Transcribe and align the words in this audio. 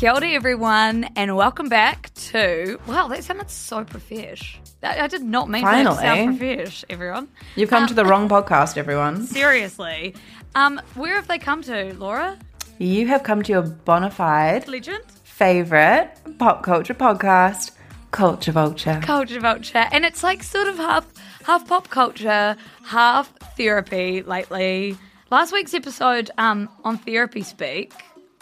Kia 0.00 0.12
ora, 0.12 0.30
everyone, 0.30 1.04
and 1.14 1.36
welcome 1.36 1.68
back 1.68 2.10
to. 2.14 2.80
Wow, 2.86 3.08
that 3.08 3.22
sounded 3.22 3.50
so 3.50 3.84
profesh. 3.84 4.58
I 4.82 5.02
I 5.02 5.06
did 5.08 5.22
not 5.22 5.50
mean 5.50 5.62
for 5.62 5.70
that 5.70 5.82
to 5.82 5.94
sound 5.94 6.00
Finally. 6.00 6.38
profesh, 6.38 6.84
everyone. 6.88 7.28
You've 7.54 7.68
come 7.68 7.82
Um, 7.82 7.88
to 7.88 7.92
the 7.92 8.06
wrong 8.06 8.26
podcast, 8.26 8.78
everyone. 8.78 9.26
Seriously. 9.40 10.14
Um, 10.54 10.80
where 10.94 11.16
have 11.16 11.28
they 11.28 11.36
come 11.38 11.60
to, 11.64 11.92
Laura? 11.98 12.38
You 12.78 13.08
have 13.08 13.22
come 13.24 13.42
to 13.42 13.52
your 13.52 13.60
bona 13.60 14.10
fide 14.10 14.66
Legend? 14.68 15.04
favorite 15.22 16.08
pop 16.38 16.62
culture 16.62 16.94
podcast, 16.94 17.72
Culture 18.10 18.52
Vulture. 18.52 19.00
Culture 19.02 19.40
Vulture. 19.40 19.86
And 19.92 20.06
it's 20.06 20.22
like 20.22 20.42
sort 20.42 20.66
of 20.68 20.78
half 20.78 21.04
half 21.44 21.68
pop 21.68 21.90
culture, 21.90 22.56
half 22.86 23.28
therapy 23.58 24.22
lately. 24.22 24.96
Last 25.30 25.52
week's 25.52 25.74
episode 25.74 26.30
um, 26.38 26.68
on 26.84 26.96
Therapy 26.98 27.42
Speak, 27.42 27.92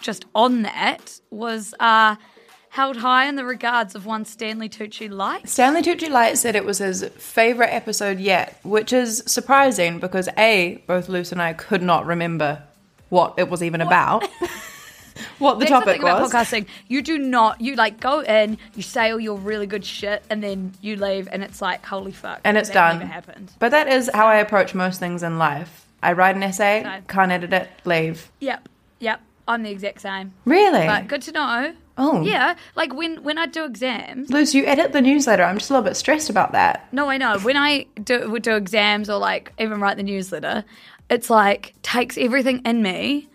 just 0.01 0.25
on 0.35 0.63
that, 0.63 1.21
was 1.31 1.75
uh, 1.81 2.17
held 2.71 2.97
high 2.99 3.27
in 3.27 3.37
the 3.37 3.45
regards 3.45 3.95
of 3.95 4.07
one 4.07 4.25
Stanley 4.25 4.69
Tucci 4.69 5.11
Light. 5.11 5.49
Stanley 5.49 5.83
Tucci 5.83 6.09
Light 6.11 6.39
said 6.39 6.55
it 6.57 6.65
was 6.65 6.79
his 6.79 7.05
favorite 7.17 7.73
episode 7.73 8.19
yet, 8.21 8.59
which 8.63 8.93
is 8.93 9.23
surprising 9.27 9.99
because 9.99 10.29
A, 10.39 10.83
both 10.87 11.09
Luce 11.09 11.33
and 11.33 11.43
I 11.43 11.53
could 11.53 11.83
not 11.83 12.07
remember 12.07 12.63
what 13.09 13.35
it 13.39 13.49
was 13.49 13.63
even 13.63 13.81
about, 13.81 14.27
what 15.39 15.55
the 15.55 15.61
That's 15.61 15.71
topic 15.71 16.01
the 16.01 16.07
was. 16.07 16.31
podcasting. 16.33 16.67
You 16.89 17.01
do 17.03 17.17
not. 17.19 17.61
You 17.61 17.75
like 17.75 18.01
go 18.01 18.21
in, 18.21 18.59
you 18.75 18.83
say 18.83 19.11
all 19.11 19.19
your 19.19 19.37
really 19.39 19.67
good 19.67 19.85
shit, 19.85 20.23
and 20.31 20.43
then 20.43 20.75
you 20.83 20.97
leave, 20.97 21.27
and 21.33 21.43
it's 21.43 21.62
like 21.62 21.85
holy 21.85 22.12
fuck, 22.12 22.41
And 22.45 22.57
it's 22.59 22.69
that 22.69 22.75
done. 22.75 22.99
Never 23.01 23.11
happened. 23.12 23.53
But 23.59 23.71
that 23.71 23.89
is 23.89 24.11
how 24.12 24.27
I 24.27 24.37
approach 24.37 24.75
most 24.75 25.01
things 25.01 25.23
in 25.23 25.39
life. 25.39 25.87
I 26.03 26.12
write 26.12 26.37
an 26.37 26.43
essay, 26.43 26.83
Same. 26.85 27.03
can't 27.09 27.33
edit 27.33 27.53
it, 27.53 27.69
leave. 27.85 28.31
Yep, 28.41 28.69
yep. 29.01 29.21
I'm 29.49 29.63
the 29.65 29.71
exact 29.71 30.01
same. 30.03 30.35
Really? 30.45 30.87
But 30.87 31.09
good 31.09 31.23
to 31.23 31.33
know. 31.33 31.75
Oh. 31.97 32.23
Yeah, 32.23 32.55
like 32.77 32.95
when 32.95 33.25
when 33.25 33.39
I 33.39 33.47
do 33.47 33.65
exams. 33.65 34.31
Luce, 34.31 34.55
you 34.55 34.65
edit 34.67 34.93
the 34.93 35.01
newsletter. 35.01 35.43
I'm 35.43 35.59
just 35.59 35.71
a 35.71 35.73
little 35.73 35.85
bit 35.89 35.97
stressed 35.97 36.31
about 36.31 36.53
that. 36.53 36.87
No, 36.93 37.09
I 37.11 37.17
know. 37.17 37.39
When 37.41 37.57
I 37.57 37.87
do 38.05 38.31
would 38.31 38.43
do 38.45 38.55
exams 38.55 39.11
or 39.11 39.19
like 39.19 39.53
even 39.59 39.81
write 39.81 39.97
the 39.97 40.05
newsletter, 40.05 40.65
it's 41.11 41.29
like 41.29 41.75
takes 41.83 42.17
everything 42.17 42.61
in 42.65 42.83
me. 42.83 43.29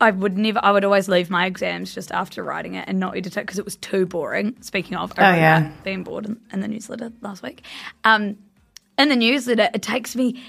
I 0.00 0.10
would 0.10 0.36
never. 0.36 0.60
I 0.62 0.70
would 0.72 0.84
always 0.84 1.08
leave 1.08 1.30
my 1.30 1.46
exams 1.46 1.94
just 1.94 2.12
after 2.12 2.44
writing 2.44 2.74
it 2.74 2.84
and 2.86 3.00
not 3.00 3.16
edit 3.16 3.36
it 3.38 3.40
because 3.40 3.58
it 3.58 3.64
was 3.64 3.76
too 3.76 4.04
boring. 4.06 4.54
Speaking 4.60 4.96
of, 4.96 5.12
I 5.18 5.32
Oh, 5.32 5.34
yeah. 5.36 5.72
being 5.82 6.04
bored 6.04 6.26
in, 6.26 6.38
in 6.52 6.60
the 6.60 6.68
newsletter 6.68 7.10
last 7.22 7.42
week. 7.42 7.62
Um, 8.04 8.36
in 8.98 9.08
the 9.08 9.16
newsletter, 9.16 9.70
it 9.72 9.80
takes 9.82 10.14
me 10.14 10.44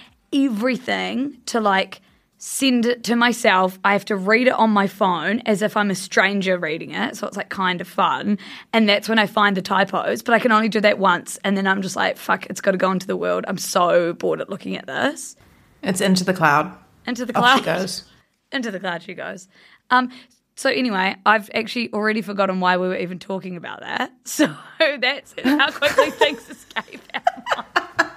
everything 0.52 1.38
to 1.48 1.60
like 1.60 2.02
send 2.38 2.86
it 2.86 3.04
to 3.06 3.16
myself. 3.16 3.80
I 3.84 3.94
have 3.94 4.06
to 4.06 4.16
read 4.16 4.48
it 4.48 4.54
on 4.54 4.70
my 4.70 4.88
phone 4.88 5.42
as 5.46 5.62
if 5.62 5.76
I'm 5.76 5.90
a 5.90 5.96
stranger 5.96 6.58
reading 6.58 6.92
it. 6.92 7.16
So 7.18 7.28
it's 7.28 7.36
like 7.38 7.50
kind 7.50 7.82
of 7.82 7.88
fun. 7.88 8.38
And 8.74 8.88
that's 8.88 9.10
when 9.10 9.18
I 9.20 9.26
find 9.26 9.58
the 9.58 9.62
typos, 9.62 10.22
but 10.22 10.34
I 10.34 10.40
can 10.40 10.52
only 10.52 10.70
do 10.70 10.80
that 10.82 11.00
once. 11.00 11.38
And 11.44 11.58
then 11.58 11.66
I'm 11.68 11.82
just 11.82 11.96
like, 11.96 12.18
fuck, 12.18 12.46
it's 12.46 12.62
got 12.62 12.72
to 12.72 12.78
go 12.78 12.92
into 12.92 13.08
the 13.08 13.18
world. 13.18 13.46
I'm 13.48 13.58
so 13.58 14.14
bored 14.14 14.40
at 14.42 14.50
looking 14.50 14.78
at 14.78 14.86
this. 14.86 15.36
It's 15.82 16.02
into 16.02 16.24
the 16.24 16.34
cloud. 16.34 16.76
Into 17.08 17.26
the 17.26 17.36
Off 17.38 17.44
cloud. 17.44 17.58
she 17.60 17.66
goes. 17.66 18.04
Into 18.52 18.72
the 18.72 18.80
cloud 18.80 19.04
she 19.04 19.14
goes. 19.14 19.48
Um, 19.90 20.12
so 20.56 20.70
anyway, 20.70 21.16
I've 21.26 21.50
actually 21.54 21.94
already 21.94 22.22
forgotten 22.22 22.60
why 22.60 22.78
we 22.78 22.88
were 22.88 22.98
even 22.98 23.20
talking 23.20 23.56
about 23.58 23.82
that. 23.82 24.12
So 24.26 24.54
that's. 25.00 25.34
How 25.44 25.72
quickly 25.72 26.12
things 26.12 26.48
escape 26.50 27.02
out. 27.14 28.12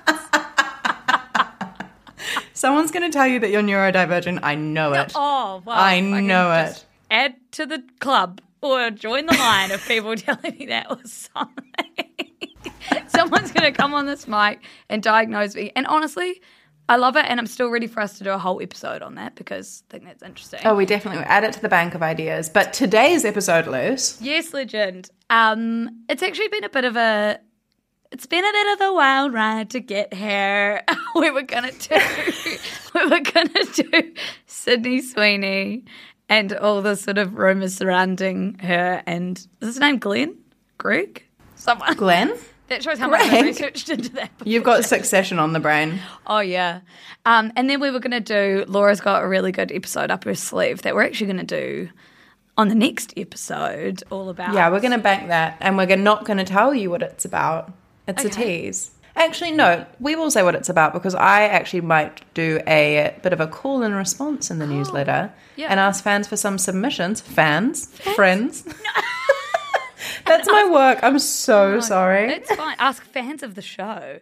Someone's 2.60 2.90
going 2.90 3.10
to 3.10 3.16
tell 3.16 3.26
you 3.26 3.40
that 3.40 3.48
you're 3.50 3.62
neurodivergent. 3.62 4.40
I 4.42 4.54
know 4.54 4.92
it. 4.92 5.12
Oh, 5.14 5.62
well. 5.64 5.78
I 5.78 6.00
know 6.00 6.48
just 6.62 6.82
it. 6.82 6.86
Add 7.10 7.34
to 7.52 7.64
the 7.64 7.82
club 8.00 8.42
or 8.60 8.90
join 8.90 9.24
the 9.24 9.32
line 9.32 9.70
of 9.70 9.82
people 9.88 10.14
telling 10.16 10.58
me 10.58 10.66
that 10.66 10.90
was 10.90 11.30
something. 11.34 12.10
Someone's 13.08 13.50
going 13.50 13.72
to 13.72 13.72
come 13.72 13.94
on 13.94 14.04
this 14.04 14.28
mic 14.28 14.60
and 14.90 15.02
diagnose 15.02 15.54
me. 15.54 15.72
And 15.74 15.86
honestly, 15.86 16.42
I 16.86 16.96
love 16.96 17.16
it. 17.16 17.24
And 17.26 17.40
I'm 17.40 17.46
still 17.46 17.70
ready 17.70 17.86
for 17.86 18.00
us 18.00 18.18
to 18.18 18.24
do 18.24 18.30
a 18.30 18.38
whole 18.38 18.60
episode 18.60 19.00
on 19.00 19.14
that 19.14 19.36
because 19.36 19.82
I 19.88 19.92
think 19.92 20.04
that's 20.04 20.22
interesting. 20.22 20.60
Oh, 20.66 20.74
we 20.74 20.84
definitely 20.84 21.20
will 21.20 21.30
add 21.30 21.44
it 21.44 21.54
to 21.54 21.62
the 21.62 21.68
bank 21.70 21.94
of 21.94 22.02
ideas. 22.02 22.50
But 22.50 22.74
today's 22.74 23.24
episode, 23.24 23.68
Luce, 23.68 24.20
Yes, 24.20 24.52
legend. 24.52 25.08
Um, 25.30 26.04
it's 26.10 26.22
actually 26.22 26.48
been 26.48 26.64
a 26.64 26.68
bit 26.68 26.84
of 26.84 26.96
a. 26.96 27.38
It's 28.12 28.26
been 28.26 28.44
a 28.44 28.52
bit 28.52 28.72
of 28.72 28.88
a 28.88 28.92
wild 28.92 29.32
ride 29.32 29.70
to 29.70 29.80
get 29.80 30.12
here. 30.12 30.82
we 31.14 31.30
were 31.30 31.42
gonna 31.42 31.70
do. 31.70 31.96
we 32.94 33.04
were 33.06 33.20
gonna 33.20 33.64
do 33.72 34.14
Sydney 34.46 35.00
Sweeney 35.00 35.84
and 36.28 36.52
all 36.54 36.82
the 36.82 36.96
sort 36.96 37.18
of 37.18 37.36
rumors 37.36 37.76
surrounding 37.76 38.58
her. 38.58 39.00
And 39.06 39.38
is 39.60 39.68
his 39.68 39.78
name 39.78 39.98
Glenn? 39.98 40.36
Greg? 40.78 41.24
Someone. 41.54 41.94
Glenn, 41.94 42.34
That 42.68 42.82
shows 42.82 42.98
how 42.98 43.08
much 43.08 43.20
I 43.20 43.42
researched 43.42 43.88
into 43.90 44.10
that. 44.14 44.30
you've 44.44 44.64
got 44.64 44.84
succession 44.84 45.38
on 45.38 45.52
the 45.52 45.60
brain. 45.60 46.00
Oh 46.26 46.40
yeah. 46.40 46.80
Um, 47.26 47.52
and 47.54 47.70
then 47.70 47.78
we 47.80 47.92
were 47.92 48.00
going 48.00 48.10
to 48.10 48.20
do. 48.20 48.64
Laura's 48.66 49.00
got 49.00 49.22
a 49.22 49.28
really 49.28 49.52
good 49.52 49.70
episode 49.70 50.10
up 50.10 50.24
her 50.24 50.34
sleeve 50.34 50.82
that 50.82 50.94
we're 50.96 51.04
actually 51.04 51.32
going 51.32 51.46
to 51.46 51.60
do 51.60 51.90
on 52.56 52.68
the 52.68 52.74
next 52.74 53.12
episode, 53.16 54.02
all 54.10 54.30
about. 54.30 54.54
Yeah, 54.54 54.68
we're 54.70 54.80
going 54.80 54.92
to 54.92 54.98
bank 54.98 55.28
that, 55.28 55.58
and 55.60 55.76
we're 55.76 55.96
not 55.96 56.24
going 56.24 56.38
to 56.38 56.44
tell 56.44 56.74
you 56.74 56.90
what 56.90 57.02
it's 57.02 57.24
about. 57.24 57.72
It's 58.10 58.24
a 58.24 58.30
tease. 58.30 58.90
Actually, 59.16 59.50
no, 59.50 59.84
we 59.98 60.14
will 60.16 60.30
say 60.30 60.42
what 60.42 60.54
it's 60.54 60.68
about 60.68 60.92
because 60.92 61.14
I 61.14 61.42
actually 61.42 61.80
might 61.82 62.22
do 62.32 62.60
a 62.66 63.14
bit 63.22 63.32
of 63.32 63.40
a 63.40 63.46
call 63.46 63.82
and 63.82 63.94
response 63.94 64.50
in 64.50 64.58
the 64.60 64.66
newsletter 64.66 65.32
yeah. 65.56 65.66
and 65.68 65.80
ask 65.80 66.02
fans 66.02 66.28
for 66.28 66.36
some 66.36 66.58
submissions. 66.58 67.20
Fans, 67.20 67.86
friends. 68.14 68.64
That's 70.26 70.48
my 70.48 70.70
work. 70.70 71.00
I'm 71.02 71.18
so 71.18 71.80
sorry. 71.80 72.32
It's 72.32 72.54
fine. 72.54 72.76
Ask 72.78 73.04
fans 73.04 73.42
of 73.42 73.54
the 73.54 73.62
show. 73.62 74.20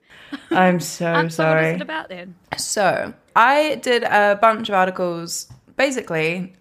I'm 0.51 0.81
so 0.81 1.07
Um, 1.15 1.31
so 1.31 1.45
what 1.45 1.53
sorry. 1.53 1.69
is 1.71 1.77
it 1.77 1.83
about 1.83 2.09
then? 2.09 2.35
So 2.57 3.13
I 3.37 3.77
did 3.77 4.05
a 4.05 4.39
bunch 4.41 4.69
of 4.69 4.75
articles. 4.75 5.49
Basically, 5.77 6.55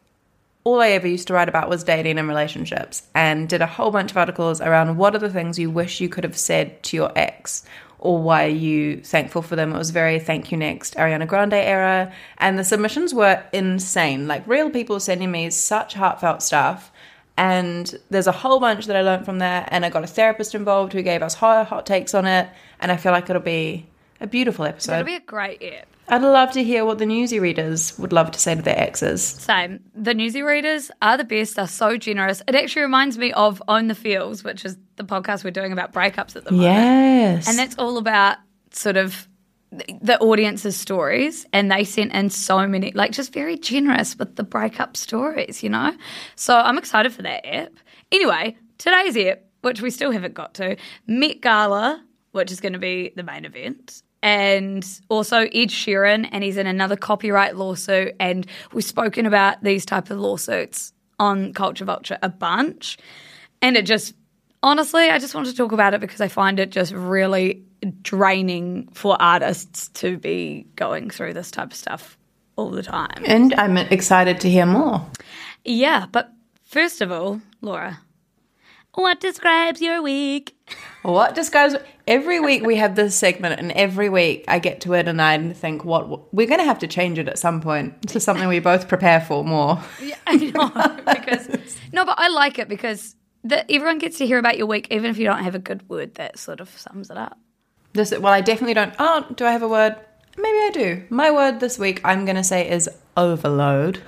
all 0.68 0.82
I 0.82 0.90
ever 0.90 1.08
used 1.08 1.28
to 1.28 1.34
write 1.34 1.48
about 1.48 1.70
was 1.70 1.86
dating 1.86 2.20
and 2.20 2.28
relationships, 2.28 3.04
and 3.16 3.48
did 3.48 3.62
a 3.62 3.66
whole 3.66 3.90
bunch 3.90 4.12
of 4.12 4.18
articles 4.18 4.60
around 4.60 4.98
what 4.98 5.16
are 5.16 5.20
the 5.20 5.30
things 5.30 5.58
you 5.58 5.72
wish 5.72 6.02
you 6.02 6.10
could 6.10 6.26
have 6.26 6.38
said 6.38 6.84
to 6.84 6.98
your 6.98 7.10
ex, 7.16 7.64
or 8.00 8.22
why 8.22 8.44
are 8.44 8.50
you 8.50 8.98
thankful 9.02 9.42
for 9.42 9.56
them. 9.56 9.74
It 9.74 9.78
was 9.78 9.92
very 9.92 10.20
thank 10.20 10.52
you 10.52 10.58
next 10.58 10.96
Ariana 10.96 11.26
Grande 11.26 11.54
era, 11.54 12.12
and 12.38 12.60
the 12.60 12.66
submissions 12.66 13.14
were 13.14 13.42
insane. 13.54 14.28
Like 14.28 14.46
real 14.46 14.70
people 14.70 15.00
sending 15.00 15.32
me 15.32 15.50
such 15.52 15.94
heartfelt 15.94 16.44
stuff. 16.44 16.92
And 17.38 17.98
there's 18.10 18.28
a 18.28 18.34
whole 18.34 18.60
bunch 18.60 18.88
that 18.88 18.98
I 18.98 19.04
learned 19.04 19.24
from 19.24 19.40
there, 19.40 19.66
and 19.72 19.86
I 19.86 19.90
got 19.90 20.04
a 20.04 20.08
therapist 20.08 20.54
involved 20.54 20.92
who 20.92 21.02
gave 21.02 21.22
us 21.22 21.36
hot, 21.36 21.68
hot 21.68 21.86
takes 21.86 22.14
on 22.14 22.26
it, 22.26 22.50
and 22.82 22.92
I 22.92 22.98
feel 22.98 23.14
like 23.14 23.30
it'll 23.30 23.42
be 23.42 23.86
a 24.20 24.28
beautiful 24.28 24.66
episode. 24.66 24.92
That'll 24.92 25.06
be 25.06 25.16
a 25.16 25.20
great 25.22 25.64
app. 25.64 25.88
I'd 26.10 26.22
love 26.22 26.52
to 26.52 26.64
hear 26.64 26.86
what 26.86 27.00
the 27.00 27.06
newsy 27.06 27.40
readers 27.40 27.98
would 28.00 28.14
love 28.14 28.32
to 28.32 28.40
say 28.40 28.56
to 28.56 28.62
their 28.62 28.80
exes. 28.80 29.22
Same. 29.24 29.82
The 29.94 30.14
newsy 30.14 30.42
readers 30.42 30.90
are 31.02 31.18
the 31.18 31.26
best. 31.26 31.58
They're 31.58 31.68
so 31.68 31.98
generous. 31.98 32.42
It 32.48 32.56
actually 32.56 32.84
reminds 32.84 33.18
me 33.18 33.34
of 33.34 33.62
Own 33.68 33.88
the 33.88 33.96
Feels, 33.96 34.44
which 34.44 34.64
is 34.64 34.78
the 34.96 35.04
podcast 35.04 35.44
we're 35.44 35.52
doing 35.52 35.74
about 35.74 35.92
breakups 35.92 36.36
at 36.38 36.46
the 36.46 36.52
moment. 36.52 36.62
Yes. 36.62 37.50
And 37.50 37.58
that's 37.60 37.76
all 37.78 37.98
about 37.98 38.38
sort 38.72 38.96
of 38.96 39.28
the 39.72 40.18
audience's 40.20 40.78
stories. 40.78 41.46
And 41.52 41.70
they 41.70 41.84
sent 41.84 42.14
in 42.14 42.30
so 42.30 42.66
many, 42.68 42.94
like 42.94 43.12
just 43.12 43.34
very 43.34 43.58
generous 43.58 44.18
with 44.18 44.38
the 44.38 44.44
breakup 44.44 44.96
stories, 44.96 45.62
you 45.62 45.70
know? 45.70 45.94
So 46.36 46.56
I'm 46.58 46.78
excited 46.78 47.12
for 47.12 47.24
that 47.24 47.46
app. 47.46 47.74
Anyway, 48.14 48.56
today's 48.78 49.18
app, 49.18 49.42
which 49.62 49.82
we 49.82 49.90
still 49.90 50.12
haven't 50.12 50.36
got 50.36 50.54
to, 50.54 50.78
Met 51.06 51.42
Gala, 51.42 52.02
which 52.32 52.50
is 52.50 52.62
going 52.62 52.74
to 52.74 52.80
be 52.80 53.12
the 53.16 53.24
main 53.24 53.44
event. 53.44 54.04
And 54.24 54.86
also 55.10 55.42
Ed 55.42 55.70
Sheeran, 55.70 56.28
and 56.32 56.44
he's 56.44 56.58
in 56.58 56.68
another 56.68 56.96
copyright 56.96 57.56
lawsuit. 57.56 58.16
And 58.20 58.46
we've 58.74 58.84
spoken 58.84 59.26
about 59.26 59.64
these 59.64 59.86
type 59.86 60.10
of 60.10 60.20
lawsuits 60.20 60.92
on 61.20 61.54
Culture 61.54 61.86
Vulture 61.86 62.18
a 62.22 62.30
bunch. 62.30 62.98
And 63.62 63.78
it 63.78 63.86
just 63.86 64.14
honestly, 64.64 65.10
I 65.10 65.20
just 65.20 65.34
want 65.36 65.48
to 65.48 65.56
talk 65.56 65.72
about 65.72 65.94
it 65.94 66.02
because 66.02 66.22
I 66.22 66.28
find 66.28 66.60
it 66.60 66.72
just 66.72 66.94
really 66.94 67.64
draining 68.02 68.88
for 68.94 69.22
artists 69.22 69.90
to 69.90 70.18
be 70.18 70.68
going 70.76 71.10
through 71.10 71.34
this 71.34 71.52
type 71.52 71.72
of 71.72 71.78
stuff 71.78 72.18
all 72.56 72.72
the 72.72 72.84
time. 72.84 73.24
And 73.26 73.54
I'm 73.56 73.78
excited 73.78 74.42
to 74.42 74.50
hear 74.50 74.66
more. 74.66 75.06
Yeah, 75.64 76.08
but 76.12 76.32
first 76.64 77.02
of 77.02 77.12
all, 77.12 77.42
Laura, 77.62 78.00
what 78.98 79.20
describes 79.20 79.80
your 79.80 80.02
week? 80.02 80.58
What 81.04 81.36
describes 81.36 81.76
every 82.08 82.40
week 82.40 82.66
we 82.66 82.78
have 82.78 82.96
this 82.96 83.16
segment, 83.16 83.60
and 83.60 83.72
every 83.74 84.10
week 84.10 84.44
I 84.48 84.58
get 84.58 84.82
to 84.82 84.94
it 84.94 85.08
and 85.08 85.22
I 85.22 85.54
think, 85.54 85.86
what 85.86 86.34
we're 86.34 86.48
going 86.48 86.60
to 86.60 86.66
have 86.66 86.80
to 86.80 86.88
change 86.88 87.20
it 87.20 87.28
at 87.28 87.38
some 87.38 87.62
point 87.62 88.08
to 88.10 88.20
something 88.20 88.48
we 88.48 88.60
both 88.60 88.88
prepare 88.88 89.22
for 89.22 89.46
more. 89.46 89.80
Yeah, 90.02 90.16
I 90.28 90.36
know 90.36 91.14
because 91.14 91.78
no, 91.94 92.06
but 92.06 92.16
I 92.18 92.30
like 92.30 92.58
it 92.58 92.68
because 92.68 93.16
the, 93.44 93.70
everyone 93.72 94.00
gets 94.00 94.18
to 94.18 94.26
hear 94.26 94.40
about 94.40 94.58
your 94.58 94.66
week, 94.66 94.88
even 94.90 95.12
if 95.12 95.20
you 95.20 95.26
don't 95.26 95.44
have 95.44 95.54
a 95.54 95.60
good 95.60 95.88
word 95.88 96.16
that 96.16 96.40
sort 96.40 96.60
of 96.60 96.70
sums 96.78 97.12
it 97.12 97.18
up. 97.18 97.38
This, 97.94 98.12
well, 98.12 98.34
I 98.34 98.42
definitely 98.42 98.74
don't. 98.74 98.96
Oh, 98.98 99.28
do 99.36 99.46
I 99.46 99.52
have 99.52 99.64
a 99.64 99.68
word? 99.68 99.96
Maybe 100.38 100.58
I 100.58 100.70
do. 100.74 101.04
My 101.10 101.32
word 101.32 101.60
this 101.60 101.78
week, 101.78 102.02
I'm 102.04 102.26
going 102.26 102.36
to 102.36 102.44
say, 102.44 102.70
is 102.70 102.90
overload, 103.16 104.02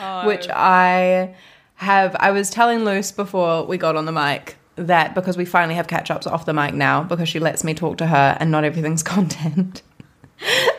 oh. 0.00 0.26
which 0.26 0.48
I 0.48 1.34
have. 1.80 2.16
I 2.20 2.30
was 2.30 2.50
telling 2.50 2.84
Luce 2.84 3.12
before 3.12 3.64
we 3.66 3.76
got 3.78 3.96
on 3.96 4.04
the 4.04 4.12
mic 4.12 4.56
that 4.76 5.14
because 5.14 5.36
we 5.36 5.44
finally 5.44 5.74
have 5.74 5.88
catch 5.88 6.10
ups 6.10 6.26
off 6.26 6.46
the 6.46 6.52
mic 6.54 6.74
now, 6.74 7.02
because 7.02 7.28
she 7.28 7.38
lets 7.38 7.64
me 7.64 7.74
talk 7.74 7.98
to 7.98 8.06
her 8.06 8.36
and 8.40 8.50
not 8.50 8.64
everything's 8.64 9.02
content. 9.16 9.82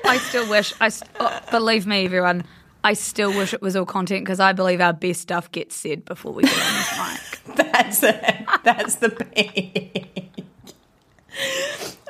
I 0.06 0.18
still 0.18 0.50
wish. 0.50 0.74
I 0.81 0.89
st- 0.89 1.09
oh, 1.19 1.39
believe 1.51 1.86
me, 1.86 2.06
everyone. 2.06 2.44
I 2.83 2.94
still 2.94 3.30
wish 3.31 3.53
it 3.53 3.62
was 3.62 3.75
all 3.75 3.86
content 3.86 4.25
because 4.25 4.39
I 4.39 4.53
believe 4.53 4.81
our 4.81 4.94
best 4.94 5.21
stuff 5.21 5.51
gets 5.51 5.75
said 5.75 6.03
before 6.03 6.33
we 6.33 6.42
get 6.44 6.53
on 6.53 6.57
this 6.74 6.98
mic. 6.98 7.56
That's 7.71 8.01
it. 8.03 8.45
That's 8.63 8.95
the 8.95 9.09
peak. 9.12 10.31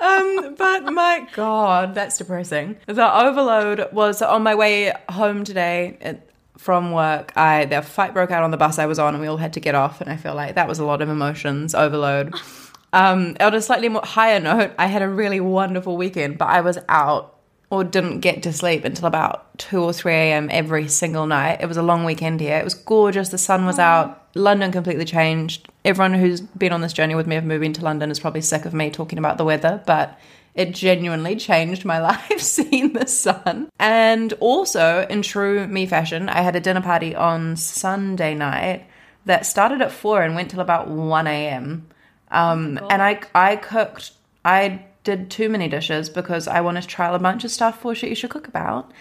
um, 0.01 0.55
but 0.55 0.85
my 0.93 1.27
God, 1.33 1.93
that's 1.93 2.17
depressing. 2.17 2.77
The 2.87 3.21
overload 3.25 3.91
was 3.93 4.21
on 4.21 4.43
my 4.43 4.55
way 4.55 4.93
home 5.09 5.43
today 5.43 5.97
it- 6.01 6.30
from 6.61 6.91
work. 6.91 7.33
I 7.35 7.65
the 7.65 7.81
fight 7.81 8.13
broke 8.13 8.29
out 8.29 8.43
on 8.43 8.51
the 8.51 8.57
bus 8.57 8.77
I 8.77 8.85
was 8.85 8.99
on, 8.99 9.15
and 9.15 9.21
we 9.21 9.27
all 9.27 9.37
had 9.37 9.53
to 9.53 9.59
get 9.59 9.73
off. 9.73 9.99
And 9.99 10.11
I 10.11 10.15
feel 10.15 10.35
like 10.35 10.55
that 10.55 10.67
was 10.67 10.77
a 10.77 10.85
lot 10.85 11.01
of 11.01 11.09
emotions 11.09 11.75
overload. 11.75 12.33
Um, 12.93 13.37
on 13.39 13.53
a 13.53 13.61
slightly 13.61 13.87
more 13.87 14.01
higher 14.03 14.41
note, 14.41 14.71
I 14.77 14.87
had 14.87 15.01
a 15.01 15.07
really 15.07 15.39
wonderful 15.39 15.95
weekend, 15.95 16.37
but 16.37 16.49
I 16.49 16.59
was 16.59 16.77
out 16.89 17.37
or 17.69 17.85
didn't 17.85 18.19
get 18.19 18.43
to 18.43 18.51
sleep 18.51 18.83
until 18.83 19.05
about 19.05 19.57
2 19.59 19.81
or 19.81 19.93
3 19.93 20.13
a.m. 20.13 20.49
every 20.51 20.89
single 20.89 21.25
night. 21.25 21.61
It 21.61 21.67
was 21.67 21.77
a 21.77 21.81
long 21.81 22.03
weekend 22.03 22.41
here. 22.41 22.57
It 22.57 22.65
was 22.65 22.73
gorgeous. 22.73 23.29
The 23.29 23.37
sun 23.37 23.65
was 23.65 23.79
out. 23.79 24.27
London 24.35 24.73
completely 24.73 25.05
changed. 25.05 25.69
Everyone 25.85 26.13
who's 26.13 26.41
been 26.41 26.73
on 26.73 26.81
this 26.81 26.91
journey 26.91 27.15
with 27.15 27.27
me 27.27 27.37
of 27.37 27.45
moving 27.45 27.71
to 27.71 27.81
London 27.81 28.11
is 28.11 28.19
probably 28.19 28.41
sick 28.41 28.65
of 28.65 28.73
me 28.73 28.91
talking 28.91 29.17
about 29.17 29.37
the 29.37 29.45
weather, 29.45 29.81
but 29.85 30.19
it 30.55 30.73
genuinely 30.73 31.35
changed 31.35 31.85
my 31.85 31.99
life 32.01 32.39
seeing 32.39 32.93
the 32.93 33.07
sun. 33.07 33.69
And 33.79 34.33
also, 34.33 35.05
in 35.09 35.21
true 35.21 35.67
me 35.67 35.85
fashion, 35.85 36.29
I 36.29 36.41
had 36.41 36.55
a 36.55 36.59
dinner 36.59 36.81
party 36.81 37.15
on 37.15 37.55
Sunday 37.55 38.35
night 38.35 38.85
that 39.25 39.45
started 39.45 39.81
at 39.81 39.91
4 39.91 40.23
and 40.23 40.35
went 40.35 40.51
till 40.51 40.59
about 40.59 40.87
1 40.87 41.27
a.m. 41.27 41.87
Um, 42.31 42.79
and 42.89 43.01
I, 43.01 43.21
I 43.35 43.55
cooked, 43.55 44.13
I 44.43 44.85
did 45.03 45.29
too 45.29 45.49
many 45.49 45.67
dishes 45.67 46.09
because 46.09 46.47
I 46.47 46.61
wanted 46.61 46.81
to 46.81 46.87
trial 46.87 47.15
a 47.15 47.19
bunch 47.19 47.43
of 47.43 47.51
stuff 47.51 47.81
for 47.81 47.93
Shit 47.93 48.09
You 48.09 48.15
Should 48.15 48.29
Cook 48.29 48.47
About, 48.47 48.91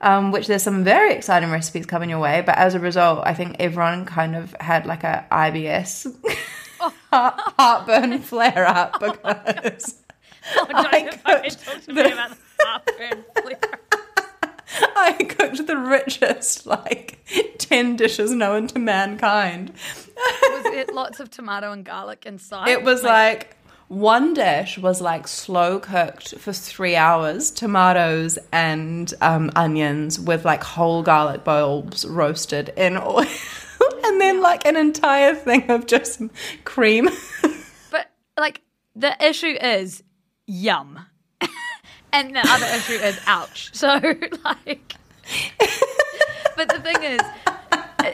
um, 0.00 0.32
which 0.32 0.46
there's 0.46 0.62
some 0.62 0.84
very 0.84 1.14
exciting 1.14 1.50
recipes 1.50 1.86
coming 1.86 2.10
your 2.10 2.18
way. 2.18 2.42
But 2.44 2.56
as 2.56 2.74
a 2.74 2.80
result, 2.80 3.22
I 3.24 3.34
think 3.34 3.56
everyone 3.58 4.04
kind 4.04 4.36
of 4.36 4.54
had 4.60 4.86
like 4.86 5.04
a 5.04 5.26
IBS 5.30 6.14
heart, 7.10 7.34
heartburn 7.58 8.18
flare 8.20 8.66
up 8.66 9.00
because 9.00 9.99
Oh, 10.56 10.66
don't 10.66 10.86
I 10.94 11.10
fucking 11.10 11.50
cooked 11.50 11.64
talk 11.66 11.80
to 11.82 11.92
me 11.92 12.02
the- 12.02 12.12
about 12.12 12.36
the 12.36 12.64
heartburn. 12.66 13.24
I 14.96 15.12
cooked 15.24 15.66
the 15.66 15.76
richest, 15.76 16.64
like, 16.66 17.18
10 17.58 17.96
dishes 17.96 18.30
known 18.32 18.68
to 18.68 18.78
mankind. 18.78 19.72
Was 20.16 20.66
it 20.66 20.94
lots 20.94 21.18
of 21.20 21.30
tomato 21.30 21.72
and 21.72 21.84
garlic 21.84 22.24
inside? 22.24 22.68
It 22.76 22.82
was 22.84 23.02
like 23.02 23.56
one 23.88 24.32
dish 24.34 24.78
was 24.78 25.00
like 25.00 25.26
slow 25.26 25.80
cooked 25.80 26.38
for 26.38 26.52
three 26.52 26.94
hours, 26.94 27.50
tomatoes 27.50 28.38
and 28.52 29.12
um, 29.20 29.50
onions 29.56 30.20
with 30.20 30.44
like 30.44 30.62
whole 30.62 31.02
garlic 31.02 31.42
bulbs 31.42 32.04
roasted 32.06 32.72
in 32.76 32.96
oil, 32.96 33.24
and 34.04 34.20
then 34.20 34.40
like 34.40 34.64
an 34.64 34.76
entire 34.76 35.34
thing 35.34 35.68
of 35.70 35.86
just 35.86 36.22
cream. 36.64 37.08
But 37.90 38.10
like 38.38 38.60
the 38.94 39.16
issue 39.24 39.56
is 39.60 40.04
yum. 40.50 41.06
and 42.12 42.34
the 42.34 42.40
other 42.48 42.66
issue 42.66 42.94
is 42.94 43.18
ouch. 43.26 43.70
So 43.74 43.86
like 44.44 44.94
But 46.56 46.68
the 46.68 46.80
thing 46.80 47.02
is 47.02 47.20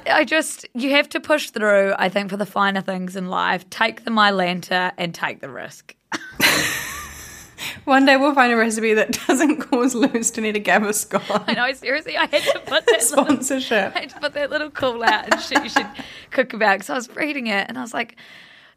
I- 0.06 0.24
just 0.24 0.66
you 0.74 0.90
have 0.90 1.08
to 1.10 1.20
push 1.20 1.50
through, 1.50 1.94
I 1.98 2.08
think, 2.08 2.30
for 2.30 2.36
the 2.36 2.46
finer 2.46 2.80
things 2.80 3.16
in 3.16 3.28
life. 3.28 3.68
Take 3.70 4.04
the 4.04 4.10
Mylanta 4.10 4.92
and 4.98 5.14
take 5.14 5.40
the 5.40 5.48
risk. 5.48 5.94
One 7.84 8.04
day 8.04 8.16
we'll 8.16 8.34
find 8.34 8.52
a 8.52 8.56
recipe 8.56 8.94
that 8.94 9.12
doesn't 9.26 9.58
cause 9.58 9.94
Luce 9.94 10.30
to 10.32 10.40
need 10.40 10.56
a 10.56 10.60
Gaviscon 10.60 11.44
I 11.46 11.52
know, 11.54 11.72
seriously, 11.72 12.16
I 12.16 12.26
had 12.26 12.42
to 12.42 12.58
put 12.60 12.84
that 12.86 12.86
little, 12.86 13.00
sponsorship. 13.24 13.96
I 13.96 14.00
had 14.00 14.10
to 14.10 14.20
put 14.20 14.34
that 14.34 14.50
little 14.50 14.70
call 14.70 15.02
out 15.04 15.32
and 15.32 15.40
shit 15.40 15.62
you 15.62 15.70
should 15.70 15.86
cook 16.30 16.52
about 16.52 16.74
because 16.78 16.90
I 16.90 16.94
was 16.94 17.08
reading 17.16 17.46
it 17.46 17.66
and 17.68 17.78
I 17.78 17.82
was 17.82 17.94
like, 17.94 18.16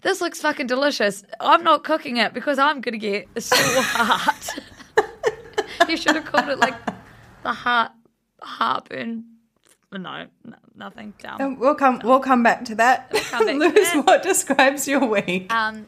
this 0.01 0.21
looks 0.21 0.41
fucking 0.41 0.67
delicious. 0.67 1.23
I'm 1.39 1.63
not 1.63 1.83
cooking 1.83 2.17
it 2.17 2.33
because 2.33 2.59
I'm 2.59 2.81
gonna 2.81 2.97
get 2.97 3.27
a 3.35 3.41
sore 3.41 3.59
heart. 3.83 4.49
you 5.87 5.97
should 5.97 6.15
have 6.15 6.25
called 6.25 6.49
it 6.49 6.59
like 6.59 6.75
the 7.43 7.53
heart 7.53 7.91
heartburn. 8.41 9.25
No, 9.91 10.27
no 10.43 10.55
nothing. 10.79 11.13
Dumb. 11.19 11.59
We'll 11.59 11.75
come. 11.75 12.01
We'll 12.03 12.19
come 12.19 12.41
back 12.41 12.65
to 12.65 12.75
that. 12.75 13.11
to 13.13 13.19
that. 13.19 14.03
what 14.05 14.23
describes 14.23 14.87
your 14.87 15.05
week? 15.05 15.51
Um, 15.53 15.85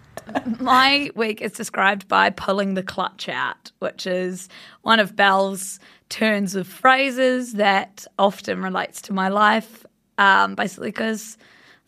my 0.60 1.10
week 1.16 1.42
is 1.42 1.54
described 1.54 2.08
by 2.08 2.30
pulling 2.30 2.76
the 2.76 2.84
clutch 2.84 3.30
out, 3.30 3.72
which 3.80 4.06
is 4.06 4.50
one 4.82 5.00
of 5.00 5.16
Belle's 5.16 5.80
turns 6.10 6.56
of 6.56 6.68
phrases 6.68 7.54
that 7.54 8.06
often 8.20 8.62
relates 8.62 9.02
to 9.04 9.14
my 9.14 9.30
life. 9.30 9.86
Um, 10.18 10.56
basically, 10.56 10.90
because 10.90 11.38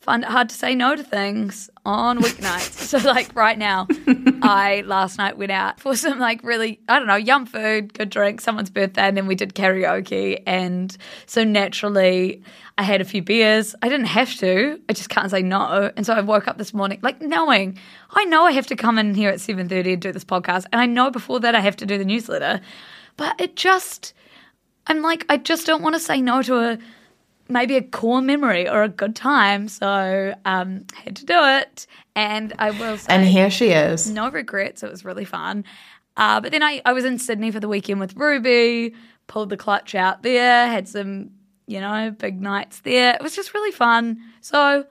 find 0.04 0.24
it 0.24 0.30
hard 0.30 0.50
to 0.50 0.56
say 0.56 0.76
no 0.76 0.96
to 0.96 1.04
things 1.04 1.70
on 1.86 2.20
weeknights. 2.20 2.72
so, 2.90 2.98
like 2.98 3.34
right 3.36 3.58
now, 3.58 3.88
I 4.44 4.84
last 4.86 5.18
night 5.18 5.38
went 5.38 5.52
out 5.52 5.80
for 5.80 5.96
some 5.96 6.20
like 6.20 6.44
really 6.44 6.80
I 6.90 7.00
don't 7.00 7.08
know 7.08 7.16
yum 7.16 7.46
food, 7.46 7.94
good 7.94 8.10
drink, 8.10 8.42
someone's 8.42 8.70
birthday, 8.70 9.04
and 9.04 9.16
then 9.16 9.28
we 9.28 9.36
did 9.36 9.56
karaoke, 9.56 10.44
and 10.46 10.96
so 11.26 11.44
naturally. 11.44 12.44
I 12.76 12.82
had 12.82 13.02
a 13.02 13.06
few 13.06 13.22
beers. 13.22 13.76
I 13.84 13.88
didn't 13.88 14.08
have 14.08 14.34
to. 14.38 14.82
I 14.90 14.94
just 14.94 15.08
can't 15.08 15.30
say 15.30 15.44
no. 15.44 15.92
And 15.96 16.08
so 16.08 16.16
I 16.16 16.22
woke 16.22 16.48
up 16.48 16.58
this 16.58 16.74
morning, 16.74 16.98
like 17.04 17.22
knowing 17.22 17.78
I 18.16 18.26
know 18.26 18.46
I 18.46 18.52
have 18.54 18.66
to 18.66 18.76
come 18.76 18.98
in 18.98 19.14
here 19.14 19.30
at 19.30 19.40
seven 19.40 19.70
thirty 19.70 19.94
and 19.94 20.02
do 20.02 20.12
this 20.12 20.26
podcast, 20.26 20.66
and 20.72 20.82
I 20.82 20.88
know 20.88 21.12
before 21.12 21.40
that 21.42 21.54
I 21.54 21.60
have 21.60 21.76
to 21.78 21.86
do 21.86 22.00
the 22.00 22.06
newsletter. 22.06 22.62
But 23.16 23.40
it 23.40 23.56
just, 23.56 24.14
I'm 24.88 25.04
like, 25.04 25.24
I 25.30 25.38
just 25.38 25.68
don't 25.68 25.84
want 25.84 25.94
to 25.94 26.00
say 26.00 26.20
no 26.20 26.42
to 26.42 26.56
a 26.58 26.80
maybe 27.54 27.78
a 27.78 27.82
core 27.82 28.22
memory 28.22 28.68
or 28.68 28.84
a 28.84 28.90
good 28.90 29.16
time. 29.16 29.68
So 29.70 30.34
um, 30.46 30.86
had 30.94 31.16
to 31.18 31.26
do 31.26 31.36
it, 31.38 31.88
and 32.16 32.52
I 32.60 32.72
will 32.72 32.98
say 32.98 33.14
And 33.16 33.26
here 33.26 33.50
she 33.50 33.70
is. 33.70 34.10
no 34.10 34.30
regrets. 34.30 34.84
It 34.84 34.90
was 34.92 35.06
really 35.06 35.26
fun. 35.26 35.64
Uh, 36.18 36.42
but 36.42 36.52
then 36.52 36.62
I, 36.62 36.82
I 36.86 36.94
was 36.94 37.06
in 37.06 37.18
Sydney 37.18 37.50
for 37.52 37.60
the 37.60 37.68
weekend 37.70 38.00
with 38.00 38.16
Ruby, 38.16 38.94
pulled 39.28 39.50
the 39.50 39.58
clutch 39.58 39.96
out 39.96 40.22
there, 40.22 40.68
had 40.68 40.88
some, 40.88 41.32
you 41.66 41.80
know, 41.80 42.12
big 42.12 42.42
nights 42.42 42.82
there. 42.82 43.16
It 43.16 43.22
was 43.24 43.36
just 43.36 43.54
really 43.54 43.72
fun. 43.72 44.20
So 44.42 44.86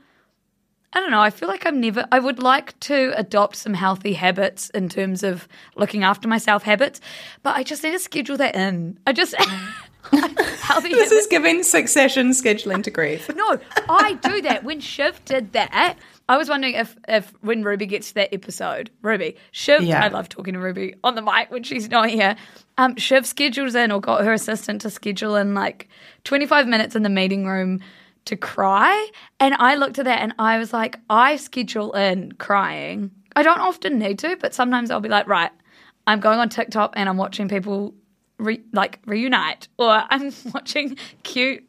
I 0.95 1.01
don't 1.01 1.11
know. 1.11 1.21
I 1.21 1.31
feel 1.31 1.49
like 1.49 1.65
I'm 1.65 1.81
never, 1.81 2.07
I 2.13 2.19
would 2.19 2.43
like 2.43 2.79
to 2.81 3.13
adopt 3.17 3.57
some 3.57 3.73
healthy 3.73 4.13
habits 4.15 4.69
in 4.71 4.89
terms 4.91 5.23
of 5.23 5.49
looking 5.77 6.03
after 6.03 6.29
myself 6.29 6.65
habits, 6.65 7.01
but 7.43 7.57
I 7.57 7.63
just 7.63 7.83
need 7.83 7.93
to 7.93 7.99
schedule 7.99 8.37
that 8.39 8.55
in. 8.57 8.99
I 9.07 9.13
just, 9.15 9.35
healthy 9.37 9.63
This 10.83 11.13
is 11.13 11.27
giving 11.27 11.63
succession 11.63 12.31
scheduling 12.31 12.83
to 12.85 12.91
grief. 12.91 13.31
No, 13.35 13.59
I 13.89 14.15
do 14.15 14.41
that. 14.43 14.65
When 14.65 14.81
Shiv 14.81 15.23
did 15.25 15.53
that, 15.53 15.97
I 16.29 16.37
was 16.39 16.49
wondering 16.49 16.75
if, 16.75 16.97
if 17.09 17.33
when 17.41 17.63
Ruby 17.63 17.87
gets 17.87 18.09
to 18.09 18.15
that 18.15 18.33
episode, 18.35 18.91
Ruby, 19.03 19.37
Shiv, 19.51 19.83
Yeah. 19.83 20.03
I 20.05 20.09
love 20.09 20.29
talking 20.29 20.55
to 20.55 20.61
Ruby 20.61 20.95
on 21.05 21.15
the 21.15 21.23
mic 21.23 21.51
when 21.51 21.63
she's 21.63 21.91
not 21.91 22.09
here. 22.09 22.37
Um, 22.79 22.97
Shiv 22.97 23.27
schedules 23.27 23.75
in 23.75 23.93
or 23.93 24.01
got 24.01 24.25
her 24.25 24.33
assistant 24.33 24.81
to 24.83 24.91
schedule 24.91 25.37
in 25.37 25.55
like 25.55 25.89
25 26.25 26.67
minutes 26.67 26.97
in 26.97 27.03
the 27.03 27.11
meeting 27.11 27.47
room 27.47 27.81
to 28.25 28.37
cry. 28.37 29.09
And 29.41 29.55
I 29.55 29.75
looked 29.75 29.99
at 29.99 30.05
that 30.07 30.21
and 30.23 30.35
I 30.39 30.59
was 30.59 30.73
like, 30.73 30.99
I 31.11 31.37
schedule 31.37 31.93
in 31.93 32.33
crying. 32.33 33.11
I 33.37 33.43
don't 33.43 33.61
often 33.61 33.99
need 33.99 34.19
to, 34.21 34.37
but 34.37 34.55
sometimes 34.55 34.91
I'll 34.91 35.01
be 35.01 35.09
like, 35.09 35.27
right, 35.27 35.51
I'm 36.07 36.21
going 36.21 36.39
on 36.39 36.49
TikTok 36.49 36.95
and 36.97 37.09
I'm 37.09 37.17
watching 37.17 37.49
people 37.49 37.95
re- 38.43 38.63
like 38.73 39.01
reunite, 39.07 39.69
or 39.79 39.89
I'm 40.11 40.33
watching 40.53 40.97
cute 41.23 41.65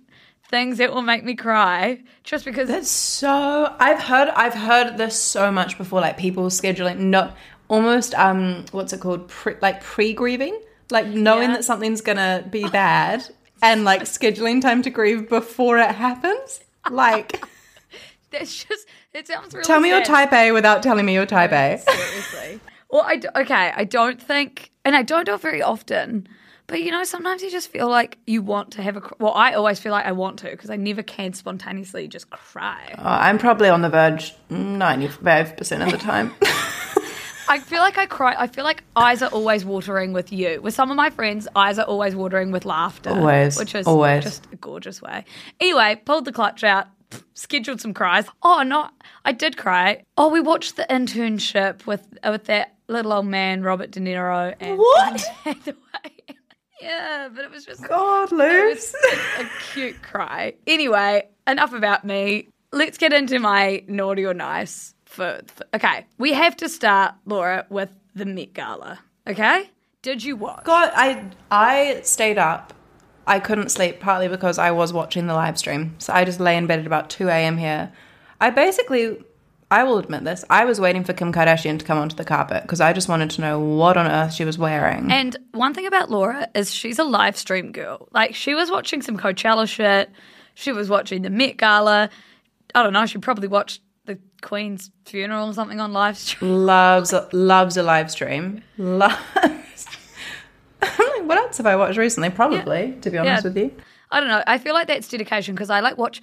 things 0.50 0.77
that 0.77 0.94
will 0.94 1.01
make 1.01 1.24
me 1.24 1.36
cry 1.36 2.01
just 2.24 2.46
because 2.46 2.68
That's 2.68 2.89
so. 2.89 3.75
I've 3.80 4.00
heard. 4.00 4.30
I've 4.30 4.53
heard 4.53 4.98
this 4.98 5.18
so 5.20 5.51
much 5.51 5.77
before. 5.77 6.01
Like 6.01 6.18
people 6.18 6.46
scheduling 6.46 6.98
not 7.00 7.36
almost 7.70 8.13
um 8.15 8.65
what's 8.72 8.94
it 8.94 9.00
called 9.00 9.27
pre, 9.30 9.56
like 9.62 9.82
pre 9.82 10.13
grieving, 10.13 10.60
like 10.92 11.08
knowing 11.08 11.50
Yeah. 11.50 11.56
that 11.58 11.63
something's 11.63 12.01
gonna 12.01 12.46
be 12.50 12.68
bad 12.70 13.24
and 13.62 13.84
like 13.86 14.01
scheduling 14.03 14.62
time 14.62 14.82
to 14.84 14.89
grieve 14.89 15.30
before 15.30 15.77
it 15.80 15.92
happens. 15.96 16.60
Like, 16.92 17.42
that's 18.32 18.63
just 18.65 18.88
it 19.13 19.27
sounds 19.27 19.53
really 19.53 19.63
tell 19.65 19.80
me 19.80 19.89
you're 19.89 20.03
type 20.03 20.34
A 20.34 20.51
without 20.51 20.84
telling 20.84 21.06
me 21.06 21.13
you're 21.13 21.25
type 21.25 21.51
A. 21.51 21.77
Seriously. 21.80 22.60
Well, 22.92 23.03
I 23.06 23.15
d- 23.15 23.27
okay, 23.36 23.72
I 23.75 23.86
don't 23.86 24.22
think, 24.22 24.72
and 24.86 24.96
I 24.96 25.01
don't 25.01 25.25
do 25.25 25.34
it 25.34 25.42
very 25.42 25.62
often. 25.63 26.27
But 26.67 26.82
you 26.82 26.91
know, 26.91 27.03
sometimes 27.03 27.43
you 27.43 27.51
just 27.51 27.70
feel 27.70 27.89
like 27.89 28.17
you 28.25 28.41
want 28.41 28.72
to 28.72 28.82
have 28.82 28.96
a. 28.98 29.01
cr- 29.01 29.13
Well, 29.20 29.34
I 29.34 29.53
always 29.53 29.79
feel 29.79 29.91
like 29.91 30.05
I 30.05 30.13
want 30.13 30.39
to 30.39 30.50
because 30.50 30.70
I 30.70 30.75
never 30.77 31.03
can 31.03 31.34
spontaneously 31.34 32.08
just 32.08 32.29
cry. 32.29 32.96
Oh, 32.98 33.01
I'm 33.03 33.38
probably 33.38 33.70
on 33.70 33.82
the 33.82 33.89
verge 33.89 34.34
ninety 34.50 35.08
five 35.10 35.58
percent 35.58 35.84
of 35.84 35.91
the 35.91 35.98
time. 35.98 36.34
I 37.50 37.60
feel 37.60 37.79
like 37.82 37.98
I 37.98 38.05
cry. 38.05 38.34
I 38.38 38.48
feel 38.48 38.63
like 38.63 38.84
eyes 38.96 39.22
are 39.22 39.29
always 39.29 39.65
watering 39.65 40.13
with 40.13 40.32
you. 40.32 40.62
With 40.62 40.74
some 40.74 40.89
of 40.89 40.96
my 40.96 41.10
friends, 41.10 41.48
eyes 41.55 41.77
are 41.77 41.86
always 41.86 42.15
watering 42.15 42.51
with 42.51 42.63
laughter. 42.65 43.10
Always, 43.10 43.58
Which 43.60 43.75
is 43.75 43.86
always. 43.86 44.24
just 44.24 44.48
a 44.53 44.55
gorgeous 44.55 45.01
way. 45.01 45.25
Anyway, 45.60 46.01
pulled 46.05 46.24
the 46.25 46.32
clutch 46.32 46.63
out, 46.63 46.88
scheduled 47.34 47.82
some 47.82 47.93
cries. 47.93 48.25
Oh, 48.41 48.63
no, 48.63 48.89
I 49.25 49.34
did 49.34 49.58
cry. 49.58 50.03
Oh, 50.17 50.29
we 50.29 50.39
watched 50.39 50.77
the 50.77 50.88
internship 50.89 51.86
with 51.86 52.08
uh, 52.24 52.29
with 52.32 52.46
that 52.46 52.75
little 52.88 53.12
old 53.12 53.25
man, 53.27 53.62
Robert 53.62 53.91
De 53.91 54.00
Niro. 54.00 54.55
And 54.62 54.77
What? 54.77 55.22
Hathaway. 55.43 55.75
Yeah, 56.84 57.30
but 57.34 57.46
it 57.46 57.52
was 57.52 57.66
just 57.66 57.88
God, 57.88 58.32
Luce. 58.32 58.94
a 59.40 59.46
cute 59.74 60.02
cry. 60.02 60.54
Anyway, 60.68 61.28
enough 61.48 61.74
about 61.74 62.06
me. 62.06 62.50
Let's 62.72 62.98
get 62.98 63.13
into 63.13 63.40
my 63.40 63.84
naughty 63.88 64.25
or 64.25 64.34
nice. 64.34 64.94
For, 65.06 65.42
for 65.48 65.66
okay, 65.75 66.06
we 66.18 66.34
have 66.34 66.58
to 66.58 66.68
start, 66.70 67.13
Laura, 67.25 67.66
with 67.70 67.90
the 68.16 68.25
Met 68.25 68.54
Gala. 68.54 69.00
Okay, 69.28 69.70
did 70.02 70.24
you 70.24 70.36
watch? 70.36 70.63
God, 70.66 70.92
I 70.96 71.30
I 71.52 72.02
stayed 72.04 72.38
up. 72.38 72.74
I 73.25 73.40
couldn't 73.40 73.70
sleep 73.70 74.00
partly 74.00 74.28
because 74.28 74.58
I 74.58 74.72
was 74.72 74.92
watching 74.92 75.28
the 75.28 75.34
live 75.34 75.58
stream. 75.58 75.96
So 76.00 76.12
I 76.12 76.25
just 76.25 76.40
lay 76.40 76.58
in 76.58 76.68
bed 76.68 76.80
at 76.80 76.86
about 76.86 77.10
2 77.10 77.30
a.m. 77.30 77.58
here. 77.58 77.92
I 78.42 78.50
basically, 78.50 79.24
I 79.74 79.84
will 79.84 79.98
admit 79.98 80.24
this, 80.24 80.46
I 80.50 80.65
was 80.65 80.80
waiting 80.80 81.03
for 81.03 81.13
Kim 81.13 81.34
Kardashian 81.34 81.80
to 81.80 81.86
come 81.86 81.98
onto 81.98 82.15
the 82.15 82.24
carpet 82.24 82.62
because 82.62 82.80
I 82.80 82.94
just 82.94 83.10
wanted 83.10 83.32
to 83.32 83.42
know 83.42 83.60
what 83.60 83.98
on 83.98 84.06
earth 84.06 84.34
she 84.34 84.46
was 84.46 84.58
wearing. 84.58 85.12
And 85.12 85.36
one 85.51 85.74
thing 85.74 85.88
about 85.88 86.12
Laura 86.12 86.48
is 86.53 86.72
she's 86.74 87.00
a 87.00 87.03
live 87.03 87.36
stream 87.36 87.72
girl. 87.72 88.08
Like 88.12 88.36
she 88.36 88.53
was 88.53 88.70
watching 88.70 89.01
some 89.01 89.18
Coachella 89.18 89.68
shit. 89.68 90.12
She 90.53 90.72
was 90.72 90.89
watching 90.89 91.24
the 91.24 91.30
Met 91.30 91.58
Gala. 91.58 92.10
I 92.75 92.84
don't 92.84 92.94
know. 92.94 93.06
She 93.08 93.18
probably 93.18 93.48
watched 93.48 93.82
the 94.06 94.20
Queen's 94.42 94.92
funeral 95.06 95.50
or 95.50 95.53
something 95.53 95.80
on 95.80 95.92
live 95.92 96.18
stream. 96.20 96.51
loves 96.65 97.13
loves 97.32 97.75
a 97.77 97.84
live 97.84 98.12
stream. 98.12 98.62
Loves. 98.77 99.15
What 101.24 101.38
else 101.38 101.58
have 101.58 101.65
I 101.65 101.77
watched 101.77 101.98
recently? 101.98 102.30
Probably, 102.30 102.98
to 103.01 103.10
be 103.10 103.18
honest 103.18 103.44
Yeah. 103.46 103.50
with 103.50 103.58
you. 103.58 103.72
I 104.12 104.20
don't 104.20 104.27
know. 104.27 104.44
I 104.46 104.58
feel 104.58 104.74
like 104.74 104.88
that's 104.88 105.08
dedication 105.08 105.56
because 105.56 105.70
I 105.70 105.80
like 105.80 105.98
watch 105.98 106.22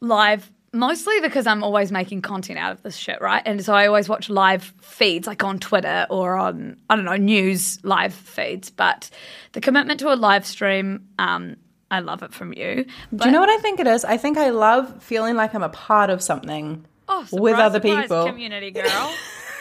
live 0.00 0.50
mostly 0.72 1.20
because 1.20 1.46
I'm 1.46 1.62
always 1.62 1.90
making 1.90 2.22
content 2.22 2.58
out 2.58 2.72
of 2.72 2.82
this 2.82 2.96
shit, 2.96 3.20
right? 3.20 3.42
And 3.44 3.64
so 3.64 3.74
I 3.74 3.86
always 3.86 4.08
watch 4.08 4.28
live 4.28 4.72
feeds 4.80 5.26
like 5.26 5.42
on 5.44 5.58
Twitter 5.58 6.06
or 6.10 6.36
on 6.36 6.76
I 6.88 6.96
don't 6.96 7.04
know 7.04 7.16
news 7.16 7.78
live 7.84 8.14
feeds. 8.14 8.70
But 8.70 9.10
the 9.52 9.60
commitment 9.60 10.00
to 10.00 10.12
a 10.12 10.16
live 10.16 10.46
stream, 10.46 11.08
um, 11.18 11.56
I 11.90 12.00
love 12.00 12.22
it 12.22 12.32
from 12.32 12.52
you. 12.52 12.84
Do 13.14 13.24
you 13.26 13.30
know 13.32 13.40
what 13.40 13.48
I 13.50 13.58
think 13.58 13.80
it 13.80 13.86
is? 13.86 14.04
I 14.04 14.16
think 14.16 14.38
I 14.38 14.50
love 14.50 15.02
feeling 15.02 15.34
like 15.34 15.54
I'm 15.54 15.62
a 15.62 15.68
part 15.68 16.10
of 16.10 16.22
something 16.22 16.84
Oh, 17.08 17.26
with 17.32 17.56
other 17.56 17.78
surprise, 17.80 18.04
people. 18.04 18.26
community 18.26 18.70
girl. 18.70 19.14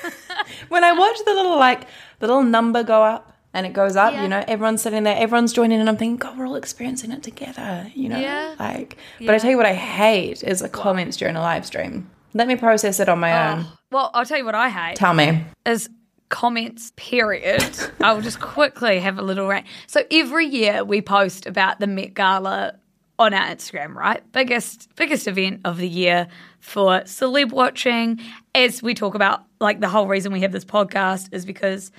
when 0.69 0.83
I 0.83 0.91
watch 0.93 1.17
the 1.25 1.33
little 1.33 1.57
like 1.57 1.87
the 2.19 2.27
little 2.27 2.43
number 2.43 2.83
go 2.83 3.01
up 3.03 3.33
and 3.53 3.65
it 3.65 3.73
goes 3.73 3.95
up, 3.95 4.13
Yeah. 4.13 4.23
you 4.23 4.27
know, 4.27 4.43
everyone's 4.47 4.81
sitting 4.81 5.03
there, 5.03 5.15
everyone's 5.17 5.53
joining, 5.53 5.79
and 5.79 5.89
I'm 5.89 5.97
thinking, 5.97 6.17
God, 6.17 6.37
we're 6.37 6.47
all 6.47 6.55
experiencing 6.55 7.11
it 7.11 7.23
together, 7.23 7.91
you 7.95 8.09
know, 8.09 8.19
Yeah. 8.19 8.55
like. 8.59 8.97
But 9.19 9.35
I 9.35 9.37
tell 9.39 9.49
you 9.51 9.57
what, 9.57 9.65
I 9.65 9.73
hate 9.73 10.43
is 10.43 10.59
the 10.59 10.69
comments 10.69 11.17
during 11.17 11.35
a 11.35 11.41
live 11.41 11.65
stream. 11.65 12.09
Let 12.33 12.47
me 12.47 12.55
process 12.55 12.99
it 12.99 13.09
on 13.09 13.19
my 13.19 13.31
oh, 13.33 13.51
own. 13.53 13.65
well, 13.91 14.11
I'll 14.13 14.25
tell 14.25 14.37
you 14.37 14.45
what 14.45 14.53
I 14.55 14.69
hate. 14.69 14.95
Tell 14.97 15.13
me. 15.13 15.43
is 15.65 15.89
comments 16.29 16.91
period 16.95 17.65
i'll 18.01 18.21
just 18.21 18.39
quickly 18.39 18.99
have 18.99 19.17
a 19.17 19.21
little 19.23 19.47
rant 19.47 19.65
so 19.87 20.03
every 20.11 20.45
year 20.45 20.83
we 20.83 21.01
post 21.01 21.47
about 21.47 21.79
the 21.79 21.87
met 21.87 22.13
gala 22.13 22.71
on 23.17 23.33
our 23.33 23.47
instagram 23.47 23.95
right 23.95 24.21
biggest 24.31 24.87
biggest 24.95 25.27
event 25.27 25.59
of 25.65 25.77
the 25.77 25.87
year 25.87 26.27
for 26.59 26.99
celeb 27.01 27.51
watching 27.51 28.19
as 28.53 28.83
we 28.83 28.93
talk 28.93 29.15
about 29.15 29.41
like 29.59 29.79
the 29.79 29.89
whole 29.89 30.05
reason 30.05 30.31
we 30.31 30.41
have 30.41 30.51
this 30.51 30.63
podcast 30.63 31.29
is 31.31 31.47
because 31.47 31.91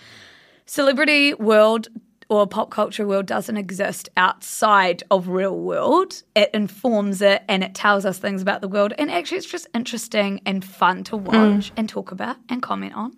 celebrity 0.70 1.34
world 1.34 1.88
or 2.28 2.46
pop 2.46 2.70
culture 2.70 3.04
world 3.04 3.26
doesn't 3.26 3.56
exist 3.56 4.08
outside 4.16 5.02
of 5.10 5.26
real 5.26 5.58
world. 5.58 6.22
It 6.36 6.48
informs 6.54 7.20
it 7.22 7.42
and 7.48 7.64
it 7.64 7.74
tells 7.74 8.06
us 8.06 8.18
things 8.18 8.40
about 8.40 8.60
the 8.60 8.68
world. 8.68 8.92
And 8.96 9.10
actually, 9.10 9.38
it's 9.38 9.50
just 9.50 9.66
interesting 9.74 10.40
and 10.46 10.64
fun 10.64 11.02
to 11.04 11.16
hmm. 11.16 11.24
watch 11.24 11.72
and 11.76 11.88
talk 11.88 12.12
about 12.12 12.36
and 12.48 12.62
comment 12.62 12.94
on. 12.94 13.16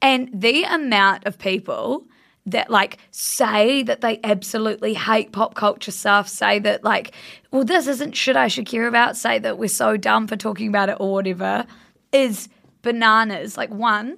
And 0.00 0.30
the 0.32 0.62
amount 0.62 1.26
of 1.26 1.38
people 1.38 2.06
that 2.46 2.70
like 2.70 2.96
say 3.10 3.82
that 3.82 4.00
they 4.00 4.18
absolutely 4.24 4.94
hate 4.94 5.32
pop 5.32 5.54
culture 5.54 5.90
stuff, 5.90 6.28
say 6.28 6.58
that 6.60 6.82
like, 6.82 7.12
well, 7.50 7.64
this 7.64 7.86
isn't 7.88 8.16
shit 8.16 8.36
I 8.36 8.48
should 8.48 8.64
care 8.64 8.86
about, 8.86 9.18
say 9.18 9.38
that 9.38 9.58
we're 9.58 9.68
so 9.68 9.98
dumb 9.98 10.26
for 10.26 10.36
talking 10.36 10.68
about 10.68 10.88
it 10.88 10.96
or 10.98 11.12
whatever, 11.12 11.66
is 12.10 12.48
bananas. 12.80 13.58
Like, 13.58 13.68
one, 13.68 14.16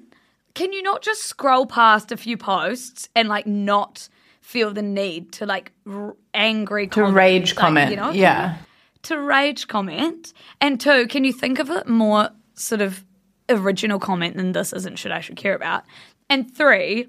can 0.55 0.73
you 0.73 0.83
not 0.83 1.03
just 1.03 1.23
scroll 1.25 1.67
past 1.67 2.11
a 2.13 2.17
few 2.17 2.37
posts 2.37 3.09
and 3.15 3.29
like 3.29 3.47
not 3.47 4.09
feel 4.41 4.73
the 4.73 4.83
need 4.83 5.33
to 5.33 5.47
like 5.47 5.73
r- 5.87 6.17
angry 6.35 6.87
To 6.89 6.95
comment, 6.95 7.15
rage 7.17 7.51
like, 7.55 7.59
comment. 7.61 7.91
you 7.91 7.97
know, 7.97 8.11
yeah. 8.11 8.57
to 9.03 9.21
rage 9.21 9.69
comment. 9.69 10.33
And 10.61 10.81
two 10.81 11.07
can 11.07 11.25
you 11.25 11.33
think 11.33 11.59
of 11.59 11.71
a 11.71 11.85
more 11.87 12.31
sort 12.55 12.81
of 12.81 13.05
original 13.49 13.99
comment 13.99 14.37
than 14.37 14.53
this 14.53 14.73
isn't 14.73 14.97
shit 14.99 15.13
i 15.13 15.21
should 15.21 15.37
care 15.37 15.55
about? 15.55 15.85
And 16.31 16.53
three 16.55 17.07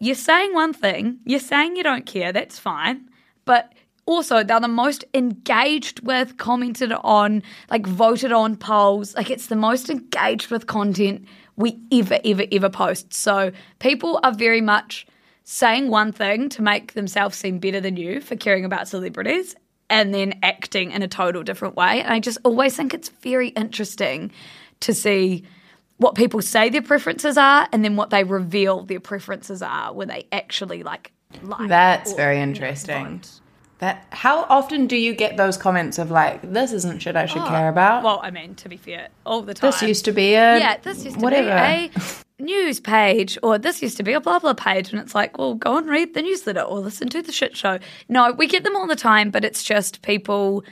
you're 0.00 0.14
saying 0.14 0.54
one 0.54 0.72
thing. 0.72 1.18
You're 1.24 1.38
saying 1.40 1.76
you 1.76 1.82
don't 1.84 2.04
care. 2.06 2.32
That's 2.32 2.58
fine. 2.58 3.08
But 3.44 3.72
also 4.06 4.42
they're 4.42 4.58
the 4.60 4.66
most 4.68 5.04
engaged 5.14 6.00
with 6.00 6.36
commented 6.36 6.92
on 6.92 7.42
like 7.70 7.86
voted 7.86 8.32
on 8.32 8.56
polls. 8.56 9.14
Like 9.14 9.30
it's 9.30 9.46
the 9.46 9.56
most 9.56 9.88
engaged 9.90 10.50
with 10.50 10.66
content 10.66 11.26
we 11.58 11.78
ever 11.92 12.18
ever 12.24 12.44
ever 12.50 12.70
post 12.70 13.12
so 13.12 13.52
people 13.78 14.18
are 14.22 14.32
very 14.32 14.62
much 14.62 15.06
saying 15.44 15.88
one 15.88 16.12
thing 16.12 16.50
to 16.50 16.60
make 16.60 16.92
themselves 16.92 17.34
seem 17.36 17.58
better 17.58 17.80
than 17.80 17.96
you 17.96 18.20
for 18.20 18.36
caring 18.36 18.66
about 18.66 18.86
celebrities 18.86 19.56
and 19.90 20.12
then 20.12 20.38
acting 20.42 20.90
in 20.90 21.02
a 21.02 21.08
total 21.08 21.42
different 21.42 21.74
way. 21.74 22.02
And 22.02 22.12
I 22.12 22.20
just 22.20 22.36
always 22.44 22.76
think 22.76 22.92
it's 22.92 23.08
very 23.08 23.48
interesting 23.48 24.30
to 24.80 24.92
see 24.92 25.44
what 25.96 26.14
people 26.14 26.42
say 26.42 26.68
their 26.68 26.82
preferences 26.82 27.38
are 27.38 27.66
and 27.72 27.82
then 27.82 27.96
what 27.96 28.10
they 28.10 28.24
reveal 28.24 28.82
their 28.82 29.00
preferences 29.00 29.62
are 29.62 29.92
when 29.94 30.08
they 30.08 30.26
actually 30.30 30.82
like 30.82 31.12
like 31.42 31.68
That's 31.68 32.12
or, 32.12 32.16
very 32.16 32.36
you 32.38 32.46
know, 32.46 32.50
interesting. 32.52 33.22
That 33.78 34.06
how 34.10 34.42
often 34.44 34.88
do 34.88 34.96
you 34.96 35.14
get 35.14 35.36
those 35.36 35.56
comments 35.56 35.98
of 35.98 36.10
like, 36.10 36.42
this 36.42 36.72
isn't 36.72 37.00
shit 37.00 37.14
I 37.14 37.26
should 37.26 37.42
ah, 37.42 37.48
care 37.48 37.68
about? 37.68 38.02
Well, 38.02 38.20
I 38.22 38.30
mean, 38.32 38.56
to 38.56 38.68
be 38.68 38.76
fair, 38.76 39.08
all 39.24 39.42
the 39.42 39.54
time. 39.54 39.70
this 39.70 39.82
used 39.82 40.04
to 40.06 40.12
be 40.12 40.34
a 40.34 40.58
yeah, 40.58 40.76
this 40.78 41.04
used 41.04 41.18
to 41.18 41.22
whatever. 41.22 41.48
be 41.48 41.92
a 41.94 42.42
news 42.42 42.80
page, 42.80 43.38
or 43.42 43.56
this 43.56 43.80
used 43.80 43.96
to 43.98 44.02
be 44.02 44.14
a 44.14 44.20
blah 44.20 44.40
blah 44.40 44.54
page, 44.54 44.90
and 44.90 45.00
it's 45.00 45.14
like, 45.14 45.38
well, 45.38 45.54
go 45.54 45.76
and 45.76 45.88
read 45.88 46.14
the 46.14 46.22
newsletter 46.22 46.60
or 46.60 46.80
listen 46.80 47.08
to 47.10 47.22
the 47.22 47.30
shit 47.30 47.56
show. 47.56 47.78
No, 48.08 48.32
we 48.32 48.48
get 48.48 48.64
them 48.64 48.74
all 48.74 48.88
the 48.88 48.96
time, 48.96 49.30
but 49.30 49.44
it's 49.44 49.62
just 49.62 50.02
people 50.02 50.64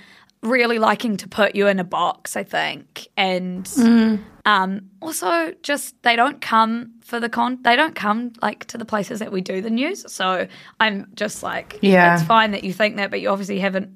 really 0.46 0.78
liking 0.78 1.16
to 1.18 1.28
put 1.28 1.54
you 1.54 1.66
in 1.66 1.78
a 1.78 1.84
box, 1.84 2.36
I 2.36 2.42
think, 2.44 3.08
and 3.16 3.64
Mm. 3.66 4.22
um, 4.44 4.90
also 5.02 5.52
just 5.62 6.00
they 6.02 6.16
don't 6.16 6.40
come 6.40 6.92
for 7.02 7.20
the 7.20 7.28
con. 7.28 7.58
They 7.62 7.76
don't 7.76 7.94
come 7.94 8.32
like 8.42 8.64
to 8.66 8.78
the 8.78 8.84
places 8.84 9.18
that 9.18 9.32
we 9.32 9.40
do 9.40 9.60
the 9.60 9.70
news. 9.70 10.10
So 10.12 10.46
I'm 10.80 11.08
just 11.14 11.42
like, 11.42 11.78
Yeah. 11.82 12.14
it's 12.14 12.22
fine 12.24 12.52
that 12.52 12.64
you 12.64 12.72
think 12.72 12.96
that, 12.96 13.10
but 13.10 13.20
you 13.20 13.28
obviously 13.28 13.58
haven't 13.60 13.90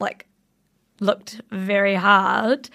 like 0.00 0.26
looked 1.00 1.40
very 1.50 1.94
hard. 1.94 2.68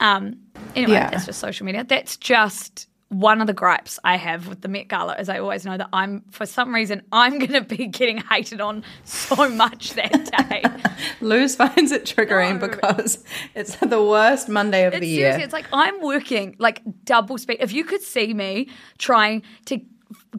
Um, 0.00 0.36
anyway, 0.74 0.92
Yeah. 0.94 1.10
that's 1.10 1.26
just 1.26 1.38
social 1.38 1.64
media. 1.66 1.84
That's 1.84 2.16
just 2.16 2.88
one 3.08 3.40
of 3.40 3.46
the 3.46 3.52
gripes 3.52 3.98
I 4.02 4.16
have 4.16 4.48
with 4.48 4.62
the 4.62 4.68
Met 4.68 4.88
Gala 4.88 5.14
is 5.16 5.28
I 5.28 5.38
always 5.38 5.64
know 5.64 5.76
that 5.76 5.88
I'm, 5.92 6.22
for 6.30 6.46
some 6.46 6.74
reason, 6.74 7.02
I'm 7.12 7.38
going 7.38 7.52
to 7.52 7.60
be 7.60 7.86
getting 7.86 8.18
hated 8.18 8.60
on 8.60 8.82
so 9.04 9.48
much 9.50 9.92
that 9.94 10.48
day. 10.48 10.64
Luce 11.20 11.54
finds 11.54 11.92
it 11.92 12.04
triggering 12.04 12.60
No. 12.60 12.68
because 12.68 13.22
it's 13.54 13.76
the 13.76 14.02
worst 14.02 14.48
Monday 14.48 14.84
of 14.84 14.94
It's 14.94 15.00
the 15.00 15.06
year. 15.08 15.38
it's 15.38 15.52
like 15.52 15.66
I'm 15.72 16.00
working 16.00 16.56
like 16.58 16.82
double 17.04 17.38
speed. 17.38 17.58
If 17.60 17.72
you 17.72 17.84
could 17.84 18.02
see 18.02 18.34
me 18.34 18.68
trying 18.98 19.42
to 19.66 19.80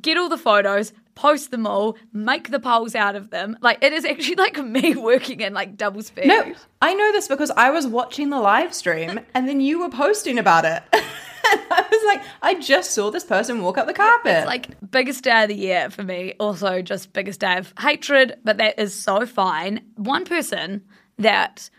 get 0.01 0.17
all 0.17 0.27
the 0.29 0.37
photos, 0.37 0.91
post 1.15 1.51
them 1.51 1.65
all, 1.65 1.97
make 2.11 2.51
the 2.51 2.59
polls 2.59 2.93
out 2.93 3.15
of 3.15 3.29
them. 3.29 3.57
Like 3.61 3.81
it 3.83 3.93
is 3.93 4.03
actually 4.05 4.35
like 4.35 4.57
me 4.57 4.95
working 4.97 5.39
in 5.39 5.53
like 5.53 5.77
double 5.77 6.01
speed. 6.03 6.27
No, 6.27 6.53
I 6.81 6.93
know 6.93 7.11
this 7.13 7.27
because 7.29 7.51
I 7.51 7.69
was 7.69 7.87
watching 7.87 8.29
the 8.31 8.39
live 8.39 8.73
stream 8.73 9.19
and 9.33 9.47
then 9.47 9.61
you 9.61 9.79
were 9.79 9.89
posting 9.89 10.37
about 10.37 10.65
it. 10.65 10.83
And 11.51 11.61
I 11.71 11.85
was 11.91 12.03
like, 12.05 12.23
I 12.41 12.59
just 12.59 12.91
saw 12.91 13.09
this 13.11 13.23
person 13.23 13.61
walk 13.61 13.77
up 13.77 13.87
the 13.87 13.93
carpet. 13.93 14.31
It's 14.37 14.45
like 14.47 14.91
biggest 14.91 15.23
day 15.23 15.43
of 15.43 15.49
the 15.49 15.55
year 15.55 15.89
for 15.89 16.03
me. 16.03 16.33
Also, 16.39 16.81
just 16.81 17.13
biggest 17.13 17.39
day 17.39 17.57
of 17.57 17.73
hatred, 17.79 18.37
but 18.43 18.57
that 18.57 18.79
is 18.79 18.93
so 18.93 19.25
fine. 19.25 19.81
One 19.95 20.25
person 20.25 20.83
that 21.17 21.69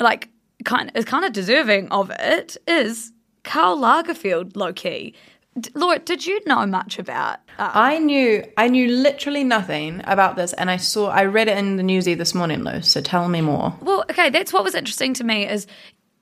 like 0.00 0.28
kind 0.64 0.90
is 0.94 1.04
kind 1.04 1.24
of 1.24 1.32
deserving 1.32 1.88
of 1.88 2.10
it 2.10 2.56
is 2.66 3.12
Karl 3.44 3.78
Lagerfeld, 3.78 4.56
low 4.56 4.72
key. 4.72 5.14
D- 5.58 5.70
Laura, 5.74 5.98
did 5.98 6.26
you 6.26 6.38
know 6.46 6.66
much 6.66 6.98
about? 6.98 7.38
Uh, 7.58 7.70
I 7.72 7.98
knew 7.98 8.44
I 8.58 8.68
knew 8.68 8.88
literally 8.88 9.42
nothing 9.42 10.02
about 10.04 10.36
this 10.36 10.52
and 10.52 10.70
I 10.70 10.76
saw 10.76 11.08
I 11.08 11.24
read 11.24 11.48
it 11.48 11.56
in 11.56 11.76
the 11.76 11.82
newsy 11.82 12.12
this 12.14 12.34
morning, 12.34 12.62
Lou, 12.62 12.82
so 12.82 13.00
tell 13.00 13.28
me 13.28 13.40
more. 13.40 13.74
well, 13.80 14.04
okay, 14.10 14.28
that's 14.28 14.52
what 14.52 14.64
was 14.64 14.74
interesting 14.74 15.14
to 15.14 15.24
me 15.24 15.48
is 15.48 15.66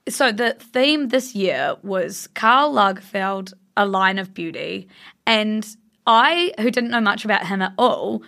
so 0.09 0.33
the 0.33 0.55
theme 0.59 1.09
this 1.09 1.35
year 1.35 1.77
was 1.83 2.29
Karl 2.35 2.73
Lagerfeld, 2.73 3.53
a 3.77 3.87
line 3.87 4.19
of 4.19 4.35
beauty, 4.35 4.89
and 5.27 5.67
I, 6.07 6.53
who 6.59 6.71
didn't 6.71 6.91
know 6.91 7.01
much 7.01 7.25
about 7.25 7.47
him 7.47 7.63
at 7.63 7.73
all, 7.79 8.23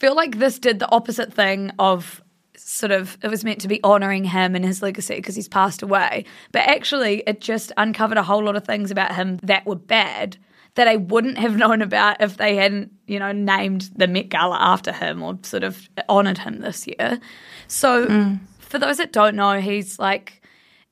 feel 0.00 0.16
like 0.16 0.38
this 0.38 0.58
did 0.58 0.78
the 0.78 0.90
opposite 0.90 1.32
thing 1.32 1.70
of 1.78 2.22
sort 2.56 2.92
of 2.92 3.18
it 3.22 3.28
was 3.28 3.44
meant 3.44 3.60
to 3.60 3.68
be 3.68 3.82
honoring 3.82 4.24
him 4.24 4.54
and 4.54 4.64
his 4.64 4.82
legacy 4.82 5.16
because 5.16 5.34
he's 5.34 5.48
passed 5.48 5.82
away. 5.82 6.24
But 6.52 6.62
actually 6.62 7.22
it 7.26 7.40
just 7.40 7.72
uncovered 7.76 8.16
a 8.16 8.22
whole 8.22 8.42
lot 8.42 8.56
of 8.56 8.64
things 8.64 8.90
about 8.90 9.14
him 9.14 9.38
that 9.42 9.66
were 9.66 9.76
bad 9.76 10.36
that 10.76 10.86
I 10.86 10.96
wouldn't 10.96 11.36
have 11.36 11.56
known 11.64 11.82
about 11.82 12.20
if 12.20 12.36
they 12.36 12.56
hadn't 12.56 12.92
you 13.06 13.18
know 13.18 13.32
named 13.32 13.90
the 13.94 14.08
Met 14.08 14.28
Gala 14.30 14.56
after 14.58 14.92
him 14.92 15.22
or 15.22 15.38
sort 15.42 15.64
of 15.64 15.88
honored 16.08 16.38
him 16.38 16.60
this 16.60 16.86
year. 16.86 17.20
So 17.66 18.06
mm. 18.06 18.40
for 18.58 18.78
those 18.78 18.96
that 18.98 19.12
don't 19.12 19.36
know 19.36 19.60
he's 19.60 19.98
like 19.98 20.39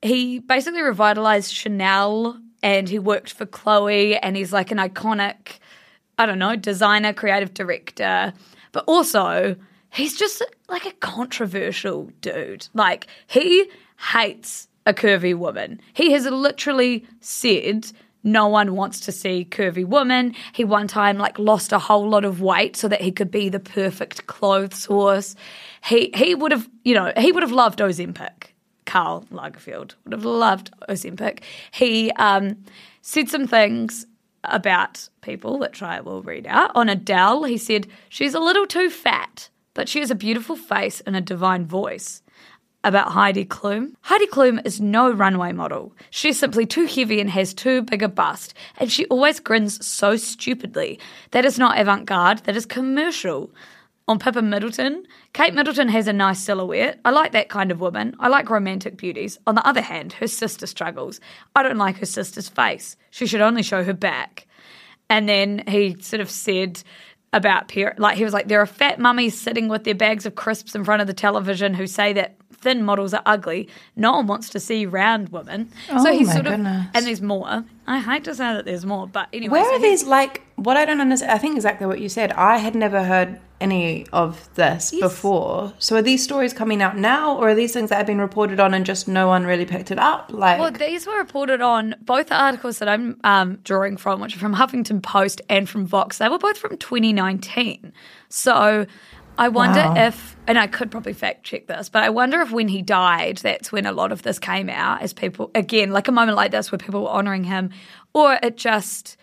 he 0.01 0.39
basically 0.39 0.81
revitalized 0.81 1.53
Chanel 1.53 2.39
and 2.61 2.89
he 2.89 2.99
worked 2.99 3.33
for 3.33 3.45
Chloe 3.45 4.17
and 4.17 4.35
he's 4.35 4.53
like 4.53 4.71
an 4.71 4.77
iconic 4.77 5.59
I 6.19 6.25
don't 6.25 6.37
know, 6.37 6.57
designer, 6.57 7.13
creative 7.13 7.53
director, 7.53 8.33
but 8.73 8.83
also 8.87 9.55
he's 9.89 10.17
just 10.17 10.43
like 10.67 10.85
a 10.85 10.91
controversial 10.91 12.11
dude. 12.19 12.67
Like 12.73 13.07
he 13.27 13.71
hates 14.11 14.67
a 14.85 14.93
curvy 14.93 15.33
woman. 15.33 15.79
He 15.93 16.11
has 16.11 16.25
literally 16.25 17.05
said 17.21 17.89
no 18.21 18.49
one 18.49 18.75
wants 18.75 18.99
to 19.01 19.13
see 19.13 19.47
curvy 19.49 19.85
women. 19.85 20.35
He 20.51 20.65
one 20.65 20.89
time 20.89 21.17
like 21.17 21.39
lost 21.39 21.71
a 21.71 21.79
whole 21.79 22.09
lot 22.09 22.25
of 22.25 22.41
weight 22.41 22.75
so 22.75 22.89
that 22.89 22.99
he 22.99 23.13
could 23.13 23.31
be 23.31 23.47
the 23.47 23.61
perfect 23.61 24.27
clothes 24.27 24.85
horse. 24.85 25.35
He 25.85 26.11
he 26.13 26.35
would 26.35 26.51
have, 26.51 26.69
you 26.83 26.95
know, 26.95 27.13
he 27.15 27.31
would 27.31 27.43
have 27.43 27.53
loved 27.53 27.79
Ozempic. 27.79 28.49
Karl 28.89 29.23
Lagerfeld 29.31 29.93
would 30.03 30.13
have 30.13 30.25
loved 30.25 30.71
Ozempic. 30.89 31.41
He 31.71 32.09
um, 32.13 32.57
said 33.03 33.29
some 33.29 33.45
things 33.45 34.07
about 34.43 35.07
people, 35.21 35.59
which 35.59 35.83
I 35.83 36.01
will 36.01 36.23
read 36.23 36.47
out. 36.47 36.71
On 36.73 36.89
Adele, 36.89 37.43
he 37.43 37.57
said, 37.57 37.87
She's 38.09 38.33
a 38.33 38.39
little 38.39 38.65
too 38.65 38.89
fat, 38.89 39.49
but 39.75 39.87
she 39.87 39.99
has 39.99 40.09
a 40.09 40.15
beautiful 40.15 40.55
face 40.55 41.01
and 41.01 41.15
a 41.15 41.21
divine 41.21 41.67
voice. 41.67 42.23
About 42.83 43.11
Heidi 43.11 43.45
Klum. 43.45 43.93
Heidi 44.01 44.25
Klum 44.25 44.65
is 44.65 44.81
no 44.81 45.11
runway 45.11 45.51
model. 45.51 45.93
She's 46.09 46.39
simply 46.39 46.65
too 46.65 46.85
heavy 46.85 47.19
and 47.19 47.29
has 47.29 47.53
too 47.53 47.83
big 47.83 48.01
a 48.01 48.07
bust, 48.07 48.55
and 48.77 48.91
she 48.91 49.05
always 49.07 49.39
grins 49.39 49.85
so 49.85 50.15
stupidly. 50.15 50.97
That 51.31 51.45
is 51.45 51.59
not 51.59 51.77
avant 51.77 52.05
garde, 52.05 52.39
that 52.45 52.55
is 52.55 52.65
commercial. 52.65 53.51
On 54.09 54.17
Pippa 54.17 54.41
Middleton, 54.41 55.05
Kate 55.33 55.53
Middleton 55.53 55.87
has 55.89 56.07
a 56.07 56.13
nice 56.13 56.39
silhouette. 56.39 56.99
I 57.05 57.11
like 57.11 57.31
that 57.33 57.47
kind 57.47 57.69
of 57.69 57.79
woman. 57.79 58.15
I 58.19 58.27
like 58.27 58.49
romantic 58.49 58.97
beauties. 58.97 59.37
On 59.45 59.53
the 59.53 59.65
other 59.67 59.81
hand, 59.81 60.13
her 60.13 60.25
sister 60.25 60.65
struggles. 60.65 61.19
I 61.55 61.61
don't 61.61 61.77
like 61.77 61.97
her 61.97 62.07
sister's 62.07 62.49
face. 62.49 62.97
She 63.11 63.27
should 63.27 63.39
only 63.39 63.61
show 63.61 63.83
her 63.83 63.93
back. 63.93 64.47
And 65.11 65.29
then 65.29 65.63
he 65.67 65.95
sort 66.01 66.21
of 66.21 66.31
said 66.31 66.81
about 67.33 67.67
peer, 67.67 67.93
like 67.99 68.17
he 68.17 68.23
was 68.23 68.33
like, 68.33 68.47
there 68.47 68.59
are 68.59 68.65
fat 68.65 68.97
mummies 68.97 69.39
sitting 69.39 69.67
with 69.67 69.83
their 69.83 69.93
bags 69.93 70.25
of 70.25 70.33
crisps 70.33 70.73
in 70.73 70.83
front 70.83 71.01
of 71.01 71.07
the 71.07 71.13
television 71.13 71.75
who 71.75 71.85
say 71.85 72.11
that 72.13 72.35
thin 72.51 72.81
models 72.81 73.13
are 73.13 73.21
ugly. 73.27 73.69
No 73.95 74.13
one 74.13 74.25
wants 74.25 74.49
to 74.49 74.59
see 74.59 74.87
round 74.87 75.29
women. 75.29 75.69
so 75.85 76.09
Oh 76.09 76.11
he's 76.11 76.29
my 76.29 76.33
sort 76.33 76.47
of, 76.47 76.53
and 76.53 76.89
there's 77.05 77.21
more. 77.21 77.63
I 77.85 77.99
hate 77.99 78.23
to 78.23 78.33
say 78.33 78.53
that 78.55 78.65
there's 78.65 78.87
more, 78.87 79.05
but 79.05 79.27
anyway. 79.31 79.59
Where 79.59 79.65
so 79.65 79.75
are 79.75 79.79
these 79.79 80.03
like 80.05 80.41
what 80.55 80.77
I 80.77 80.85
don't 80.85 80.99
understand 80.99 81.31
I 81.31 81.37
think 81.37 81.55
exactly 81.55 81.85
what 81.85 82.01
you 82.01 82.09
said. 82.09 82.31
I 82.31 82.57
had 82.57 82.73
never 82.73 83.03
heard 83.03 83.39
any 83.61 84.05
of 84.13 84.53
this 84.55 84.91
before. 84.99 85.73
So 85.79 85.95
are 85.97 86.01
these 86.01 86.23
stories 86.23 86.53
coming 86.53 86.81
out 86.81 86.97
now 86.97 87.37
or 87.37 87.49
are 87.49 87.55
these 87.55 87.73
things 87.73 87.89
that 87.89 87.97
have 87.97 88.07
been 88.07 88.21
reported 88.21 88.59
on 88.59 88.73
and 88.73 88.85
just 88.85 89.07
no 89.07 89.27
one 89.27 89.45
really 89.45 89.65
picked 89.65 89.91
it 89.91 89.99
up? 89.99 90.31
Like 90.31 90.59
Well, 90.59 90.71
these 90.71 91.05
were 91.05 91.17
reported 91.17 91.61
on 91.61 91.95
both 92.01 92.27
the 92.27 92.41
articles 92.41 92.79
that 92.79 92.87
I'm 92.87 93.19
um, 93.23 93.57
drawing 93.63 93.97
from, 93.97 94.21
which 94.21 94.35
are 94.35 94.39
from 94.39 94.55
Huffington 94.55 95.01
Post 95.03 95.41
and 95.49 95.67
from 95.67 95.85
Vox. 95.85 96.17
They 96.19 96.29
were 96.29 96.39
both 96.39 96.57
from 96.57 96.77
2019. 96.77 97.91
So 98.29 98.85
I 99.37 99.47
wonder 99.47 99.79
Wow. 99.81 99.93
if, 100.07 100.35
and 100.47 100.57
I 100.59 100.67
could 100.67 100.91
probably 100.91 101.13
fact 101.13 101.43
check 101.43 101.67
this, 101.67 101.87
but 101.89 102.03
I 102.03 102.09
wonder 102.09 102.41
if 102.41 102.51
when 102.51 102.67
he 102.67 102.81
died, 102.81 103.37
that's 103.37 103.71
when 103.71 103.85
a 103.85 103.91
lot 103.91 104.11
of 104.11 104.21
this 104.21 104.37
came 104.39 104.69
out 104.69 105.01
as 105.01 105.13
people, 105.13 105.49
again, 105.55 105.91
like 105.91 106.07
a 106.07 106.11
moment 106.11 106.35
like 106.35 106.51
this 106.51 106.71
where 106.71 106.79
people 106.79 107.03
were 107.03 107.09
honoring 107.09 107.45
him, 107.45 107.69
or 108.13 108.37
it 108.43 108.57
just, 108.57 109.15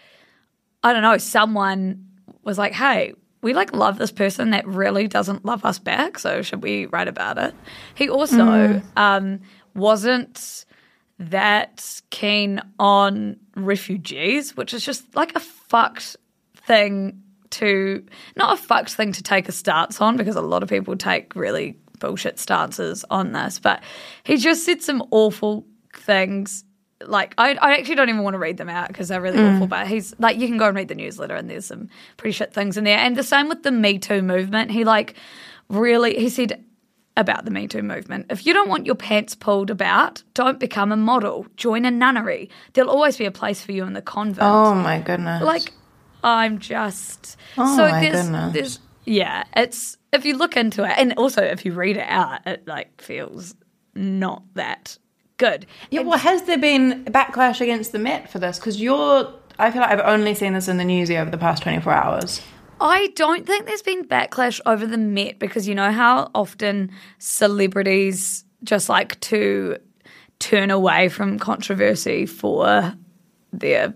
I 0.83 0.93
don't 0.95 1.03
know, 1.03 1.19
someone 1.19 2.07
was 2.43 2.57
like, 2.57 2.73
hey, 2.73 3.13
we 3.47 3.55
like 3.55 3.73
love 3.73 3.97
this 3.97 4.11
person 4.11 4.51
that 4.51 4.67
really 4.67 5.07
doesn't 5.07 5.45
love 5.45 5.65
us 5.65 5.79
back, 5.79 6.19
so 6.19 6.43
should 6.43 6.65
we 6.65 6.87
write 6.87 7.07
about 7.07 7.39
it? 7.39 7.55
He 7.95 8.09
also 8.09 8.83
um, 8.97 9.41
wasn't 9.73 10.65
that 11.21 12.03
keen 12.11 12.61
on 12.81 13.37
refugees, 13.55 14.57
which 14.57 14.75
is 14.75 14.85
just 14.85 15.15
like 15.15 15.37
a 15.37 15.41
fucked 15.41 16.17
thing 16.57 17.23
to 17.51 18.05
not 18.35 18.59
a 18.59 18.61
fucked 18.61 18.95
thing 18.95 19.13
to 19.13 19.23
take 19.23 19.49
a 19.49 19.53
stance 19.53 20.01
on 20.01 20.17
because 20.17 20.35
a 20.35 20.41
lot 20.41 20.65
of 20.65 20.69
people 20.69 20.97
take 20.97 21.37
really 21.37 21.79
bullshit 22.01 22.41
stances 22.41 23.05
on 23.11 23.31
this, 23.31 23.61
but 23.61 23.81
he 24.25 24.39
just 24.39 24.65
said 24.65 24.83
some 24.83 25.05
awful 25.13 25.65
things. 25.95 26.65
Like 27.05 27.35
I, 27.37 27.55
I 27.55 27.75
actually 27.77 27.97
don't 27.97 28.09
even 28.09 28.23
want 28.23 28.35
to 28.35 28.39
read 28.39 28.57
them 28.57 28.69
out 28.69 28.89
because 28.89 29.09
they're 29.09 29.21
really 29.21 29.39
awful. 29.39 29.67
Mm. 29.67 29.71
But 29.71 29.87
he's 29.87 30.15
like, 30.19 30.39
you 30.39 30.49
can 30.49 30.57
go 30.57 30.67
and 30.67 30.77
read 30.77 30.89
the 30.89 30.95
newsletter, 30.95 31.35
and 31.35 31.51
there's 31.51 31.67
some 31.67 31.89
pretty 32.17 32.33
shit 32.33 32.55
things 32.55 32.77
in 32.77 32.85
there. 32.85 32.99
And 32.99 33.17
the 33.17 33.23
same 33.23 33.49
with 33.49 33.63
the 33.63 33.71
Me 33.71 33.99
Too 33.99 34.23
movement. 34.23 34.71
He 34.71 34.85
like 34.85 35.15
really 35.69 36.19
he 36.19 36.29
said 36.31 36.65
about 37.17 37.45
the 37.45 37.51
Me 37.51 37.67
Too 37.67 37.83
movement. 37.83 38.27
If 38.31 38.47
you 38.47 38.55
don't 38.55 38.69
want 38.69 38.87
your 38.87 38.95
pants 38.95 39.35
pulled 39.35 39.71
about, 39.71 40.23
don't 40.35 40.59
become 40.59 40.91
a 40.93 40.97
model. 40.97 41.47
Join 41.57 41.85
a 41.85 41.91
nunnery. 41.91 42.49
There'll 42.73 42.91
always 42.91 43.17
be 43.17 43.25
a 43.27 43.31
place 43.31 43.63
for 43.63 43.73
you 43.73 43.85
in 43.85 43.93
the 43.93 44.03
convent. 44.03 44.47
Oh 44.47 44.75
my 44.75 44.99
goodness. 45.01 45.43
Like, 45.43 45.73
I'm 46.25 46.59
just 46.59 47.37
Oh 47.59 47.77
so 47.77 47.89
my 47.89 48.01
there's, 48.01 48.23
goodness. 48.23 48.53
there's 48.55 48.79
yeah. 49.05 49.45
It's 49.55 49.97
if 50.13 50.25
you 50.25 50.37
look 50.39 50.57
into 50.57 50.83
it, 50.85 50.95
and 50.97 51.13
also 51.19 51.43
if 51.43 51.65
you 51.67 51.73
read 51.75 51.97
it 51.99 52.07
out, 52.09 52.41
it 52.47 52.67
like 52.67 53.01
feels 53.03 53.55
not 53.95 54.43
that 54.55 54.99
good. 55.37 55.67
Yeah, 55.91 56.01
well, 56.01 56.19
has 56.19 56.43
there 56.43 56.59
been 56.59 57.05
backlash 57.05 57.61
against 57.61 57.93
the 57.93 57.99
Met 57.99 58.31
for 58.31 58.39
this? 58.39 58.59
Because 58.59 58.81
you're, 58.81 59.33
I 59.59 59.71
feel 59.71 59.81
like 59.81 59.91
I've 59.91 60.01
only 60.01 60.35
seen 60.35 60.55
this 60.55 60.69
in 60.69 60.77
the 60.77 60.85
newsy 60.85 61.17
over 61.17 61.31
the 61.31 61.39
past 61.39 61.63
24 61.63 61.93
hours. 61.93 62.43
I 62.81 63.09
don't 63.15 63.47
think 63.47 63.67
there's 63.67 63.83
been 63.83 64.05
backlash 64.05 64.61
over 64.67 64.87
the 64.87 64.99
Met 64.99 65.39
because 65.39 65.67
you 65.67 65.75
know 65.75 65.93
how 65.93 66.31
often 66.35 66.91
celebrities 67.19 68.45
just 68.65 68.89
like 68.89 69.19
to 69.21 69.79
turn 70.39 70.71
away 70.71 71.09
from 71.09 71.39
controversy 71.39 72.27
for 72.27 72.93
their 73.53 73.95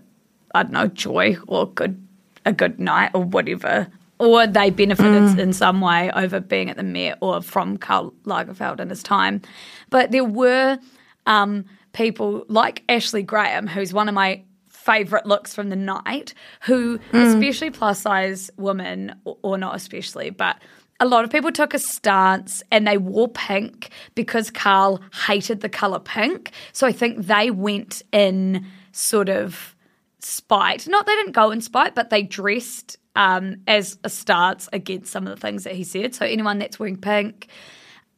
I 0.53 0.63
don't 0.63 0.71
know 0.71 0.87
joy 0.87 1.37
or 1.47 1.67
good 1.67 2.05
a 2.45 2.51
good 2.51 2.79
night 2.79 3.11
or 3.13 3.23
whatever. 3.23 3.87
Or 4.17 4.45
they 4.45 4.69
benefited 4.69 5.23
mm. 5.23 5.39
in 5.39 5.53
some 5.53 5.81
way 5.81 6.11
over 6.11 6.39
being 6.39 6.69
at 6.69 6.77
the 6.77 6.83
Met 6.83 7.17
or 7.21 7.41
from 7.41 7.77
Karl 7.77 8.13
Lagerfeld 8.25 8.79
in 8.79 8.89
his 8.89 9.01
time. 9.01 9.41
But 9.89 10.11
there 10.11 10.23
were 10.23 10.77
um, 11.25 11.65
people 11.93 12.45
like 12.47 12.83
Ashley 12.89 13.23
Graham, 13.23 13.67
who's 13.67 13.93
one 13.93 14.07
of 14.09 14.15
my 14.15 14.43
favorite 14.69 15.25
looks 15.25 15.53
from 15.53 15.69
the 15.69 15.75
night, 15.75 16.33
who, 16.61 16.99
especially 17.13 17.69
plus 17.69 18.01
size 18.01 18.49
women, 18.57 19.15
or, 19.25 19.37
or 19.43 19.57
not 19.57 19.75
especially, 19.75 20.31
but 20.31 20.57
a 20.99 21.05
lot 21.05 21.23
of 21.23 21.31
people 21.31 21.51
took 21.51 21.73
a 21.73 21.79
stance 21.79 22.61
and 22.71 22.87
they 22.87 22.97
wore 22.97 23.27
pink 23.27 23.89
because 24.13 24.51
Karl 24.51 25.01
hated 25.25 25.61
the 25.61 25.69
color 25.69 25.99
pink. 25.99 26.51
So 26.73 26.85
I 26.85 26.91
think 26.91 27.25
they 27.25 27.49
went 27.49 28.03
in 28.11 28.65
sort 28.91 29.27
of 29.27 29.75
spite. 30.19 30.87
Not 30.87 31.07
they 31.07 31.15
didn't 31.15 31.31
go 31.31 31.49
in 31.49 31.61
spite, 31.61 31.95
but 31.95 32.11
they 32.11 32.21
dressed 32.21 32.97
um, 33.15 33.57
as 33.67 33.97
a 34.03 34.09
stance 34.09 34.69
against 34.71 35.11
some 35.11 35.25
of 35.25 35.35
the 35.35 35.41
things 35.41 35.63
that 35.63 35.73
he 35.73 35.83
said. 35.83 36.13
So 36.13 36.25
anyone 36.25 36.59
that's 36.59 36.79
wearing 36.79 36.97
pink, 36.97 37.47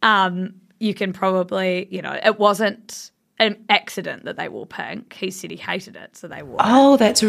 um, 0.02 0.56
you 0.84 0.94
can 0.94 1.14
probably, 1.14 1.88
you 1.90 2.02
know, 2.02 2.20
it 2.24 2.38
wasn't 2.38 3.12
an 3.40 3.58
accident 3.70 4.26
that 4.26 4.36
they 4.36 4.50
wore 4.50 4.66
pink. 4.66 5.14
He 5.14 5.32
said 5.32 5.50
he 5.50 5.56
hated 5.58 5.96
it, 5.96 6.16
so 6.16 6.28
they 6.28 6.44
wore. 6.44 6.58
it. 6.58 6.66
Oh, 6.66 6.98
that's. 6.98 7.24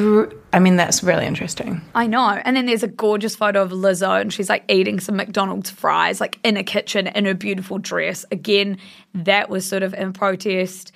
I 0.52 0.58
mean, 0.58 0.74
that's 0.76 1.04
really 1.04 1.24
interesting. 1.24 1.80
I 1.94 2.08
know. 2.08 2.40
And 2.44 2.56
then 2.56 2.66
there's 2.66 2.82
a 2.82 2.88
gorgeous 2.88 3.36
photo 3.36 3.62
of 3.62 3.70
Lizzo, 3.70 4.20
and 4.20 4.32
she's 4.32 4.48
like 4.48 4.64
eating 4.68 4.98
some 4.98 5.16
McDonald's 5.16 5.70
fries, 5.70 6.20
like 6.20 6.40
in 6.42 6.56
a 6.56 6.64
kitchen 6.64 7.06
in 7.06 7.24
her 7.26 7.34
beautiful 7.34 7.78
dress. 7.78 8.26
Again, 8.32 8.78
that 9.14 9.48
was 9.48 9.64
sort 9.64 9.84
of 9.84 9.94
in 9.94 10.12
protest. 10.12 10.90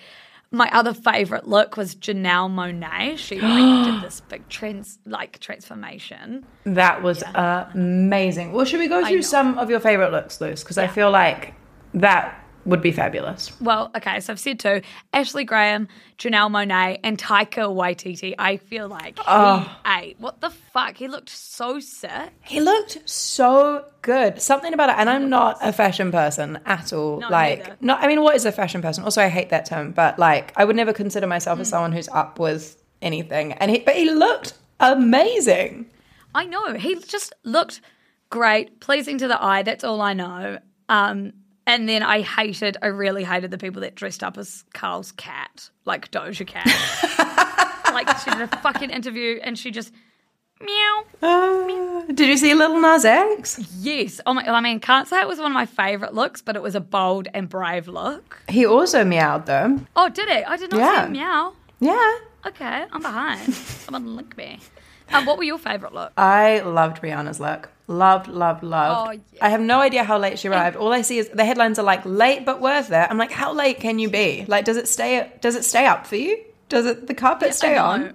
My 0.50 0.68
other 0.72 0.94
favorite 0.94 1.46
look 1.46 1.76
was 1.76 1.94
Janelle 1.94 2.50
Monáe. 2.50 3.18
She 3.18 3.40
like, 3.40 3.84
did 3.92 4.02
this 4.02 4.20
big 4.22 4.48
trans 4.48 4.98
like 5.06 5.38
transformation. 5.38 6.44
That 6.64 7.02
was 7.04 7.22
amazing. 7.34 8.52
Well, 8.52 8.64
should 8.64 8.80
we 8.80 8.88
go 8.88 9.06
through 9.06 9.22
some 9.22 9.58
of 9.58 9.70
your 9.70 9.78
favorite 9.80 10.10
looks, 10.10 10.40
Luce? 10.40 10.64
Because 10.64 10.78
I 10.78 10.88
feel 10.88 11.10
like 11.10 11.54
that 11.94 12.44
would 12.68 12.80
be 12.82 12.92
fabulous. 12.92 13.58
Well, 13.60 13.90
okay, 13.96 14.20
so 14.20 14.32
I've 14.32 14.38
said 14.40 14.60
two: 14.60 14.82
Ashley 15.12 15.44
Graham, 15.44 15.88
Janelle 16.18 16.50
Monáe, 16.50 17.00
and 17.02 17.18
Taika 17.18 17.66
Waititi. 17.74 18.34
I 18.38 18.58
feel 18.58 18.88
like 18.88 19.18
he 19.18 19.24
Oh. 19.26 19.68
ate. 19.86 20.16
What 20.20 20.40
the 20.40 20.50
fuck? 20.50 20.96
He 20.96 21.08
looked 21.08 21.30
so 21.30 21.80
sick. 21.80 22.30
He 22.42 22.60
looked 22.60 22.98
so 23.08 23.84
good. 24.02 24.40
Something 24.40 24.74
about 24.74 24.90
it, 24.90 24.96
and 24.98 25.08
I'm 25.10 25.28
not 25.28 25.58
a 25.62 25.72
fashion 25.72 26.12
person 26.12 26.58
at 26.66 26.92
all. 26.92 27.20
No, 27.20 27.28
like, 27.28 27.58
neither. 27.60 27.76
not. 27.80 28.02
I 28.02 28.06
mean, 28.06 28.22
what 28.22 28.36
is 28.36 28.44
a 28.44 28.52
fashion 28.52 28.82
person? 28.82 29.04
Also, 29.04 29.22
I 29.22 29.28
hate 29.28 29.48
that 29.50 29.64
term, 29.66 29.92
but 29.92 30.18
like, 30.18 30.52
I 30.56 30.64
would 30.64 30.76
never 30.76 30.92
consider 30.92 31.26
myself 31.26 31.58
Hmm. 31.58 31.62
as 31.62 31.68
someone 31.70 31.92
who's 31.92 32.08
up 32.10 32.38
with 32.38 32.80
anything. 33.02 33.52
And 33.54 33.70
he, 33.70 33.78
but 33.80 33.94
he 33.96 34.10
looked 34.10 34.54
amazing. 34.80 35.86
I 36.34 36.44
know. 36.46 36.74
He 36.74 36.96
just 36.96 37.32
looked 37.44 37.80
great, 38.30 38.80
pleasing 38.80 39.18
to 39.18 39.28
the 39.28 39.42
eye. 39.42 39.62
That's 39.62 39.84
all 39.84 40.00
I 40.02 40.12
know. 40.12 40.58
Um, 40.88 41.32
and 41.68 41.88
then 41.88 42.02
I 42.02 42.22
hated, 42.22 42.76
I 42.82 42.86
really 42.88 43.22
hated 43.22 43.52
the 43.52 43.58
people 43.58 43.82
that 43.82 43.94
dressed 43.94 44.24
up 44.24 44.36
as 44.36 44.64
Karl's 44.74 45.12
cat, 45.12 45.70
like 45.84 46.10
Doja 46.10 46.44
Cat. 46.44 46.66
like 47.92 48.08
she 48.18 48.30
did 48.30 48.40
a 48.40 48.48
fucking 48.58 48.90
interview 48.90 49.38
and 49.42 49.56
she 49.58 49.70
just 49.70 49.92
meow. 50.60 51.04
Uh, 51.22 52.02
did 52.12 52.28
you 52.28 52.36
see 52.36 52.54
Lil 52.54 52.80
Nas 52.80 53.04
X? 53.04 53.60
Yes. 53.78 54.20
Oh 54.26 54.34
my! 54.34 54.42
I 54.48 54.60
mean, 54.60 54.80
can't 54.80 55.06
say 55.06 55.20
it 55.20 55.28
was 55.28 55.38
one 55.38 55.52
of 55.52 55.54
my 55.54 55.66
favorite 55.66 56.14
looks, 56.14 56.42
but 56.42 56.56
it 56.56 56.62
was 56.62 56.74
a 56.74 56.80
bold 56.80 57.28
and 57.34 57.48
brave 57.48 57.86
look. 57.86 58.42
He 58.48 58.66
also 58.66 59.04
meowed 59.04 59.46
though. 59.46 59.78
Oh, 59.94 60.08
did 60.08 60.28
it? 60.28 60.44
I 60.48 60.56
did 60.56 60.70
not 60.72 60.80
Yeah. 60.80 61.00
see 61.02 61.06
him 61.06 61.12
meow. 61.12 61.52
Yeah. 61.80 62.14
Okay, 62.46 62.84
I'm 62.92 63.02
behind. 63.02 63.52
Someone 63.84 64.16
link 64.16 64.36
me. 64.36 64.58
Um, 65.12 65.26
what 65.26 65.38
were 65.38 65.44
your 65.44 65.58
favorite 65.58 65.94
look? 65.94 66.12
I 66.16 66.60
loved 66.60 67.02
Rihanna's 67.02 67.40
look. 67.40 67.70
Loved, 67.86 68.28
loved, 68.28 68.62
loved. 68.62 69.08
Oh, 69.08 69.12
yeah. 69.32 69.46
I 69.46 69.48
have 69.48 69.62
no 69.62 69.80
idea 69.80 70.04
how 70.04 70.18
late 70.18 70.38
she 70.38 70.48
arrived. 70.48 70.76
All 70.76 70.92
I 70.92 71.00
see 71.00 71.18
is 71.18 71.28
the 71.30 71.44
headlines 71.44 71.78
are 71.78 71.84
like 71.84 72.02
late 72.04 72.44
but 72.44 72.60
worth 72.60 72.90
it. 72.90 73.06
I'm 73.10 73.16
like, 73.16 73.32
how 73.32 73.52
late 73.52 73.80
can 73.80 73.98
you 73.98 74.10
be? 74.10 74.44
Like, 74.46 74.66
does 74.66 74.76
it 74.76 74.88
stay? 74.88 75.32
Does 75.40 75.56
it 75.56 75.64
stay 75.64 75.86
up 75.86 76.06
for 76.06 76.16
you? 76.16 76.38
Does 76.68 76.84
it 76.84 77.06
the 77.06 77.14
carpet 77.14 77.54
stay 77.54 77.78
on? 77.78 78.14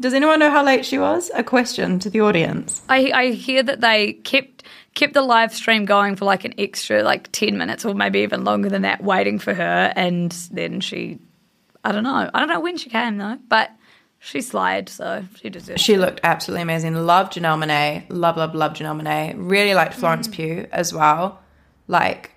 Does 0.00 0.14
anyone 0.14 0.38
know 0.38 0.50
how 0.50 0.64
late 0.64 0.86
she 0.86 0.96
was? 0.96 1.30
A 1.34 1.42
question 1.42 1.98
to 1.98 2.08
the 2.08 2.20
audience. 2.20 2.80
I, 2.88 3.10
I 3.12 3.30
hear 3.32 3.62
that 3.62 3.80
they 3.80 4.14
kept 4.14 4.62
kept 4.94 5.12
the 5.14 5.22
live 5.22 5.52
stream 5.52 5.84
going 5.84 6.16
for 6.16 6.24
like 6.24 6.44
an 6.44 6.54
extra 6.56 7.02
like 7.02 7.30
ten 7.32 7.58
minutes 7.58 7.84
or 7.84 7.94
maybe 7.94 8.20
even 8.20 8.44
longer 8.44 8.68
than 8.68 8.82
that, 8.82 9.02
waiting 9.02 9.38
for 9.40 9.52
her, 9.52 9.92
and 9.96 10.30
then 10.52 10.80
she, 10.80 11.18
I 11.84 11.92
don't 11.92 12.04
know, 12.04 12.30
I 12.32 12.38
don't 12.38 12.48
know 12.48 12.60
when 12.60 12.76
she 12.76 12.88
came 12.88 13.18
though, 13.18 13.38
but 13.48 13.70
she 14.20 14.40
slid, 14.42 14.88
so 14.88 15.24
she 15.40 15.48
deserves. 15.50 15.80
She 15.80 15.96
looked 15.96 16.20
absolutely 16.22 16.62
amazing. 16.62 16.94
Loved 16.94 17.32
Janelle 17.32 17.58
Monáe. 17.58 18.04
Love, 18.10 18.36
love, 18.36 18.54
love 18.54 18.72
Janelle 18.74 19.00
Monáe. 19.00 19.34
Really 19.36 19.74
liked 19.74 19.94
Florence 19.94 20.28
Mm. 20.28 20.32
Pugh 20.32 20.66
as 20.72 20.92
well. 20.92 21.40
Like, 21.88 22.32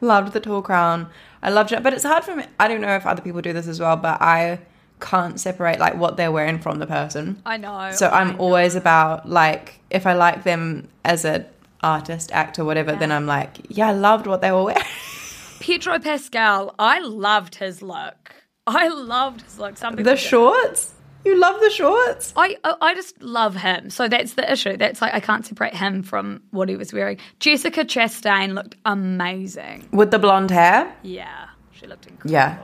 loved 0.00 0.32
the 0.32 0.40
tall 0.40 0.62
crown. 0.62 1.08
I 1.42 1.50
loved 1.50 1.72
it. 1.72 1.82
But 1.82 1.92
it's 1.92 2.02
hard 2.04 2.24
for 2.24 2.34
me. 2.34 2.44
I 2.58 2.66
don't 2.68 2.80
know 2.80 2.96
if 2.96 3.06
other 3.06 3.22
people 3.22 3.42
do 3.42 3.52
this 3.52 3.68
as 3.68 3.78
well, 3.78 3.96
but 3.96 4.20
I 4.20 4.60
can't 4.98 5.38
separate 5.38 5.78
like 5.78 5.94
what 5.96 6.16
they're 6.16 6.32
wearing 6.32 6.58
from 6.58 6.78
the 6.78 6.86
person. 6.86 7.40
I 7.44 7.58
know. 7.58 7.90
So 7.92 8.08
I'm 8.08 8.40
always 8.40 8.74
about 8.74 9.28
like 9.28 9.78
if 9.90 10.06
I 10.06 10.14
like 10.14 10.44
them 10.44 10.88
as 11.04 11.26
an 11.26 11.44
artist, 11.82 12.32
actor, 12.32 12.64
whatever, 12.64 12.92
then 12.96 13.12
I'm 13.12 13.26
like, 13.26 13.58
yeah, 13.68 13.88
I 13.88 13.92
loved 13.92 14.26
what 14.26 14.40
they 14.40 14.50
were 14.52 14.64
wearing. 14.64 14.82
Pedro 15.60 15.98
Pascal. 15.98 16.74
I 16.78 17.00
loved 17.00 17.56
his 17.56 17.82
look. 17.82 18.32
I 18.66 18.88
loved 18.88 19.42
his 19.42 19.58
look. 19.58 19.76
Some 19.76 19.96
people 19.96 20.10
the 20.12 20.16
shorts. 20.16 20.94
You 21.26 21.36
love 21.36 21.60
the 21.60 21.70
shorts. 21.70 22.32
I 22.36 22.56
I 22.62 22.74
I 22.80 22.94
just 22.94 23.20
love 23.20 23.56
him. 23.56 23.90
So 23.90 24.06
that's 24.06 24.34
the 24.34 24.50
issue. 24.50 24.76
That's 24.76 25.02
like 25.02 25.12
I 25.12 25.18
can't 25.18 25.44
separate 25.44 25.74
him 25.74 26.04
from 26.04 26.40
what 26.52 26.68
he 26.68 26.76
was 26.76 26.92
wearing. 26.92 27.18
Jessica 27.40 27.84
Chastain 27.84 28.54
looked 28.54 28.76
amazing. 28.84 29.88
With 29.90 30.12
the 30.12 30.20
blonde 30.20 30.52
hair. 30.52 30.94
Yeah, 31.02 31.48
she 31.72 31.88
looked 31.88 32.06
incredible. 32.06 32.32
Yeah. 32.32 32.58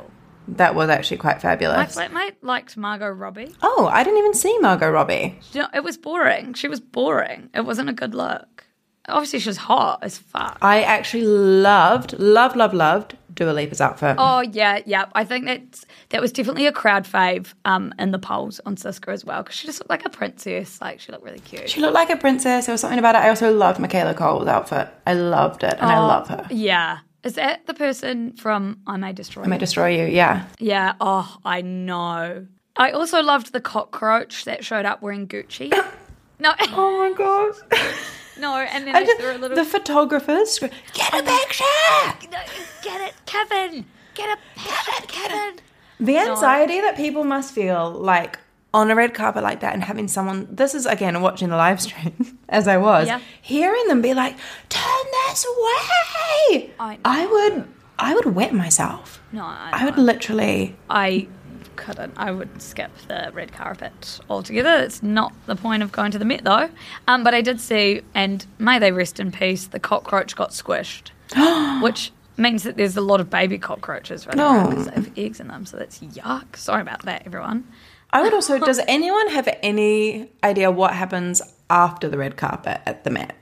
That 0.48 0.74
was 0.74 0.90
actually 0.90 1.16
quite 1.18 1.40
fabulous. 1.40 1.96
My 1.96 2.06
flatmate 2.08 2.34
liked 2.42 2.76
Margot 2.76 3.10
Robbie. 3.10 3.52
Oh, 3.62 3.88
I 3.92 4.04
didn't 4.04 4.18
even 4.18 4.34
see 4.34 4.56
Margot 4.58 4.90
Robbie. 4.90 5.38
You 5.52 5.62
know, 5.62 5.68
it 5.74 5.82
was 5.82 5.96
boring. 5.96 6.54
She 6.54 6.68
was 6.68 6.80
boring. 6.80 7.48
It 7.54 7.62
wasn't 7.62 7.88
a 7.88 7.92
good 7.92 8.14
look. 8.14 8.64
Obviously, 9.08 9.40
she 9.40 9.48
was 9.48 9.56
hot 9.56 10.00
as 10.02 10.18
fuck. 10.18 10.58
I 10.62 10.82
actually 10.82 11.24
loved, 11.24 12.18
loved, 12.18 12.56
loved, 12.56 12.74
loved 12.74 13.16
Dua 13.34 13.50
Lipa's 13.52 13.80
outfit. 13.80 14.16
Oh 14.18 14.40
yeah, 14.40 14.80
yeah. 14.86 15.06
I 15.14 15.24
think 15.24 15.46
that's 15.46 15.84
that 16.10 16.20
was 16.20 16.32
definitely 16.32 16.66
a 16.66 16.72
crowd 16.72 17.04
fave 17.04 17.54
um, 17.64 17.92
in 17.98 18.10
the 18.10 18.18
polls 18.18 18.60
on 18.66 18.76
Cisco 18.76 19.12
as 19.12 19.24
well 19.24 19.42
because 19.42 19.56
she 19.56 19.66
just 19.66 19.80
looked 19.80 19.90
like 19.90 20.04
a 20.04 20.10
princess. 20.10 20.80
Like 20.80 21.00
she 21.00 21.12
looked 21.12 21.24
really 21.24 21.40
cute. 21.40 21.68
She 21.68 21.80
looked 21.80 21.94
like 21.94 22.10
a 22.10 22.16
princess. 22.16 22.66
There 22.66 22.72
was 22.72 22.80
something 22.80 22.98
about 22.98 23.14
it. 23.14 23.18
I 23.18 23.28
also 23.28 23.52
loved 23.54 23.78
Michaela 23.78 24.14
Coel's 24.14 24.48
outfit. 24.48 24.88
I 25.06 25.14
loved 25.14 25.62
it, 25.64 25.74
and 25.74 25.90
I 25.90 25.98
love 25.98 26.28
her. 26.28 26.46
yeah, 26.50 26.98
is 27.24 27.34
that 27.34 27.66
the 27.66 27.74
person 27.74 28.32
from 28.32 28.78
I 28.86 28.96
May 28.96 29.12
Destroy? 29.12 29.44
I 29.44 29.46
may 29.46 29.58
destroy 29.58 29.88
you. 29.96 30.06
Yeah. 30.06 30.46
Yeah. 30.58 30.94
Oh, 31.00 31.38
I 31.44 31.60
know. 31.60 32.46
I 32.76 32.90
also 32.92 33.22
loved 33.22 33.52
the 33.52 33.60
cockroach 33.60 34.44
that 34.46 34.64
showed 34.64 34.86
up 34.86 35.02
wearing 35.02 35.28
Gucci. 35.28 35.70
no, 36.38 36.52
Oh 36.72 36.98
my 36.98 37.12
god. 37.16 37.52
no, 38.38 38.56
and 38.56 38.86
then 38.86 38.94
I 38.96 39.00
I 39.00 39.04
just, 39.04 39.20
threw 39.20 39.32
a 39.32 39.38
little. 39.38 39.56
the 39.56 39.64
photographers 39.64 40.58
get 40.58 41.12
a 41.14 41.22
oh, 41.24 41.38
picture. 41.40 42.28
No, 42.30 42.38
Get 42.82 43.00
it, 43.08 43.14
Kevin. 43.26 43.84
Get 44.14 44.38
a 44.38 44.58
picture, 44.58 45.06
Kevin. 45.08 45.60
The 46.00 46.16
anxiety 46.18 46.80
that 46.80 46.96
people 46.96 47.24
must 47.24 47.54
feel 47.54 47.90
like 47.90 48.38
on 48.74 48.90
a 48.90 48.94
red 48.96 49.12
carpet 49.14 49.42
like 49.42 49.60
that 49.60 49.74
and 49.74 49.84
having 49.84 50.08
someone 50.08 50.48
this 50.50 50.74
is 50.74 50.86
again 50.86 51.20
watching 51.20 51.50
the 51.50 51.56
live 51.56 51.80
stream 51.80 52.38
as 52.48 52.66
I 52.66 52.78
was 52.78 53.06
Yeah. 53.06 53.20
hearing 53.42 53.86
them 53.88 54.00
be 54.00 54.14
like 54.14 54.34
turn 54.70 55.04
this 55.28 55.44
way 55.46 56.72
I. 56.80 56.98
I 57.04 57.26
would 57.26 57.68
I 57.98 58.14
would 58.14 58.34
wet 58.34 58.54
myself 58.54 59.20
No, 59.30 59.44
I, 59.44 59.70
I 59.72 59.84
would 59.84 59.98
literally 59.98 60.74
I 60.88 61.28
couldn't. 61.76 62.14
I 62.16 62.30
would 62.30 62.60
skip 62.62 62.90
the 63.08 63.30
red 63.32 63.52
carpet 63.52 64.20
altogether. 64.28 64.82
It's 64.82 65.02
not 65.02 65.32
the 65.46 65.56
point 65.56 65.82
of 65.82 65.92
going 65.92 66.10
to 66.12 66.18
the 66.18 66.24
Met, 66.24 66.44
though. 66.44 66.68
Um, 67.08 67.24
but 67.24 67.34
I 67.34 67.40
did 67.40 67.60
see, 67.60 68.02
and 68.14 68.44
may 68.58 68.78
they 68.78 68.92
rest 68.92 69.20
in 69.20 69.32
peace, 69.32 69.66
the 69.66 69.80
cockroach 69.80 70.36
got 70.36 70.50
squished, 70.50 71.10
which 71.82 72.12
means 72.36 72.62
that 72.62 72.76
there's 72.76 72.96
a 72.96 73.00
lot 73.00 73.20
of 73.20 73.30
baby 73.30 73.58
cockroaches 73.58 74.26
running 74.26 74.40
around 74.40 74.70
because 74.70 74.86
they 74.86 74.94
have 74.94 75.18
eggs 75.18 75.40
in 75.40 75.48
them. 75.48 75.66
So 75.66 75.76
that's 75.76 76.00
yuck. 76.00 76.56
Sorry 76.56 76.82
about 76.82 77.02
that, 77.04 77.22
everyone. 77.26 77.66
I 78.10 78.22
would 78.22 78.34
also 78.34 78.58
does 78.58 78.80
anyone 78.86 79.28
have 79.28 79.48
any 79.62 80.30
idea 80.42 80.70
what 80.70 80.94
happens 80.94 81.42
after 81.70 82.08
the 82.08 82.18
red 82.18 82.36
carpet 82.36 82.80
at 82.86 83.04
the 83.04 83.10
Met 83.10 83.36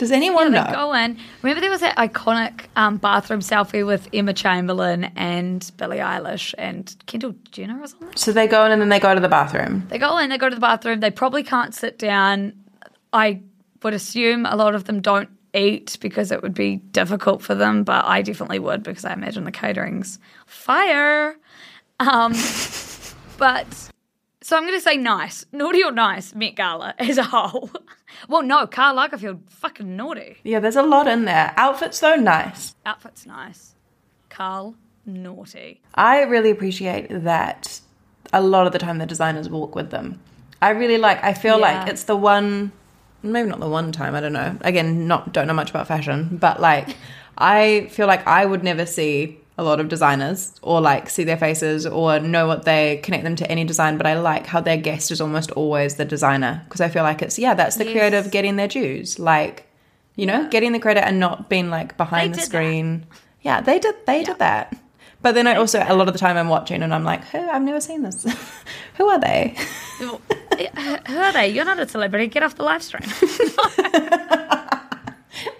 does 0.00 0.10
anyone 0.10 0.50
They 0.50 0.58
know 0.58 0.70
go 0.72 0.94
in. 0.94 1.18
Remember, 1.42 1.60
there 1.60 1.70
was 1.70 1.80
that 1.82 1.94
iconic 1.98 2.64
um, 2.74 2.96
bathroom 2.96 3.40
selfie 3.40 3.86
with 3.86 4.08
Emma 4.14 4.32
Chamberlain 4.32 5.04
and 5.14 5.70
Billie 5.76 5.98
Eilish 5.98 6.54
and 6.56 6.94
Kendall 7.04 7.34
Jenner 7.52 7.78
or 7.82 7.86
something. 7.86 8.08
so 8.16 8.32
they 8.32 8.46
go 8.46 8.64
in 8.64 8.72
and 8.72 8.80
then 8.80 8.88
they 8.88 8.98
go 8.98 9.14
to 9.14 9.20
the 9.20 9.28
bathroom 9.28 9.86
They 9.90 9.98
go 9.98 10.16
in, 10.16 10.30
they 10.30 10.38
go 10.38 10.48
to 10.48 10.54
the 10.54 10.60
bathroom, 10.60 11.00
they 11.00 11.10
probably 11.10 11.42
can't 11.42 11.74
sit 11.74 11.98
down. 11.98 12.54
I 13.12 13.42
would 13.82 13.92
assume 13.92 14.46
a 14.46 14.56
lot 14.56 14.74
of 14.74 14.84
them 14.84 15.02
don't 15.02 15.28
eat 15.52 15.98
because 16.00 16.32
it 16.32 16.42
would 16.42 16.54
be 16.54 16.76
difficult 16.76 17.42
for 17.42 17.54
them, 17.54 17.84
but 17.84 18.04
I 18.06 18.22
definitely 18.22 18.58
would 18.58 18.82
because 18.82 19.04
I 19.04 19.12
imagine 19.12 19.44
the 19.44 19.52
catering's 19.52 20.18
fire. 20.46 21.36
Um, 21.98 22.32
but 23.36 23.66
so 24.50 24.56
I'm 24.56 24.64
going 24.64 24.74
to 24.74 24.80
say 24.80 24.96
nice, 24.96 25.46
naughty 25.52 25.82
or 25.84 25.92
nice 25.92 26.34
Met 26.34 26.56
Gala 26.56 26.94
as 26.98 27.18
a 27.18 27.22
whole. 27.22 27.70
well, 28.28 28.42
no, 28.42 28.66
Karl 28.66 28.96
Lagerfeld, 28.96 29.38
fucking 29.48 29.96
naughty. 29.96 30.38
yeah 30.42 30.58
there's 30.58 30.76
a 30.76 30.82
lot 30.82 31.06
in 31.06 31.24
there 31.24 31.54
outfits 31.56 32.00
though 32.00 32.16
nice 32.16 32.74
Outfit's 32.84 33.26
nice. 33.26 33.74
Karl, 34.28 34.74
naughty. 35.06 35.80
I 35.94 36.22
really 36.22 36.50
appreciate 36.50 37.06
that 37.24 37.80
a 38.32 38.40
lot 38.40 38.66
of 38.66 38.72
the 38.72 38.78
time 38.78 38.98
the 38.98 39.06
designers 39.06 39.48
walk 39.48 39.74
with 39.74 39.90
them. 39.90 40.20
I 40.62 40.70
really 40.70 40.98
like 40.98 41.22
I 41.24 41.32
feel 41.34 41.58
Yeah. 41.58 41.66
like 41.80 41.88
it's 41.88 42.04
the 42.04 42.16
one 42.16 42.72
maybe 43.22 43.48
not 43.48 43.60
the 43.60 43.68
one 43.68 43.92
time, 43.92 44.14
I 44.14 44.20
don't 44.20 44.32
know. 44.32 44.56
Again, 44.62 45.06
not 45.06 45.32
don't 45.32 45.46
know 45.46 45.52
much 45.54 45.70
about 45.70 45.86
fashion, 45.86 46.38
but 46.40 46.60
like 46.60 46.96
I 47.38 47.86
feel 47.90 48.06
like 48.06 48.26
I 48.26 48.44
would 48.46 48.62
never 48.64 48.84
see 48.86 49.39
a 49.60 49.62
lot 49.62 49.78
of 49.78 49.88
designers 49.88 50.54
or 50.62 50.80
like 50.80 51.10
see 51.10 51.22
their 51.24 51.36
faces 51.36 51.84
or 51.86 52.18
know 52.18 52.46
what 52.46 52.64
they 52.64 52.96
connect 53.04 53.24
them 53.24 53.36
to 53.36 53.50
any 53.50 53.64
design, 53.64 53.98
but 53.98 54.06
I 54.06 54.14
like 54.18 54.46
how 54.46 54.60
their 54.60 54.78
guest 54.78 55.10
is 55.10 55.20
almost 55.20 55.50
always 55.52 55.96
the 55.96 56.04
designer 56.06 56.62
because 56.64 56.80
I 56.80 56.88
feel 56.88 57.02
like 57.02 57.20
it's 57.20 57.38
yeah, 57.38 57.52
that's 57.54 57.76
the 57.76 57.84
Yes. 57.84 57.92
creative 57.92 58.30
getting 58.30 58.56
their 58.56 58.68
dues. 58.68 59.18
Like 59.18 59.66
you 60.16 60.26
know, 60.26 60.48
getting 60.50 60.72
the 60.72 60.78
credit 60.80 61.04
and 61.06 61.20
not 61.20 61.48
being 61.48 61.68
like 61.70 61.96
behind 61.96 62.32
They 62.34 62.36
the 62.36 62.40
did 62.42 62.42
that. 62.44 62.46
screen. 62.46 63.06
Yeah, 63.42 63.60
they 63.60 63.78
did 63.78 63.94
they 64.06 64.24
did 64.24 64.38
that. 64.38 64.74
But 65.22 65.34
then 65.34 65.46
I 65.46 65.54
also 65.56 65.84
a 65.86 65.94
lot 65.94 66.08
of 66.08 66.14
the 66.14 66.18
time 66.18 66.36
I'm 66.38 66.48
watching 66.48 66.82
and 66.82 66.94
I'm 66.94 67.04
like, 67.04 67.22
who? 67.26 67.38
I've 67.38 67.62
never 67.62 67.80
seen 67.80 68.02
this. 68.02 68.24
who 68.96 69.08
are 69.08 69.20
they? 69.20 69.54
Eh, 70.58 70.96
who 71.08 71.18
are 71.18 71.32
they? 71.34 71.48
You're 71.48 71.66
not 71.66 71.78
a 71.78 71.86
celebrity. 71.86 72.26
Get 72.28 72.42
off 72.42 72.54
the 72.56 72.64
live 72.64 72.82
stream. 72.82 73.02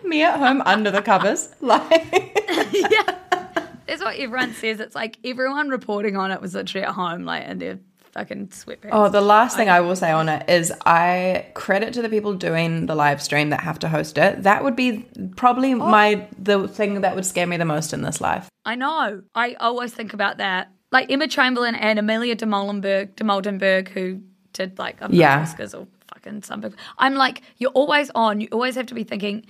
Me 0.04 0.22
at 0.22 0.38
home 0.38 0.60
under 0.66 0.90
the 0.90 1.02
covers, 1.02 1.50
like. 1.60 2.36
That's 3.90 4.04
what 4.04 4.16
everyone 4.18 4.54
says. 4.54 4.78
It's 4.78 4.94
like 4.94 5.18
everyone 5.24 5.68
reporting 5.68 6.16
on 6.16 6.30
it 6.30 6.40
was 6.40 6.54
literally 6.54 6.86
at 6.86 6.94
home, 6.94 7.24
like 7.24 7.44
in 7.44 7.58
their 7.58 7.80
fucking 8.12 8.46
sweatpants. 8.48 8.90
Oh, 8.92 9.08
the 9.08 9.20
last 9.20 9.56
thing 9.56 9.68
I 9.68 9.80
will 9.80 9.96
say 9.96 10.12
on 10.12 10.28
it 10.28 10.48
is 10.48 10.72
I 10.86 11.46
credit 11.54 11.92
to 11.94 12.02
the 12.02 12.08
people 12.08 12.34
doing 12.34 12.86
the 12.86 12.94
live 12.94 13.20
stream 13.20 13.50
that 13.50 13.62
have 13.62 13.80
to 13.80 13.88
host 13.88 14.16
it. 14.16 14.44
That 14.44 14.62
would 14.62 14.76
be 14.76 15.08
probably 15.34 15.72
oh. 15.72 15.78
my 15.78 16.28
the 16.38 16.68
thing 16.68 17.00
that 17.00 17.16
would 17.16 17.26
scare 17.26 17.48
me 17.48 17.56
the 17.56 17.64
most 17.64 17.92
in 17.92 18.02
this 18.02 18.20
life. 18.20 18.48
I 18.64 18.76
know. 18.76 19.22
I 19.34 19.54
always 19.54 19.92
think 19.92 20.14
about 20.14 20.36
that. 20.36 20.70
Like 20.92 21.10
Emma 21.10 21.26
Chamberlain 21.26 21.74
and 21.74 21.98
Amelia 21.98 22.36
de 22.36 22.46
Molenberg, 22.46 23.16
Dimoldenberg, 23.16 23.88
who 23.88 24.20
did 24.52 24.78
like 24.78 24.98
Yeah. 25.08 25.42
Oscars 25.42 25.76
or 25.76 25.88
fucking 26.14 26.44
something. 26.44 26.72
I'm 26.98 27.16
like, 27.16 27.42
you're 27.56 27.70
always 27.70 28.08
on. 28.14 28.40
You 28.40 28.46
always 28.52 28.76
have 28.76 28.86
to 28.86 28.94
be 28.94 29.02
thinking. 29.02 29.46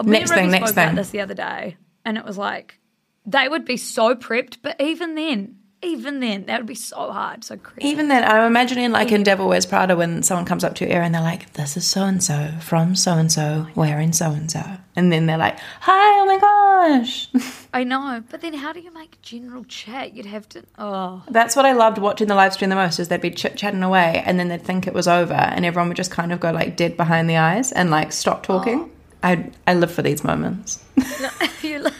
Oh, 0.00 0.02
me 0.02 0.18
Next 0.18 0.32
thing, 0.32 0.50
next 0.50 0.70
spoke 0.70 0.72
about 0.72 0.86
thing. 0.88 0.96
this 0.96 1.10
the 1.10 1.20
other 1.20 1.34
day, 1.34 1.76
and 2.04 2.18
it 2.18 2.24
was 2.24 2.36
like 2.36 2.80
they 3.26 3.48
would 3.48 3.64
be 3.64 3.76
so 3.76 4.14
prepped, 4.14 4.58
but 4.62 4.80
even 4.80 5.14
then, 5.14 5.56
even 5.82 6.20
then, 6.20 6.46
that 6.46 6.60
would 6.60 6.66
be 6.66 6.74
so 6.74 7.12
hard. 7.12 7.44
So 7.44 7.56
crazy. 7.58 7.88
Even 7.88 8.08
then, 8.08 8.24
I'm 8.24 8.46
imagining 8.46 8.90
like 8.90 9.12
in 9.12 9.22
Devil 9.22 9.48
Wears 9.48 9.66
Prada 9.66 9.96
when 9.96 10.22
someone 10.22 10.46
comes 10.46 10.64
up 10.64 10.74
to 10.76 10.86
and 10.88 11.14
they're 11.14 11.20
like, 11.20 11.52
"This 11.54 11.76
is 11.76 11.86
so 11.86 12.04
and 12.04 12.22
so 12.22 12.52
from 12.62 12.96
so 12.96 13.12
and 13.12 13.30
so, 13.30 13.66
wearing 13.74 14.12
so 14.12 14.30
and 14.30 14.50
so," 14.50 14.62
and 14.96 15.12
then 15.12 15.26
they're 15.26 15.36
like, 15.36 15.58
"Hi, 15.80 15.92
oh 15.92 16.26
my 16.26 16.38
gosh." 16.38 17.28
I 17.74 17.84
know, 17.84 18.22
but 18.30 18.40
then 18.40 18.54
how 18.54 18.72
do 18.72 18.80
you 18.80 18.92
make 18.92 19.20
general 19.20 19.64
chat? 19.64 20.14
You'd 20.14 20.26
have 20.26 20.48
to. 20.50 20.62
Oh, 20.78 21.22
That's 21.28 21.54
what 21.56 21.66
I 21.66 21.72
loved 21.72 21.98
watching 21.98 22.28
the 22.28 22.34
live 22.34 22.54
stream 22.54 22.70
the 22.70 22.76
most 22.76 22.98
is 22.98 23.08
they'd 23.08 23.20
be 23.20 23.30
chit 23.30 23.56
chatting 23.56 23.82
away 23.82 24.22
and 24.24 24.38
then 24.38 24.48
they'd 24.48 24.62
think 24.62 24.86
it 24.86 24.94
was 24.94 25.08
over 25.08 25.34
and 25.34 25.64
everyone 25.66 25.88
would 25.88 25.96
just 25.96 26.10
kind 26.10 26.32
of 26.32 26.40
go 26.40 26.50
like 26.52 26.76
dead 26.76 26.96
behind 26.96 27.28
the 27.28 27.36
eyes 27.36 27.72
and 27.72 27.90
like 27.90 28.12
stop 28.12 28.42
talking. 28.42 28.80
Oh. 28.80 28.90
I 29.22 29.50
I 29.66 29.74
live 29.74 29.90
for 29.90 30.02
these 30.02 30.22
moments. 30.24 30.82
you, 31.62 31.80
li- 31.80 31.90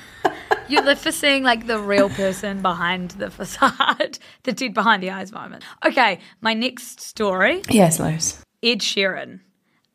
you 0.69 0.81
live 0.81 0.99
for 0.99 1.13
seeing 1.13 1.43
like 1.43 1.67
the 1.67 1.79
real 1.79 2.09
person 2.11 2.63
behind 2.63 3.13
the 3.13 3.31
facade, 3.31 4.19
the 4.45 4.53
dead 4.53 4.75
behind 4.75 5.03
the 5.03 5.11
eyes 5.11 5.33
moment. 5.33 5.65
Okay, 5.85 6.19
my 6.41 6.55
next 6.55 7.01
story 7.01 7.63
yes, 7.69 8.01
Luce. 8.01 8.43
Ed 8.63 8.79
Sheeran. 8.79 9.41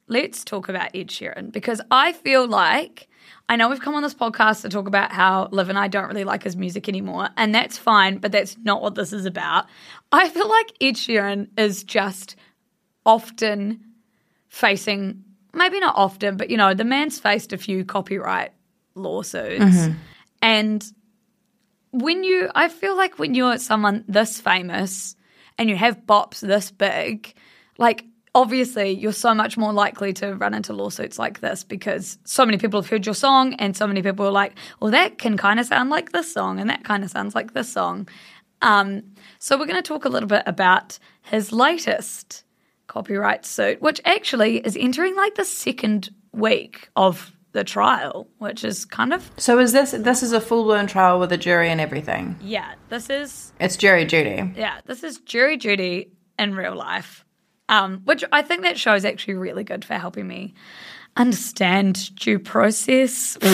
Let's 0.07 0.43
talk 0.43 0.69
about 0.69 0.95
Ed 0.95 1.07
Sheeran 1.07 1.51
because 1.51 1.81
I 1.91 2.13
feel 2.13 2.47
like 2.47 3.07
I 3.47 3.55
know 3.55 3.69
we've 3.69 3.81
come 3.81 3.95
on 3.95 4.03
this 4.03 4.13
podcast 4.13 4.61
to 4.61 4.69
talk 4.69 4.87
about 4.87 5.11
how 5.11 5.49
Liv 5.51 5.69
and 5.69 5.77
I 5.77 5.87
don't 5.87 6.07
really 6.07 6.23
like 6.23 6.43
his 6.43 6.55
music 6.55 6.87
anymore, 6.87 7.29
and 7.37 7.53
that's 7.53 7.77
fine, 7.77 8.17
but 8.17 8.31
that's 8.31 8.57
not 8.63 8.81
what 8.81 8.95
this 8.95 9.13
is 9.13 9.25
about. 9.25 9.65
I 10.11 10.29
feel 10.29 10.47
like 10.47 10.71
Ed 10.81 10.95
Sheeran 10.95 11.47
is 11.57 11.83
just 11.83 12.35
often 13.05 13.83
facing, 14.49 15.23
maybe 15.53 15.79
not 15.79 15.95
often, 15.95 16.37
but 16.37 16.49
you 16.49 16.57
know, 16.57 16.73
the 16.73 16.83
man's 16.83 17.19
faced 17.19 17.53
a 17.53 17.57
few 17.57 17.83
copyright 17.85 18.51
lawsuits. 18.95 19.63
Mm-hmm. 19.63 19.93
And 20.41 20.83
when 21.91 22.23
you, 22.23 22.49
I 22.53 22.69
feel 22.69 22.95
like 22.95 23.19
when 23.19 23.33
you're 23.33 23.57
someone 23.57 24.03
this 24.07 24.39
famous 24.39 25.15
and 25.57 25.69
you 25.69 25.75
have 25.75 26.05
bops 26.05 26.39
this 26.39 26.71
big, 26.71 27.33
like 27.77 28.05
obviously 28.35 28.91
you're 28.91 29.11
so 29.11 29.33
much 29.33 29.57
more 29.57 29.73
likely 29.73 30.13
to 30.13 30.35
run 30.35 30.53
into 30.53 30.73
lawsuits 30.73 31.17
like 31.17 31.39
this 31.39 31.63
because 31.63 32.17
so 32.23 32.45
many 32.45 32.57
people 32.57 32.81
have 32.81 32.89
heard 32.89 33.05
your 33.05 33.15
song 33.15 33.53
and 33.55 33.75
so 33.75 33.87
many 33.87 34.01
people 34.01 34.25
are 34.25 34.31
like, 34.31 34.55
well, 34.79 34.91
that 34.91 35.17
can 35.17 35.37
kind 35.37 35.59
of 35.59 35.65
sound 35.65 35.89
like 35.89 36.11
this 36.11 36.31
song 36.31 36.59
and 36.59 36.69
that 36.69 36.83
kind 36.83 37.03
of 37.03 37.09
sounds 37.09 37.35
like 37.35 37.53
this 37.53 37.71
song. 37.71 38.07
Um, 38.61 39.03
so 39.39 39.57
we're 39.57 39.65
going 39.65 39.81
to 39.81 39.81
talk 39.81 40.05
a 40.05 40.09
little 40.09 40.27
bit 40.27 40.43
about 40.45 40.99
his 41.23 41.51
latest 41.51 42.43
copyright 42.87 43.45
suit, 43.45 43.81
which 43.81 44.01
actually 44.05 44.57
is 44.57 44.77
entering 44.79 45.15
like 45.15 45.35
the 45.35 45.45
second 45.45 46.09
week 46.33 46.89
of 46.95 47.31
the 47.51 47.63
trial, 47.63 48.27
which 48.37 48.63
is 48.63 48.85
kind 48.85 49.11
of 49.13 49.29
So 49.37 49.59
is 49.59 49.71
this 49.71 49.91
this 49.91 50.21
is 50.23 50.31
a 50.33 50.41
full 50.41 50.63
blown 50.65 50.87
trial 50.87 51.19
with 51.19 51.31
a 51.31 51.37
jury 51.37 51.69
and 51.69 51.81
everything? 51.81 52.35
yeah. 52.41 52.73
This 52.89 53.09
is 53.09 53.53
It's 53.59 53.75
jury 53.77 54.05
duty. 54.05 54.51
yeah. 54.55 54.81
This 54.85 55.03
is 55.03 55.19
jury 55.19 55.57
duty 55.57 56.11
in 56.37 56.53
real 56.55 56.75
life, 56.75 57.25
um, 57.67 58.01
which 58.05 58.23
I 58.31 58.41
think 58.41 58.61
that 58.63 58.77
show 58.77 58.93
is 58.93 59.03
actually 59.05 59.33
really 59.35 59.63
good 59.63 59.83
for 59.83 59.95
helping 59.95 60.27
me 60.27 60.53
understand 61.17 62.15
due 62.15 62.39
process. 62.39 63.37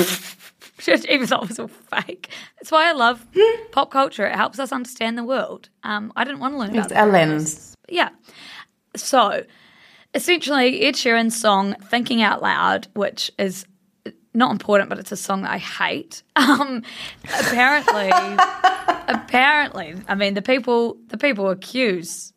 Even 1.10 1.26
though 1.28 1.40
it 1.42 1.48
was 1.48 1.60
all 1.60 1.68
fake. 1.70 2.30
That's 2.60 2.70
why 2.70 2.90
I 2.90 2.92
love 2.92 3.26
pop 3.72 3.92
culture. 3.92 4.26
It 4.28 4.36
helps 4.36 4.60
us 4.60 4.74
understand 4.74 5.18
the 5.18 5.24
world. 5.24 5.70
Um, 5.84 6.12
I 6.18 6.26
didn't 6.26 6.40
want 6.42 6.54
to 6.54 6.58
learn 6.60 6.72
about 6.72 6.92
It's 6.92 6.94
a 7.00 7.06
lens. 7.06 7.76
yeah. 7.88 8.10
So 8.96 9.46
essentially, 10.14 10.82
Ed 10.82 10.96
Sheeran's 10.96 11.40
song 11.40 11.76
"Thinking 11.86 12.22
Out 12.22 12.42
Loud," 12.42 12.88
which 12.94 13.32
is 13.40 13.66
not 14.36 14.52
important, 14.52 14.90
but 14.90 15.00
it's 15.00 15.12
a 15.12 15.18
song 15.18 15.44
that 15.44 15.52
I 15.52 15.58
hate. 15.58 16.24
Um, 16.38 16.84
apparently, 17.40 18.10
apparently, 19.08 19.96
I 20.08 20.16
mean 20.16 20.36
the 20.36 20.42
people 20.42 20.98
the 21.08 21.18
people 21.18 21.50
accuse 21.50 22.34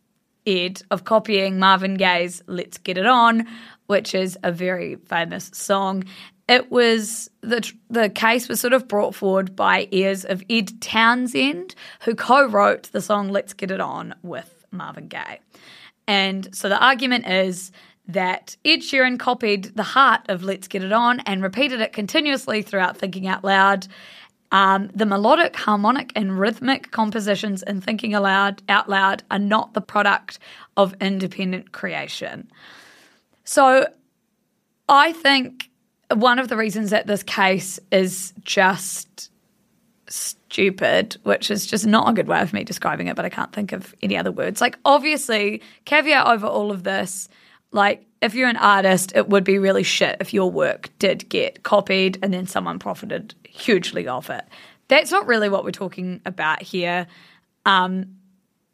Ed 0.47 0.83
of 0.91 1.05
copying 1.05 1.59
Marvin 1.59 1.95
Gaye's 1.95 2.43
"Let's 2.47 2.79
Get 2.79 2.97
It 2.97 3.07
On," 3.07 3.47
which 3.87 4.15
is 4.15 4.39
a 4.43 4.51
very 4.51 4.97
famous 4.97 5.51
song. 5.53 6.05
It 6.49 6.71
was 6.71 7.29
the 7.43 7.71
the 7.91 8.09
case 8.09 8.49
was 8.49 8.61
sort 8.61 8.73
of 8.73 8.89
brought 8.89 9.15
forward 9.15 9.55
by 9.55 9.89
ears 9.91 10.25
of 10.25 10.43
Ed 10.49 10.81
Townsend, 10.81 11.75
who 12.01 12.15
co-wrote 12.15 12.85
the 12.93 13.03
song 13.03 13.29
"Let's 13.29 13.53
Get 13.53 13.71
It 13.71 13.81
On" 13.81 14.15
with 14.23 14.67
Marvin 14.71 15.09
Gaye. 15.09 15.41
And 16.07 16.55
so 16.57 16.71
the 16.71 16.83
argument 16.83 17.27
is 17.29 17.71
that 18.09 18.57
Ed 18.65 18.79
Sheeran 18.79 19.19
copied 19.19 19.77
the 19.77 19.83
heart 19.83 20.23
of 20.29 20.43
Let's 20.43 20.67
Get 20.67 20.83
It 20.83 20.93
On 20.93 21.21
and 21.21 21.43
repeated 21.43 21.81
it 21.81 21.93
continuously 21.93 22.63
throughout 22.63 22.97
Thinking 22.97 23.27
Out 23.27 23.45
Loud. 23.45 23.87
Um, 24.51 24.91
the 24.95 25.05
melodic, 25.05 25.55
harmonic, 25.57 26.11
and 26.17 26.39
rhythmic 26.39 26.91
compositions 26.91 27.63
in 27.63 27.83
Thinking 27.83 28.15
Aloud 28.15 28.63
Out 28.69 28.89
Loud 28.89 29.23
are 29.31 29.39
not 29.39 29.75
the 29.75 29.83
product 29.83 30.39
of 30.77 30.95
independent 31.03 31.73
creation. 31.73 32.51
So 33.45 33.87
I 34.89 35.13
think 35.13 35.69
one 36.15 36.39
of 36.39 36.49
the 36.49 36.57
reasons 36.57 36.91
that 36.91 37.07
this 37.07 37.23
case 37.23 37.79
is 37.93 38.33
just 38.43 39.31
stupid, 40.09 41.19
which 41.25 41.51
is 41.51 41.67
just 41.67 41.87
not 41.87 42.09
a 42.09 42.15
good 42.15 42.29
way 42.29 42.41
of 42.41 42.55
me 42.55 42.65
describing 42.65 43.09
it, 43.09 43.17
but 43.17 43.27
I 43.27 43.29
can't 43.29 43.53
think 43.53 43.73
of 43.73 43.95
any 44.01 44.17
other 44.17 44.33
words. 44.33 44.63
Like, 44.63 44.79
obviously, 44.87 45.61
caveat 45.85 46.27
over 46.27 46.47
all 46.47 46.71
of 46.71 46.85
this, 46.85 47.29
like, 47.73 48.07
if 48.21 48.35
you're 48.35 48.49
an 48.49 48.57
artist, 48.57 49.13
it 49.15 49.29
would 49.29 49.45
be 49.45 49.59
really 49.59 49.83
shit 49.83 50.17
if 50.21 50.35
your 50.35 50.51
work 50.51 50.91
did 50.99 51.29
get 51.29 51.63
copied 51.63 52.19
and 52.23 52.33
then 52.33 52.47
someone 52.47 52.79
profited 52.79 53.35
hugely 53.45 54.09
off 54.09 54.31
it. 54.31 54.45
That's 54.89 55.11
not 55.11 55.27
really 55.27 55.49
what 55.49 55.65
we're 55.65 55.71
talking 55.71 56.21
about 56.25 56.63
here. 56.63 57.07
Um, 57.67 58.17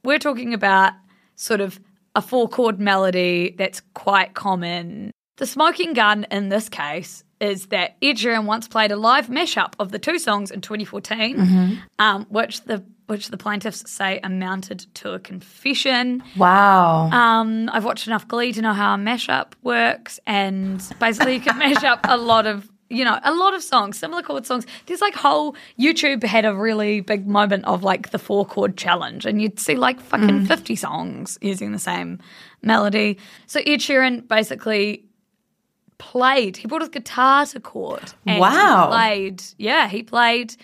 we're 0.04 0.18
talking 0.18 0.54
about 0.54 0.92
sort 1.34 1.60
of 1.60 1.80
a 2.14 2.22
four 2.22 2.48
chord 2.48 2.78
melody 2.78 3.54
that's 3.58 3.82
quite 3.94 4.34
common. 4.34 5.10
The 5.36 5.46
smoking 5.46 5.94
gun 5.94 6.26
in 6.30 6.48
this 6.48 6.68
case 6.68 7.24
is 7.40 7.66
that 7.66 7.96
Ed 8.02 8.16
Sheeran 8.16 8.44
once 8.44 8.68
played 8.68 8.90
a 8.92 8.96
live 8.96 9.28
mashup 9.28 9.74
of 9.78 9.90
the 9.90 9.98
two 9.98 10.18
songs 10.18 10.50
in 10.50 10.60
2014, 10.60 11.80
um, 11.98 12.26
which 12.28 12.62
the 12.62 12.84
which 13.06 13.28
the 13.28 13.36
plaintiffs 13.36 13.90
say 13.90 14.18
amounted 14.24 14.86
to 14.94 15.12
a 15.12 15.18
confession. 15.18 16.22
Wow. 16.36 17.10
Um, 17.10 17.68
I've 17.70 17.84
watched 17.84 18.06
enough 18.06 18.26
Glee 18.26 18.52
to 18.54 18.62
know 18.62 18.72
how 18.72 18.94
a 18.94 18.96
mashup 18.96 19.52
works, 19.62 20.18
and 20.26 20.82
basically 20.98 21.34
you 21.34 21.40
can 21.40 21.58
mash 21.58 21.84
up 21.84 22.00
a 22.04 22.16
lot 22.16 22.46
of 22.46 22.70
you 22.88 23.04
know 23.04 23.18
a 23.24 23.34
lot 23.34 23.54
of 23.54 23.62
songs, 23.62 23.98
similar 23.98 24.22
chord 24.22 24.46
songs. 24.46 24.66
There's 24.86 25.00
like 25.00 25.14
whole 25.14 25.56
YouTube 25.78 26.22
had 26.22 26.44
a 26.44 26.54
really 26.54 27.00
big 27.00 27.26
moment 27.26 27.64
of 27.66 27.82
like 27.82 28.10
the 28.10 28.18
four 28.18 28.46
chord 28.46 28.76
challenge, 28.76 29.26
and 29.26 29.42
you'd 29.42 29.58
see 29.58 29.76
like 29.76 30.00
fucking 30.00 30.46
fifty 30.46 30.76
songs 30.76 31.38
using 31.40 31.72
the 31.72 31.78
same 31.78 32.20
melody. 32.62 33.18
So 33.46 33.60
Ed 33.60 33.80
Sheeran 33.80 34.26
basically 34.28 35.04
played. 36.10 36.56
He 36.56 36.68
brought 36.68 36.82
his 36.82 36.90
guitar 36.90 37.46
to 37.46 37.60
court. 37.60 38.14
Wow. 38.26 38.82
He 38.82 38.88
played. 38.88 39.42
Yeah, 39.58 39.88
he 39.88 40.02
played 40.02 40.54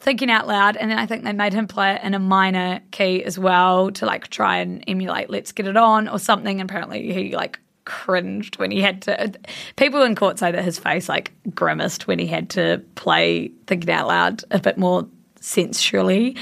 thinking 0.00 0.30
out 0.30 0.46
loud 0.46 0.76
and 0.76 0.92
then 0.92 0.96
i 0.96 1.06
think 1.06 1.24
they 1.24 1.32
made 1.32 1.52
him 1.52 1.66
play 1.66 1.92
it 1.92 2.00
in 2.04 2.14
a 2.14 2.20
minor 2.20 2.80
key 2.92 3.24
as 3.24 3.36
well 3.36 3.90
to 3.90 4.06
like 4.06 4.28
try 4.28 4.58
and 4.58 4.84
emulate 4.86 5.28
let's 5.28 5.50
get 5.50 5.66
it 5.66 5.76
on 5.76 6.06
or 6.06 6.20
something 6.20 6.60
and 6.60 6.70
apparently 6.70 7.12
he 7.12 7.34
like 7.34 7.58
cringed 7.84 8.60
when 8.60 8.70
he 8.70 8.80
had 8.80 9.02
to 9.02 9.32
people 9.74 10.02
in 10.02 10.14
court 10.14 10.38
say 10.38 10.52
that 10.52 10.62
his 10.64 10.78
face 10.78 11.08
like 11.08 11.32
grimaced 11.52 12.06
when 12.06 12.20
he 12.20 12.28
had 12.28 12.48
to 12.48 12.80
play 12.94 13.50
thinking 13.66 13.90
out 13.90 14.06
loud 14.06 14.44
a 14.52 14.60
bit 14.60 14.78
more 14.78 15.04
sensually 15.40 16.36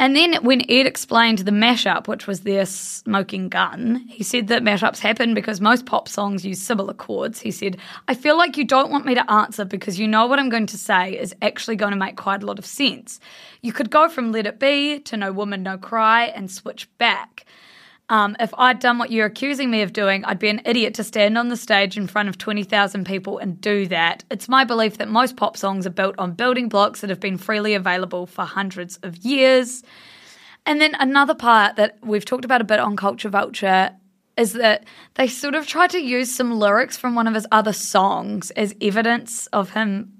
And 0.00 0.16
then 0.16 0.34
when 0.42 0.62
Ed 0.68 0.86
explained 0.86 1.38
the 1.38 1.52
mashup, 1.52 2.08
which 2.08 2.26
was 2.26 2.40
their 2.40 2.66
smoking 2.66 3.48
gun, 3.48 4.04
he 4.08 4.24
said 4.24 4.48
that 4.48 4.64
mashups 4.64 4.98
happen 4.98 5.34
because 5.34 5.60
most 5.60 5.86
pop 5.86 6.08
songs 6.08 6.44
use 6.44 6.60
similar 6.60 6.94
chords. 6.94 7.40
He 7.40 7.52
said, 7.52 7.76
I 8.08 8.14
feel 8.14 8.36
like 8.36 8.56
you 8.56 8.64
don't 8.64 8.90
want 8.90 9.06
me 9.06 9.14
to 9.14 9.30
answer 9.30 9.64
because 9.64 9.98
you 9.98 10.08
know 10.08 10.26
what 10.26 10.40
I'm 10.40 10.48
going 10.48 10.66
to 10.66 10.78
say 10.78 11.16
is 11.16 11.34
actually 11.42 11.76
going 11.76 11.92
to 11.92 11.96
make 11.96 12.16
quite 12.16 12.42
a 12.42 12.46
lot 12.46 12.58
of 12.58 12.66
sense. 12.66 13.20
You 13.62 13.72
could 13.72 13.88
go 13.88 14.08
from 14.08 14.32
Let 14.32 14.46
It 14.46 14.58
Be 14.58 14.98
to 14.98 15.16
No 15.16 15.32
Woman, 15.32 15.62
No 15.62 15.78
Cry 15.78 16.24
and 16.24 16.50
switch 16.50 16.88
back. 16.98 17.43
Um, 18.10 18.36
if 18.38 18.52
I'd 18.58 18.80
done 18.80 18.98
what 18.98 19.10
you're 19.10 19.26
accusing 19.26 19.70
me 19.70 19.80
of 19.80 19.94
doing, 19.94 20.24
I'd 20.24 20.38
be 20.38 20.50
an 20.50 20.60
idiot 20.66 20.94
to 20.94 21.04
stand 21.04 21.38
on 21.38 21.48
the 21.48 21.56
stage 21.56 21.96
in 21.96 22.06
front 22.06 22.28
of 22.28 22.36
20,000 22.36 23.06
people 23.06 23.38
and 23.38 23.58
do 23.60 23.86
that. 23.86 24.24
It's 24.30 24.48
my 24.48 24.64
belief 24.64 24.98
that 24.98 25.08
most 25.08 25.36
pop 25.36 25.56
songs 25.56 25.86
are 25.86 25.90
built 25.90 26.14
on 26.18 26.32
building 26.32 26.68
blocks 26.68 27.00
that 27.00 27.08
have 27.08 27.20
been 27.20 27.38
freely 27.38 27.72
available 27.74 28.26
for 28.26 28.44
hundreds 28.44 28.98
of 28.98 29.16
years. 29.18 29.82
And 30.66 30.80
then 30.80 30.94
another 30.98 31.34
part 31.34 31.76
that 31.76 31.98
we've 32.02 32.24
talked 32.24 32.44
about 32.44 32.60
a 32.60 32.64
bit 32.64 32.78
on 32.78 32.96
Culture 32.96 33.30
Vulture 33.30 33.90
is 34.36 34.52
that 34.54 34.84
they 35.14 35.28
sort 35.28 35.54
of 35.54 35.66
tried 35.66 35.90
to 35.90 35.98
use 35.98 36.34
some 36.34 36.58
lyrics 36.58 36.96
from 36.96 37.14
one 37.14 37.26
of 37.26 37.34
his 37.34 37.46
other 37.52 37.72
songs 37.72 38.50
as 38.52 38.74
evidence 38.80 39.46
of 39.48 39.70
him 39.70 40.12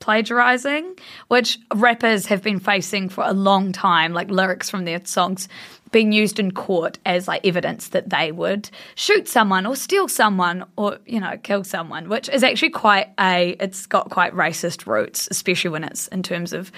plagiarizing, 0.00 0.98
which 1.28 1.58
rappers 1.74 2.26
have 2.26 2.42
been 2.42 2.58
facing 2.58 3.08
for 3.08 3.24
a 3.24 3.32
long 3.32 3.72
time, 3.72 4.12
like 4.12 4.30
lyrics 4.30 4.68
from 4.68 4.84
their 4.84 5.04
songs 5.04 5.48
being 5.92 6.12
used 6.12 6.38
in 6.38 6.52
court 6.52 6.98
as 7.04 7.26
like 7.26 7.44
evidence 7.44 7.88
that 7.88 8.10
they 8.10 8.32
would 8.32 8.70
shoot 8.94 9.28
someone 9.28 9.66
or 9.66 9.74
steal 9.74 10.08
someone 10.08 10.64
or 10.76 10.98
you 11.04 11.20
know 11.20 11.36
kill 11.42 11.64
someone 11.64 12.08
which 12.08 12.28
is 12.28 12.44
actually 12.44 12.70
quite 12.70 13.08
a 13.18 13.56
it's 13.58 13.86
got 13.86 14.08
quite 14.10 14.32
racist 14.32 14.86
roots 14.86 15.26
especially 15.30 15.70
when 15.70 15.82
it's 15.84 16.06
in 16.08 16.22
terms 16.22 16.52
of 16.52 16.70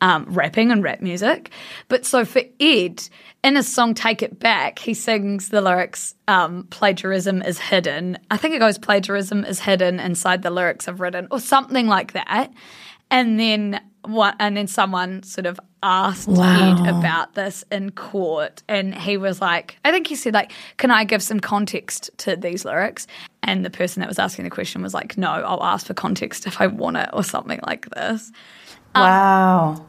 um, 0.00 0.24
rapping 0.28 0.70
and 0.70 0.82
rap 0.82 1.00
music 1.00 1.50
but 1.88 2.04
so 2.06 2.24
for 2.24 2.42
ed 2.60 3.02
in 3.42 3.56
his 3.56 3.72
song 3.72 3.94
take 3.94 4.22
it 4.22 4.38
back 4.38 4.78
he 4.78 4.94
sings 4.94 5.50
the 5.50 5.60
lyrics 5.60 6.14
um, 6.28 6.64
plagiarism 6.70 7.42
is 7.42 7.58
hidden 7.58 8.18
i 8.30 8.36
think 8.36 8.54
it 8.54 8.58
goes 8.58 8.78
plagiarism 8.78 9.44
is 9.44 9.60
hidden 9.60 10.00
inside 10.00 10.42
the 10.42 10.50
lyrics 10.50 10.88
i've 10.88 11.00
written 11.00 11.26
or 11.30 11.40
something 11.40 11.86
like 11.86 12.12
that 12.12 12.50
and 13.10 13.38
then 13.40 13.80
what, 14.04 14.34
and 14.38 14.56
then 14.56 14.66
someone 14.66 15.22
sort 15.22 15.46
of 15.46 15.60
asked 15.82 16.28
Wow. 16.28 16.84
Ed 16.84 16.88
about 16.88 17.34
this 17.34 17.64
in 17.70 17.90
court, 17.90 18.62
and 18.68 18.94
he 18.94 19.16
was 19.16 19.40
like, 19.40 19.78
I 19.84 19.90
think 19.90 20.06
he 20.06 20.16
said 20.16 20.34
like, 20.34 20.52
"Can 20.78 20.90
I 20.90 21.04
give 21.04 21.22
some 21.22 21.40
context 21.40 22.10
to 22.18 22.36
these 22.36 22.64
lyrics?" 22.64 23.06
And 23.42 23.64
the 23.64 23.70
person 23.70 24.00
that 24.00 24.08
was 24.08 24.18
asking 24.18 24.44
the 24.44 24.50
question 24.50 24.82
was 24.82 24.94
like, 24.94 25.18
"No, 25.18 25.30
I'll 25.30 25.62
ask 25.62 25.86
for 25.86 25.94
context 25.94 26.46
if 26.46 26.60
I 26.60 26.66
want 26.66 26.96
it," 26.96 27.10
or 27.12 27.22
something 27.22 27.60
like 27.66 27.88
this. 27.90 28.32
Wow. 28.94 29.86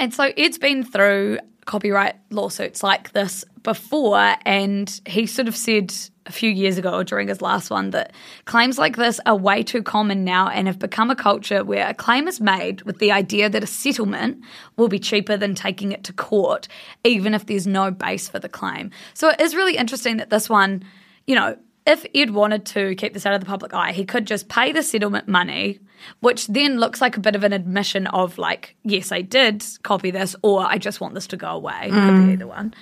And 0.00 0.14
so 0.14 0.32
Ed's 0.38 0.56
been 0.56 0.82
through 0.82 1.40
copyright 1.66 2.16
lawsuits 2.30 2.82
like 2.82 3.12
this 3.12 3.44
before, 3.62 4.34
and 4.46 5.00
he 5.04 5.26
sort 5.26 5.46
of 5.46 5.54
said 5.54 5.92
a 6.24 6.32
few 6.32 6.50
years 6.50 6.78
ago 6.78 7.02
during 7.02 7.28
his 7.28 7.42
last 7.42 7.68
one 7.70 7.90
that 7.90 8.14
claims 8.46 8.78
like 8.78 8.96
this 8.96 9.20
are 9.26 9.36
way 9.36 9.62
too 9.62 9.82
common 9.82 10.24
now 10.24 10.48
and 10.48 10.68
have 10.68 10.78
become 10.78 11.10
a 11.10 11.14
culture 11.14 11.64
where 11.64 11.86
a 11.86 11.92
claim 11.92 12.26
is 12.28 12.40
made 12.40 12.80
with 12.82 12.98
the 12.98 13.12
idea 13.12 13.50
that 13.50 13.62
a 13.62 13.66
settlement 13.66 14.42
will 14.78 14.88
be 14.88 14.98
cheaper 14.98 15.36
than 15.36 15.54
taking 15.54 15.92
it 15.92 16.02
to 16.04 16.14
court, 16.14 16.66
even 17.04 17.34
if 17.34 17.44
there's 17.44 17.66
no 17.66 17.90
base 17.90 18.26
for 18.26 18.38
the 18.38 18.48
claim. 18.48 18.90
So 19.12 19.28
it 19.28 19.40
is 19.40 19.54
really 19.54 19.76
interesting 19.76 20.16
that 20.16 20.30
this 20.30 20.48
one, 20.48 20.82
you 21.26 21.34
know, 21.34 21.58
if 21.86 22.04
Ed 22.14 22.30
wanted 22.30 22.66
to 22.66 22.94
keep 22.94 23.14
this 23.14 23.26
out 23.26 23.34
of 23.34 23.40
the 23.40 23.46
public 23.46 23.72
eye, 23.72 23.92
he 23.92 24.04
could 24.04 24.26
just 24.26 24.48
pay 24.48 24.72
the 24.72 24.82
settlement 24.82 25.28
money, 25.28 25.80
which 26.20 26.46
then 26.46 26.78
looks 26.78 27.00
like 27.00 27.16
a 27.16 27.20
bit 27.20 27.34
of 27.34 27.44
an 27.44 27.52
admission 27.52 28.06
of 28.08 28.38
like, 28.38 28.76
yes, 28.84 29.12
I 29.12 29.22
did 29.22 29.64
copy 29.82 30.10
this, 30.10 30.36
or 30.42 30.64
I 30.64 30.78
just 30.78 31.00
want 31.00 31.14
this 31.14 31.26
to 31.28 31.36
go 31.36 31.48
away. 31.48 31.88
Could 31.90 32.26
be 32.26 32.32
either 32.34 32.46
one. 32.46 32.74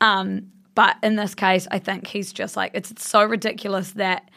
Um, 0.00 0.52
but 0.74 0.96
in 1.02 1.16
this 1.16 1.34
case, 1.34 1.68
I 1.70 1.78
think 1.78 2.06
he's 2.06 2.32
just 2.32 2.56
like, 2.56 2.72
it's 2.74 3.06
so 3.06 3.24
ridiculous 3.24 3.92
that 3.92 4.30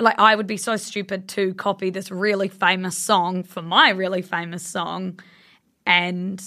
like 0.00 0.18
I 0.18 0.34
would 0.34 0.46
be 0.46 0.56
so 0.56 0.76
stupid 0.76 1.28
to 1.30 1.54
copy 1.54 1.90
this 1.90 2.10
really 2.10 2.48
famous 2.48 2.98
song 2.98 3.44
for 3.44 3.62
my 3.62 3.90
really 3.90 4.22
famous 4.22 4.66
song, 4.66 5.20
and 5.86 6.42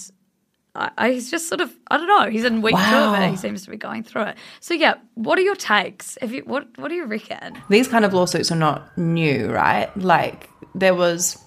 I, 0.78 0.90
I, 0.96 1.10
he's 1.12 1.30
just 1.30 1.48
sort 1.48 1.60
of 1.60 1.76
I 1.90 1.96
don't 1.96 2.06
know. 2.06 2.30
He's 2.30 2.44
in 2.44 2.62
week 2.62 2.76
two 2.76 2.94
of 2.94 3.18
it. 3.18 3.30
He 3.30 3.36
seems 3.36 3.64
to 3.64 3.70
be 3.70 3.76
going 3.76 4.04
through 4.04 4.22
it. 4.22 4.36
So 4.60 4.74
yeah, 4.74 4.94
what 5.14 5.38
are 5.38 5.42
your 5.42 5.56
takes? 5.56 6.16
If 6.22 6.30
you 6.32 6.42
what 6.42 6.66
what 6.78 6.88
do 6.88 6.94
you 6.94 7.04
reckon? 7.04 7.60
These 7.68 7.88
kind 7.88 8.04
of 8.04 8.14
lawsuits 8.14 8.52
are 8.52 8.56
not 8.56 8.96
new, 8.96 9.50
right? 9.50 9.94
Like 9.96 10.48
there 10.74 10.94
was 10.94 11.38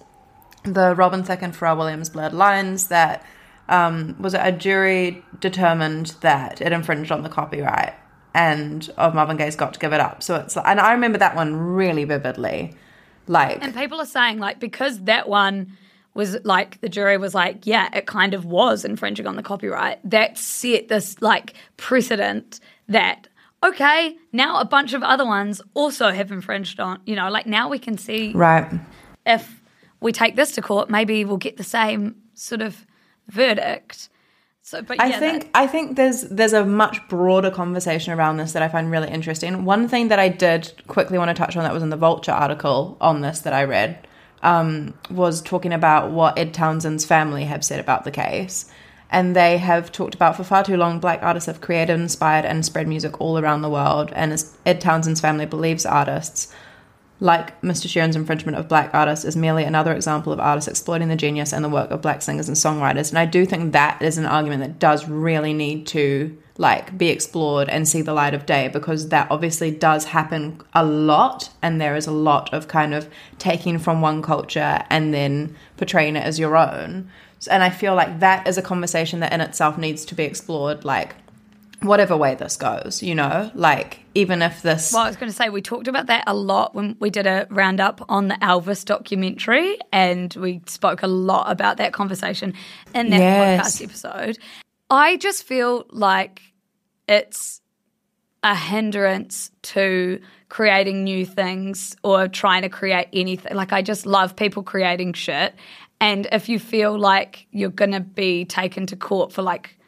the 0.64 0.94
Robin 0.94 1.24
Thicke 1.24 1.42
and 1.42 1.54
Pharrell 1.54 1.78
Williams 1.78 2.10
Blurred 2.10 2.34
Lines 2.34 2.88
that 2.88 3.26
um, 3.68 4.16
was 4.20 4.34
it 4.34 4.40
a 4.42 4.52
jury 4.52 5.24
determined 5.40 6.14
that 6.20 6.60
it 6.60 6.72
infringed 6.72 7.10
on 7.10 7.22
the 7.22 7.28
copyright 7.28 7.94
and 8.34 8.90
of 8.96 9.14
Marvin 9.14 9.36
Gaye's 9.36 9.56
got 9.56 9.74
to 9.74 9.80
give 9.80 9.92
it 9.92 10.00
up. 10.00 10.22
So 10.22 10.36
it's 10.36 10.56
and 10.56 10.78
I 10.78 10.92
remember 10.92 11.18
that 11.18 11.34
one 11.34 11.56
really 11.56 12.04
vividly. 12.04 12.74
Like 13.28 13.62
And 13.62 13.74
people 13.74 14.00
are 14.00 14.06
saying 14.06 14.38
like 14.38 14.58
because 14.58 15.04
that 15.04 15.28
one 15.28 15.76
was 16.14 16.44
like 16.44 16.80
the 16.80 16.88
jury 16.88 17.16
was 17.16 17.34
like, 17.34 17.66
yeah, 17.66 17.88
it 17.94 18.06
kind 18.06 18.34
of 18.34 18.44
was 18.44 18.84
infringing 18.84 19.26
on 19.26 19.36
the 19.36 19.42
copyright. 19.42 19.98
That 20.08 20.36
set 20.38 20.88
this 20.88 21.20
like 21.22 21.54
precedent 21.76 22.60
that 22.88 23.28
okay, 23.64 24.16
now 24.32 24.60
a 24.60 24.64
bunch 24.64 24.92
of 24.92 25.02
other 25.02 25.24
ones 25.24 25.62
also 25.74 26.10
have 26.10 26.32
infringed 26.32 26.80
on. 26.80 27.00
You 27.06 27.16
know, 27.16 27.30
like 27.30 27.46
now 27.46 27.68
we 27.68 27.78
can 27.78 27.96
see 27.96 28.32
right. 28.32 28.70
if 29.24 29.62
we 30.00 30.12
take 30.12 30.36
this 30.36 30.52
to 30.52 30.62
court, 30.62 30.90
maybe 30.90 31.24
we'll 31.24 31.36
get 31.36 31.56
the 31.56 31.64
same 31.64 32.16
sort 32.34 32.60
of 32.60 32.86
verdict. 33.28 34.08
So, 34.64 34.80
but 34.80 35.00
I 35.00 35.18
think 35.18 35.44
that- 35.44 35.50
I 35.54 35.66
think 35.66 35.96
there's 35.96 36.22
there's 36.22 36.52
a 36.52 36.64
much 36.64 37.08
broader 37.08 37.50
conversation 37.50 38.12
around 38.12 38.36
this 38.36 38.52
that 38.52 38.62
I 38.62 38.68
find 38.68 38.90
really 38.90 39.08
interesting. 39.08 39.64
One 39.64 39.88
thing 39.88 40.08
that 40.08 40.18
I 40.18 40.28
did 40.28 40.72
quickly 40.86 41.18
want 41.18 41.30
to 41.30 41.34
touch 41.34 41.56
on 41.56 41.64
that 41.64 41.72
was 41.72 41.82
in 41.82 41.90
the 41.90 41.96
Vulture 41.96 42.32
article 42.32 42.96
on 43.00 43.22
this 43.22 43.40
that 43.40 43.52
I 43.52 43.64
read 43.64 44.06
um, 44.42 44.94
was 45.10 45.40
talking 45.40 45.72
about 45.72 46.10
what 46.10 46.38
Ed 46.38 46.52
Townsend's 46.54 47.04
family 47.04 47.44
have 47.44 47.64
said 47.64 47.80
about 47.80 48.04
the 48.04 48.10
case. 48.10 48.70
And 49.10 49.36
they 49.36 49.58
have 49.58 49.92
talked 49.92 50.14
about 50.14 50.36
for 50.36 50.44
far 50.44 50.64
too 50.64 50.78
long, 50.78 50.98
black 50.98 51.22
artists 51.22 51.46
have 51.46 51.60
created, 51.60 52.00
inspired, 52.00 52.46
and 52.46 52.64
spread 52.64 52.88
music 52.88 53.20
all 53.20 53.38
around 53.38 53.60
the 53.60 53.68
world. 53.68 54.10
And 54.14 54.42
Ed 54.64 54.80
Townsend's 54.80 55.20
family 55.20 55.44
believes 55.44 55.84
artists, 55.84 56.52
like 57.22 57.60
Mr. 57.60 57.86
Sheeran's 57.86 58.16
infringement 58.16 58.58
of 58.58 58.66
black 58.66 58.92
artists 58.92 59.24
is 59.24 59.36
merely 59.36 59.62
another 59.62 59.92
example 59.92 60.32
of 60.32 60.40
artists 60.40 60.66
exploiting 60.66 61.06
the 61.06 61.14
genius 61.14 61.52
and 61.52 61.64
the 61.64 61.68
work 61.68 61.92
of 61.92 62.02
black 62.02 62.20
singers 62.20 62.48
and 62.48 62.56
songwriters. 62.56 63.10
And 63.10 63.18
I 63.18 63.26
do 63.26 63.46
think 63.46 63.72
that 63.72 64.02
is 64.02 64.18
an 64.18 64.26
argument 64.26 64.60
that 64.64 64.80
does 64.80 65.06
really 65.06 65.52
need 65.52 65.86
to 65.88 66.36
like 66.58 66.98
be 66.98 67.10
explored 67.10 67.68
and 67.68 67.86
see 67.86 68.02
the 68.02 68.12
light 68.12 68.34
of 68.34 68.44
day 68.44 68.66
because 68.66 69.10
that 69.10 69.30
obviously 69.30 69.70
does 69.70 70.06
happen 70.06 70.60
a 70.74 70.84
lot 70.84 71.48
and 71.62 71.80
there 71.80 71.94
is 71.94 72.08
a 72.08 72.12
lot 72.12 72.52
of 72.52 72.66
kind 72.66 72.92
of 72.92 73.08
taking 73.38 73.78
from 73.78 74.00
one 74.00 74.20
culture 74.20 74.82
and 74.90 75.14
then 75.14 75.54
portraying 75.76 76.16
it 76.16 76.24
as 76.24 76.40
your 76.40 76.56
own. 76.56 77.08
And 77.48 77.62
I 77.62 77.70
feel 77.70 77.94
like 77.94 78.18
that 78.18 78.48
is 78.48 78.58
a 78.58 78.62
conversation 78.62 79.20
that 79.20 79.32
in 79.32 79.40
itself 79.40 79.78
needs 79.78 80.04
to 80.06 80.16
be 80.16 80.24
explored 80.24 80.84
like 80.84 81.14
whatever 81.82 82.16
way 82.16 82.34
this 82.34 82.56
goes, 82.56 83.02
you 83.02 83.14
know? 83.14 83.50
Like 83.54 84.00
even 84.14 84.42
if 84.42 84.62
this 84.62 84.92
Well, 84.92 85.02
I 85.02 85.06
was 85.06 85.16
going 85.16 85.30
to 85.30 85.36
say 85.36 85.48
we 85.48 85.62
talked 85.62 85.88
about 85.88 86.06
that 86.06 86.24
a 86.26 86.34
lot 86.34 86.74
when 86.74 86.96
we 87.00 87.10
did 87.10 87.26
a 87.26 87.46
roundup 87.50 88.04
on 88.08 88.28
the 88.28 88.34
Elvis 88.34 88.84
documentary, 88.84 89.78
and 89.92 90.32
we 90.34 90.60
spoke 90.66 91.02
a 91.02 91.06
lot 91.06 91.50
about 91.50 91.76
that 91.78 91.92
conversation 91.92 92.54
in 92.94 93.10
that 93.10 93.18
Yes. 93.18 93.78
podcast 93.80 93.82
episode. 93.84 94.38
I 94.90 95.16
just 95.16 95.44
feel 95.44 95.86
like 95.90 96.42
it's 97.08 97.60
a 98.42 98.54
hindrance 98.54 99.50
to 99.62 100.20
creating 100.48 101.04
new 101.04 101.24
things 101.24 101.96
or 102.02 102.28
trying 102.28 102.62
to 102.62 102.68
create 102.68 103.08
anything. 103.12 103.54
Like 103.54 103.72
I 103.72 103.82
just 103.82 104.04
love 104.04 104.36
people 104.36 104.62
creating 104.62 105.14
shit, 105.14 105.54
and 106.00 106.26
if 106.32 106.48
you 106.48 106.58
feel 106.58 106.98
like 106.98 107.46
you're 107.52 107.70
going 107.70 107.92
to 107.92 108.00
be 108.00 108.44
taken 108.44 108.86
to 108.86 108.96
court 108.96 109.32
for 109.32 109.42
like 109.42 109.78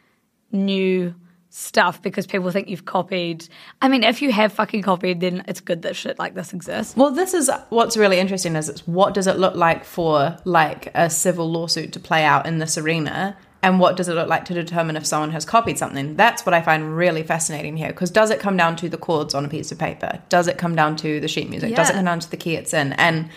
new 0.51 1.13
stuff 1.55 2.01
because 2.01 2.27
people 2.27 2.51
think 2.51 2.67
you've 2.67 2.83
copied. 2.83 3.47
I 3.81 3.87
mean, 3.87 4.03
if 4.03 4.21
you 4.21 4.31
have 4.33 4.51
fucking 4.51 4.81
copied, 4.81 5.21
then 5.21 5.41
it's 5.47 5.61
good 5.61 5.83
that 5.83 5.95
shit 5.95 6.19
like 6.19 6.33
this 6.33 6.51
exists. 6.51 6.97
Well, 6.97 7.11
this 7.11 7.33
is 7.33 7.49
what's 7.69 7.95
really 7.95 8.19
interesting 8.19 8.57
is 8.57 8.67
it's 8.67 8.85
what 8.85 9.13
does 9.13 9.25
it 9.25 9.37
look 9.37 9.55
like 9.55 9.85
for 9.85 10.37
like 10.43 10.91
a 10.93 11.09
civil 11.09 11.49
lawsuit 11.49 11.93
to 11.93 11.99
play 11.99 12.25
out 12.25 12.45
in 12.45 12.57
this 12.57 12.77
arena 12.77 13.37
and 13.63 13.79
what 13.79 13.95
does 13.95 14.09
it 14.09 14.15
look 14.15 14.27
like 14.27 14.43
to 14.45 14.53
determine 14.53 14.97
if 14.97 15.05
someone 15.05 15.31
has 15.31 15.45
copied 15.45 15.77
something? 15.77 16.17
That's 16.17 16.45
what 16.45 16.53
I 16.53 16.61
find 16.61 16.95
really 16.95 17.23
fascinating 17.23 17.77
here 17.77 17.87
because 17.87 18.11
does 18.11 18.31
it 18.31 18.39
come 18.41 18.57
down 18.57 18.75
to 18.75 18.89
the 18.89 18.97
chords 18.97 19.33
on 19.33 19.45
a 19.45 19.47
piece 19.47 19.71
of 19.71 19.79
paper? 19.79 20.21
Does 20.27 20.49
it 20.49 20.57
come 20.57 20.75
down 20.75 20.97
to 20.97 21.21
the 21.21 21.29
sheet 21.29 21.49
music? 21.49 21.73
Does 21.73 21.89
it 21.89 21.93
come 21.93 22.05
down 22.05 22.19
to 22.19 22.29
the 22.29 22.37
key 22.37 22.55
it's 22.55 22.73
in? 22.73 22.91
And 22.93 23.29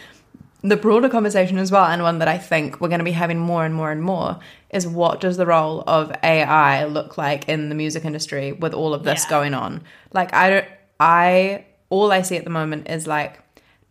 the 0.63 0.77
broader 0.77 1.09
conversation 1.09 1.59
as 1.59 1.71
well, 1.71 1.85
and 1.85 2.03
one 2.03 2.19
that 2.19 2.29
I 2.29 2.39
think 2.39 2.81
we're 2.81 2.89
going 2.89 2.99
to 2.99 3.05
be 3.05 3.13
having 3.13 3.39
more 3.39 3.65
and 3.65 3.75
more 3.75 3.91
and 3.93 4.03
more, 4.03 4.39
is 4.71 4.87
what 4.87 5.21
does 5.21 5.37
the 5.37 5.47
role 5.47 5.85
of 5.87 6.13
AI 6.23 6.85
look 6.85 7.17
like 7.17 7.49
in 7.49 7.69
the 7.69 7.75
music 7.75 8.05
industry 8.05 8.53
with 8.53 8.75
all 8.75 8.93
of 8.95 9.05
this 9.05 9.25
Yeah. 9.25 9.31
going 9.31 9.55
on? 9.55 9.83
Like, 10.13 10.35
I 10.35 10.51
don't, 10.51 10.67
I, 10.99 11.65
all 11.91 12.11
I 12.13 12.23
see 12.23 12.37
at 12.37 12.45
the 12.45 12.51
moment 12.51 12.89
is 12.91 13.07
like 13.07 13.41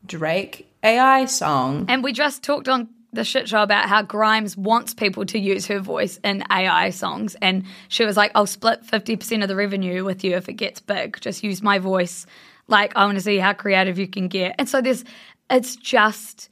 Drake 0.05 0.67
AI 0.83 1.25
song. 1.25 1.85
And 1.87 2.03
we 2.03 2.11
just 2.13 2.43
talked 2.43 2.67
on 2.67 2.89
the 3.13 3.23
shit 3.23 3.47
show 3.47 3.63
about 3.63 3.87
how 3.87 4.01
Grimes 4.01 4.57
wants 4.57 4.93
people 4.93 5.25
to 5.25 5.39
use 5.39 5.65
her 5.67 5.79
voice 5.79 6.19
in 6.23 6.43
AI 6.51 6.89
songs. 6.89 7.35
And 7.41 7.63
she 7.87 8.05
was 8.05 8.17
like, 8.17 8.31
I'll 8.35 8.45
split 8.45 8.83
50% 8.83 9.41
of 9.41 9.47
the 9.47 9.55
revenue 9.55 10.03
with 10.03 10.23
you 10.23 10.35
if 10.35 10.49
it 10.49 10.53
gets 10.53 10.81
big. 10.81 11.19
Just 11.21 11.43
use 11.43 11.63
my 11.63 11.79
voice. 11.79 12.25
Like, 12.67 12.95
I 12.97 13.05
want 13.05 13.17
to 13.17 13.23
see 13.23 13.37
how 13.37 13.53
creative 13.53 13.97
you 13.97 14.07
can 14.07 14.27
get. 14.27 14.55
And 14.59 14.67
so 14.67 14.81
there's, 14.81 15.05
it's 15.49 15.77
just, 15.77 16.49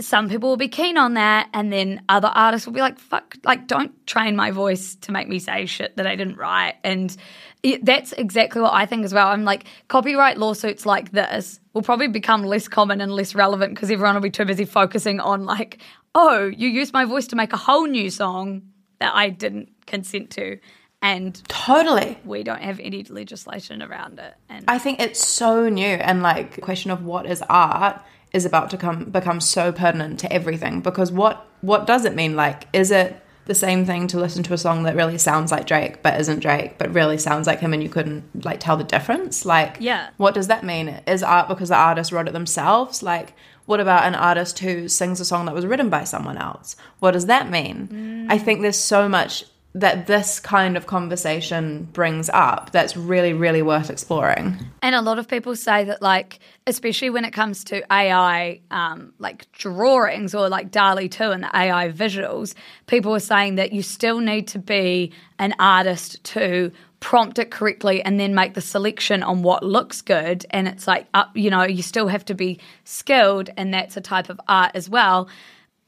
some 0.00 0.28
people 0.28 0.48
will 0.48 0.56
be 0.56 0.68
keen 0.68 0.96
on 0.96 1.14
that. 1.14 1.48
And 1.52 1.72
then 1.72 2.02
other 2.08 2.28
artists 2.28 2.66
will 2.66 2.74
be 2.74 2.80
like, 2.80 2.98
fuck, 2.98 3.36
like, 3.44 3.66
don't 3.66 4.06
train 4.06 4.36
my 4.36 4.50
voice 4.50 4.96
to 4.96 5.12
make 5.12 5.28
me 5.28 5.38
say 5.38 5.66
shit 5.66 5.96
that 5.96 6.06
I 6.06 6.16
didn't 6.16 6.36
write. 6.36 6.74
And 6.84 7.14
it, 7.62 7.84
that's 7.84 8.12
exactly 8.12 8.62
what 8.62 8.72
I 8.72 8.86
think 8.86 9.04
as 9.04 9.14
well. 9.14 9.28
I'm 9.28 9.44
like, 9.44 9.64
copyright 9.88 10.38
lawsuits 10.38 10.86
like 10.86 11.12
this 11.12 11.60
will 11.72 11.82
probably 11.82 12.08
become 12.08 12.42
less 12.42 12.68
common 12.68 13.00
and 13.00 13.12
less 13.12 13.34
relevant 13.34 13.74
because 13.74 13.90
everyone 13.90 14.14
will 14.14 14.22
be 14.22 14.30
too 14.30 14.44
busy 14.44 14.64
focusing 14.64 15.20
on, 15.20 15.44
like, 15.44 15.80
oh, 16.14 16.46
you 16.46 16.68
used 16.68 16.92
my 16.92 17.04
voice 17.04 17.28
to 17.28 17.36
make 17.36 17.52
a 17.52 17.58
whole 17.58 17.86
new 17.86 18.10
song 18.10 18.62
that 18.98 19.14
I 19.14 19.30
didn't 19.30 19.70
consent 19.86 20.30
to. 20.30 20.58
And 21.02 21.40
Totally. 21.48 22.18
we 22.24 22.42
don't 22.42 22.60
have 22.60 22.78
any 22.78 23.04
legislation 23.04 23.82
around 23.82 24.18
it. 24.18 24.34
And 24.50 24.66
I 24.68 24.78
think 24.78 25.00
it's 25.00 25.26
so 25.26 25.68
new 25.70 25.82
and 25.82 26.22
like 26.22 26.56
the 26.56 26.60
question 26.60 26.90
of 26.90 27.04
what 27.04 27.24
is 27.24 27.42
art 27.48 28.02
is 28.32 28.44
about 28.44 28.70
to 28.70 28.76
come 28.76 29.04
become 29.04 29.40
so 29.40 29.72
pertinent 29.72 30.20
to 30.20 30.32
everything. 30.32 30.80
Because 30.80 31.10
what 31.12 31.46
what 31.60 31.86
does 31.86 32.04
it 32.04 32.14
mean? 32.14 32.36
Like 32.36 32.66
is 32.72 32.90
it 32.90 33.20
the 33.46 33.54
same 33.54 33.84
thing 33.84 34.06
to 34.06 34.18
listen 34.18 34.42
to 34.44 34.52
a 34.54 34.58
song 34.58 34.84
that 34.84 34.94
really 34.94 35.18
sounds 35.18 35.50
like 35.50 35.66
Drake 35.66 36.02
but 36.02 36.20
isn't 36.20 36.38
Drake 36.40 36.78
but 36.78 36.92
really 36.94 37.18
sounds 37.18 37.46
like 37.48 37.58
him 37.58 37.72
and 37.72 37.82
you 37.82 37.88
couldn't 37.88 38.44
like 38.44 38.60
tell 38.60 38.76
the 38.76 38.84
difference? 38.84 39.44
Like 39.44 39.76
Yeah. 39.80 40.10
what 40.18 40.34
does 40.34 40.46
that 40.48 40.62
mean? 40.64 41.00
Is 41.06 41.22
art 41.22 41.48
because 41.48 41.70
the 41.70 41.76
artist 41.76 42.12
wrote 42.12 42.28
it 42.28 42.32
themselves? 42.32 43.02
Like 43.02 43.34
what 43.66 43.80
about 43.80 44.04
an 44.04 44.14
artist 44.14 44.58
who 44.60 44.88
sings 44.88 45.20
a 45.20 45.24
song 45.24 45.46
that 45.46 45.54
was 45.54 45.66
written 45.66 45.90
by 45.90 46.04
someone 46.04 46.36
else? 46.36 46.76
What 47.00 47.12
does 47.12 47.26
that 47.26 47.50
mean? 47.50 47.88
Mm. 47.92 48.26
I 48.32 48.38
think 48.38 48.62
there's 48.62 48.76
so 48.76 49.08
much 49.08 49.44
that 49.74 50.06
this 50.08 50.40
kind 50.40 50.76
of 50.76 50.86
conversation 50.86 51.84
brings 51.92 52.28
up 52.30 52.72
that's 52.72 52.96
really 52.96 53.32
really 53.32 53.62
worth 53.62 53.88
exploring 53.90 54.58
And 54.82 54.94
a 54.94 55.02
lot 55.02 55.18
of 55.18 55.28
people 55.28 55.54
say 55.54 55.84
that, 55.84 56.00
like, 56.02 56.40
especially 56.66 57.10
when 57.10 57.24
it 57.24 57.32
comes 57.32 57.62
to 57.64 57.82
AI, 57.92 58.60
um, 58.70 59.12
like 59.18 59.50
drawings 59.52 60.34
or 60.34 60.48
like 60.48 60.70
DALL-E 60.70 61.08
2 61.08 61.30
and 61.30 61.42
the 61.44 61.56
AI 61.56 61.92
visuals, 61.92 62.54
people 62.86 63.14
are 63.14 63.20
saying 63.20 63.56
that 63.56 63.72
you 63.72 63.82
still 63.82 64.18
need 64.20 64.48
to 64.48 64.58
be 64.58 65.12
an 65.38 65.54
artist 65.58 66.22
to 66.24 66.72
prompt 67.00 67.38
it 67.38 67.50
correctly 67.50 68.02
and 68.02 68.18
then 68.18 68.34
make 68.34 68.54
the 68.54 68.60
selection 68.60 69.22
on 69.22 69.42
what 69.42 69.62
looks 69.62 70.02
good. 70.02 70.44
And 70.50 70.66
it's 70.66 70.86
like, 70.86 71.06
up, 71.14 71.30
you 71.36 71.50
know, 71.50 71.62
you 71.64 71.82
still 71.82 72.08
have 72.08 72.24
to 72.26 72.34
be 72.34 72.58
skilled, 72.84 73.50
and 73.56 73.72
that's 73.72 73.96
a 73.96 74.00
type 74.00 74.28
of 74.30 74.40
art 74.48 74.72
as 74.74 74.88
well. 74.88 75.28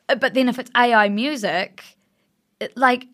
But 0.07 0.35
then 0.35 0.49
if 0.49 0.59
it's 0.59 0.71
AI 0.77 1.09
music, 1.09 1.83
it- 2.61 2.77
like 2.77 3.07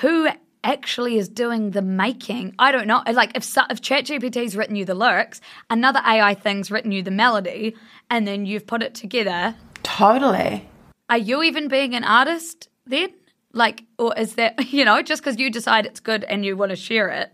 who 0.00 0.28
actually 0.62 1.18
is 1.18 1.28
doing 1.28 1.70
the 1.70 1.82
making? 1.82 2.54
I 2.58 2.72
don't 2.72 2.86
know. 2.86 3.02
Like 3.10 3.36
if 3.36 3.44
if 3.70 3.80
ChatGPT's 3.80 4.56
written 4.56 4.76
you 4.76 4.84
the 4.84 4.94
lyrics, 4.94 5.40
another 5.70 6.00
AI 6.04 6.34
thing's 6.34 6.70
written 6.70 6.90
you 6.90 7.02
the 7.02 7.10
melody, 7.10 7.76
and 8.10 8.26
then 8.26 8.46
you've 8.46 8.66
put 8.66 8.82
it 8.82 8.94
together. 8.94 9.54
totally 9.82 10.66
Are 11.10 11.18
you 11.18 11.42
even 11.42 11.68
being 11.68 11.94
an 11.94 12.04
artist 12.04 12.68
then? 12.86 13.10
Like, 13.52 13.84
or 13.98 14.18
is 14.18 14.34
that 14.34 14.72
you 14.72 14.84
know 14.84 15.02
just 15.02 15.22
because 15.22 15.38
you 15.38 15.50
decide 15.50 15.86
it's 15.86 16.00
good 16.00 16.24
and 16.24 16.44
you 16.44 16.56
want 16.56 16.70
to 16.70 16.76
share 16.76 17.08
it? 17.08 17.32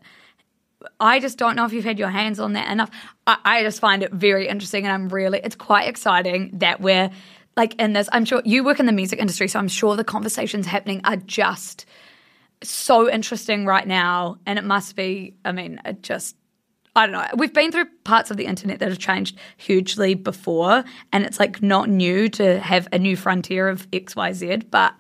I 0.98 1.20
just 1.20 1.36
don't 1.36 1.56
know 1.56 1.66
if 1.66 1.74
you've 1.74 1.84
had 1.84 1.98
your 1.98 2.08
hands 2.08 2.40
on 2.40 2.54
that 2.54 2.70
enough. 2.70 2.90
I, 3.26 3.36
I 3.44 3.62
just 3.62 3.80
find 3.80 4.02
it 4.02 4.12
very 4.12 4.48
interesting, 4.48 4.84
and 4.84 4.92
I'm 4.92 5.08
really 5.08 5.40
it's 5.42 5.56
quite 5.56 5.88
exciting 5.88 6.50
that 6.58 6.80
we're 6.80 7.10
like 7.56 7.74
in 7.80 7.92
this. 7.92 8.08
I'm 8.12 8.24
sure 8.24 8.42
you 8.44 8.64
work 8.64 8.80
in 8.80 8.86
the 8.86 8.92
music 8.92 9.18
industry, 9.18 9.48
so 9.48 9.58
I'm 9.58 9.68
sure 9.68 9.96
the 9.96 10.04
conversations 10.04 10.66
happening 10.66 11.00
are 11.04 11.16
just 11.16 11.86
so 12.62 13.10
interesting 13.10 13.66
right 13.66 13.86
now, 13.86 14.38
and 14.46 14.58
it 14.58 14.64
must 14.64 14.96
be. 14.96 15.34
I 15.44 15.52
mean, 15.52 15.80
it 15.84 16.02
just. 16.02 16.36
I 16.96 17.06
don't 17.06 17.12
know. 17.12 17.26
We've 17.36 17.52
been 17.54 17.70
through 17.70 17.86
parts 18.02 18.32
of 18.32 18.36
the 18.36 18.46
internet 18.46 18.80
that 18.80 18.88
have 18.88 18.98
changed 18.98 19.38
hugely 19.56 20.14
before, 20.14 20.84
and 21.12 21.24
it's 21.24 21.38
like 21.38 21.62
not 21.62 21.88
new 21.88 22.28
to 22.30 22.58
have 22.60 22.88
a 22.92 22.98
new 22.98 23.16
frontier 23.16 23.68
of 23.68 23.86
X, 23.92 24.16
Y, 24.16 24.32
Z. 24.32 24.56
But 24.70 24.94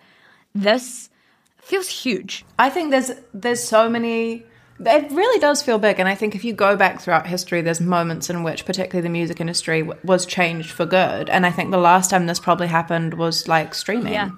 this 0.54 1.10
feels 1.58 1.88
huge. 1.88 2.44
I 2.58 2.70
think 2.70 2.90
there's 2.92 3.10
there's 3.34 3.62
so 3.62 3.88
many. 3.90 4.44
It 4.82 5.10
really 5.12 5.38
does 5.40 5.62
feel 5.62 5.78
big, 5.78 5.98
and 6.00 6.08
I 6.08 6.14
think 6.14 6.34
if 6.34 6.42
you 6.42 6.54
go 6.54 6.74
back 6.74 7.02
throughout 7.02 7.26
history, 7.26 7.60
there's 7.60 7.82
moments 7.82 8.30
in 8.30 8.42
which, 8.44 8.64
particularly 8.64 9.02
the 9.02 9.12
music 9.12 9.38
industry, 9.38 9.82
w- 9.82 10.00
was 10.04 10.24
changed 10.24 10.70
for 10.70 10.86
good. 10.86 11.28
And 11.28 11.44
I 11.44 11.50
think 11.50 11.70
the 11.70 11.76
last 11.76 12.08
time 12.08 12.24
this 12.24 12.38
probably 12.40 12.68
happened 12.68 13.14
was 13.14 13.46
like 13.46 13.74
streaming, 13.74 14.14
Yeah. 14.14 14.30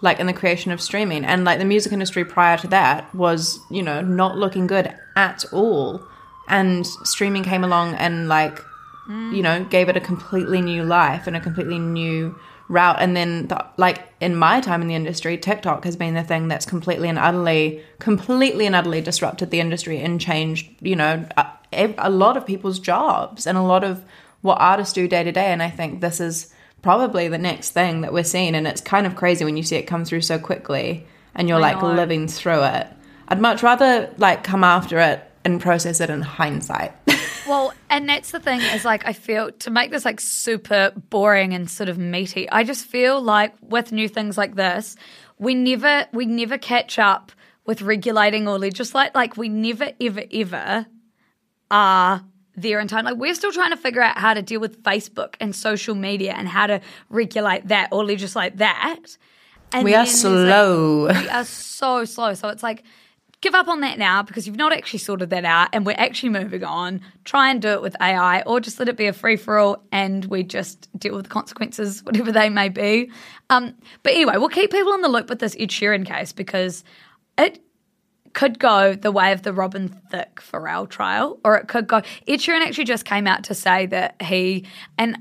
Like 0.00 0.20
in 0.20 0.26
the 0.26 0.32
creation 0.32 0.72
of 0.72 0.80
streaming, 0.80 1.24
and 1.24 1.44
like 1.44 1.58
the 1.58 1.64
music 1.64 1.92
industry 1.92 2.24
prior 2.24 2.56
to 2.58 2.68
that 2.68 3.14
was, 3.14 3.60
you 3.70 3.82
know, 3.82 4.00
not 4.00 4.36
looking 4.36 4.66
good 4.66 4.94
at 5.16 5.44
all. 5.52 6.02
And 6.48 6.86
streaming 6.86 7.42
came 7.42 7.62
along 7.62 7.94
and 7.94 8.28
like 8.28 8.60
mm. 9.08 9.34
you 9.34 9.42
know, 9.42 9.64
gave 9.64 9.88
it 9.88 9.96
a 9.96 10.00
completely 10.00 10.60
new 10.60 10.84
life 10.84 11.26
and 11.26 11.36
a 11.36 11.40
completely 11.40 11.78
new 11.78 12.38
route. 12.68 12.96
And 13.00 13.16
then, 13.16 13.48
the, 13.48 13.64
like 13.76 14.06
in 14.20 14.36
my 14.36 14.60
time 14.60 14.82
in 14.82 14.88
the 14.88 14.94
industry, 14.94 15.38
TikTok 15.38 15.84
has 15.84 15.96
been 15.96 16.14
the 16.14 16.22
thing 16.22 16.48
that's 16.48 16.66
completely 16.66 17.08
and 17.08 17.18
utterly, 17.18 17.82
completely 17.98 18.66
and 18.66 18.74
utterly 18.74 19.00
disrupted 19.00 19.50
the 19.50 19.60
industry 19.60 19.98
and 20.00 20.20
changed, 20.20 20.68
you 20.80 20.96
know, 20.96 21.26
a, 21.72 21.94
a 21.98 22.10
lot 22.10 22.36
of 22.36 22.46
people's 22.46 22.78
jobs 22.78 23.46
and 23.46 23.56
a 23.56 23.62
lot 23.62 23.84
of 23.84 24.04
what 24.42 24.60
artists 24.60 24.92
do 24.92 25.08
day 25.08 25.24
to 25.24 25.32
day. 25.32 25.46
And 25.46 25.62
I 25.62 25.70
think 25.70 26.00
this 26.00 26.20
is 26.20 26.52
probably 26.82 27.28
the 27.28 27.38
next 27.38 27.70
thing 27.70 28.02
that 28.02 28.12
we're 28.12 28.24
seeing. 28.24 28.54
And 28.54 28.66
it's 28.66 28.80
kind 28.80 29.06
of 29.06 29.16
crazy 29.16 29.44
when 29.44 29.56
you 29.56 29.62
see 29.62 29.76
it 29.76 29.82
come 29.82 30.04
through 30.04 30.22
so 30.22 30.38
quickly 30.38 31.06
and 31.34 31.48
you're 31.48 31.58
I 31.58 31.72
like 31.72 31.82
know. 31.82 31.92
living 31.92 32.28
through 32.28 32.64
it. 32.64 32.86
I'd 33.28 33.40
much 33.40 33.62
rather 33.62 34.12
like 34.18 34.44
come 34.44 34.64
after 34.64 34.98
it 34.98 35.22
and 35.44 35.60
process 35.60 36.00
it 36.00 36.10
in 36.10 36.22
hindsight. 36.22 36.92
Well, 37.48 37.72
and 37.88 38.06
that's 38.06 38.30
the 38.30 38.40
thing 38.40 38.60
is 38.60 38.84
like 38.84 39.06
I 39.06 39.14
feel 39.14 39.50
to 39.50 39.70
make 39.70 39.90
this 39.90 40.04
like 40.04 40.20
super 40.20 40.92
boring 41.08 41.54
and 41.54 41.70
sort 41.70 41.88
of 41.88 41.96
meaty. 41.96 42.46
I 42.50 42.62
just 42.62 42.84
feel 42.84 43.22
like 43.22 43.54
with 43.62 43.90
new 43.90 44.06
things 44.06 44.36
like 44.36 44.54
this, 44.54 44.96
we 45.38 45.54
never 45.54 46.06
we 46.12 46.26
never 46.26 46.58
catch 46.58 46.98
up 46.98 47.32
with 47.64 47.80
regulating 47.80 48.46
or 48.48 48.58
legislate. 48.58 49.14
Like 49.14 49.38
we 49.38 49.48
never 49.48 49.92
ever 49.98 50.24
ever 50.30 50.86
are 51.70 52.22
there 52.62 52.80
in 52.80 52.88
time. 52.88 53.04
Like 53.04 53.16
we're 53.16 53.34
still 53.34 53.52
trying 53.52 53.70
to 53.70 53.76
figure 53.76 54.02
out 54.02 54.18
how 54.18 54.34
to 54.34 54.42
deal 54.42 54.60
with 54.60 54.82
Facebook 54.82 55.34
and 55.40 55.54
social 55.54 55.94
media 55.94 56.34
and 56.36 56.48
how 56.48 56.66
to 56.66 56.80
regulate 57.08 57.68
that 57.68 57.88
or 57.92 58.04
legislate 58.04 58.58
that. 58.58 59.16
And 59.72 59.84
we 59.84 59.94
are 59.94 60.04
there's, 60.04 60.24
like, 60.24 60.32
slow. 60.32 61.06
we 61.08 61.28
are 61.28 61.44
so 61.44 62.04
slow. 62.04 62.34
So 62.34 62.48
it's 62.48 62.62
like, 62.62 62.84
give 63.40 63.54
up 63.54 63.68
on 63.68 63.80
that 63.80 63.98
now 63.98 64.22
because 64.22 64.46
you've 64.46 64.56
not 64.56 64.72
actually 64.72 64.98
sorted 64.98 65.30
that 65.30 65.44
out 65.44 65.68
and 65.72 65.86
we're 65.86 65.96
actually 65.98 66.30
moving 66.30 66.64
on. 66.64 67.00
Try 67.24 67.50
and 67.50 67.62
do 67.62 67.68
it 67.68 67.82
with 67.82 67.94
AI 68.00 68.42
or 68.42 68.60
just 68.60 68.78
let 68.78 68.88
it 68.88 68.96
be 68.96 69.06
a 69.06 69.12
free 69.12 69.36
for 69.36 69.58
all 69.58 69.82
and 69.92 70.24
we 70.26 70.42
just 70.42 70.88
deal 70.98 71.14
with 71.14 71.24
the 71.24 71.30
consequences, 71.30 72.02
whatever 72.04 72.32
they 72.32 72.48
may 72.48 72.68
be. 72.68 73.10
Um, 73.50 73.74
but 74.02 74.14
anyway, 74.14 74.36
we'll 74.36 74.48
keep 74.48 74.70
people 74.70 74.92
in 74.94 75.02
the 75.02 75.08
loop 75.08 75.28
with 75.28 75.38
this 75.38 75.56
Ed 75.58 75.68
Sheeran 75.68 76.04
case 76.04 76.32
because 76.32 76.84
it 77.36 77.62
could 78.38 78.60
go 78.60 78.94
the 78.94 79.10
way 79.10 79.32
of 79.32 79.42
the 79.42 79.52
Robin 79.52 79.88
Thicke 79.88 80.40
Pharrell 80.40 80.88
trial, 80.88 81.40
or 81.44 81.56
it 81.56 81.66
could 81.66 81.88
go. 81.88 81.96
Ed 82.28 82.36
Sheeran 82.36 82.60
actually 82.60 82.84
just 82.84 83.04
came 83.04 83.26
out 83.26 83.42
to 83.44 83.52
say 83.52 83.86
that 83.86 84.22
he, 84.22 84.64
and 84.96 85.18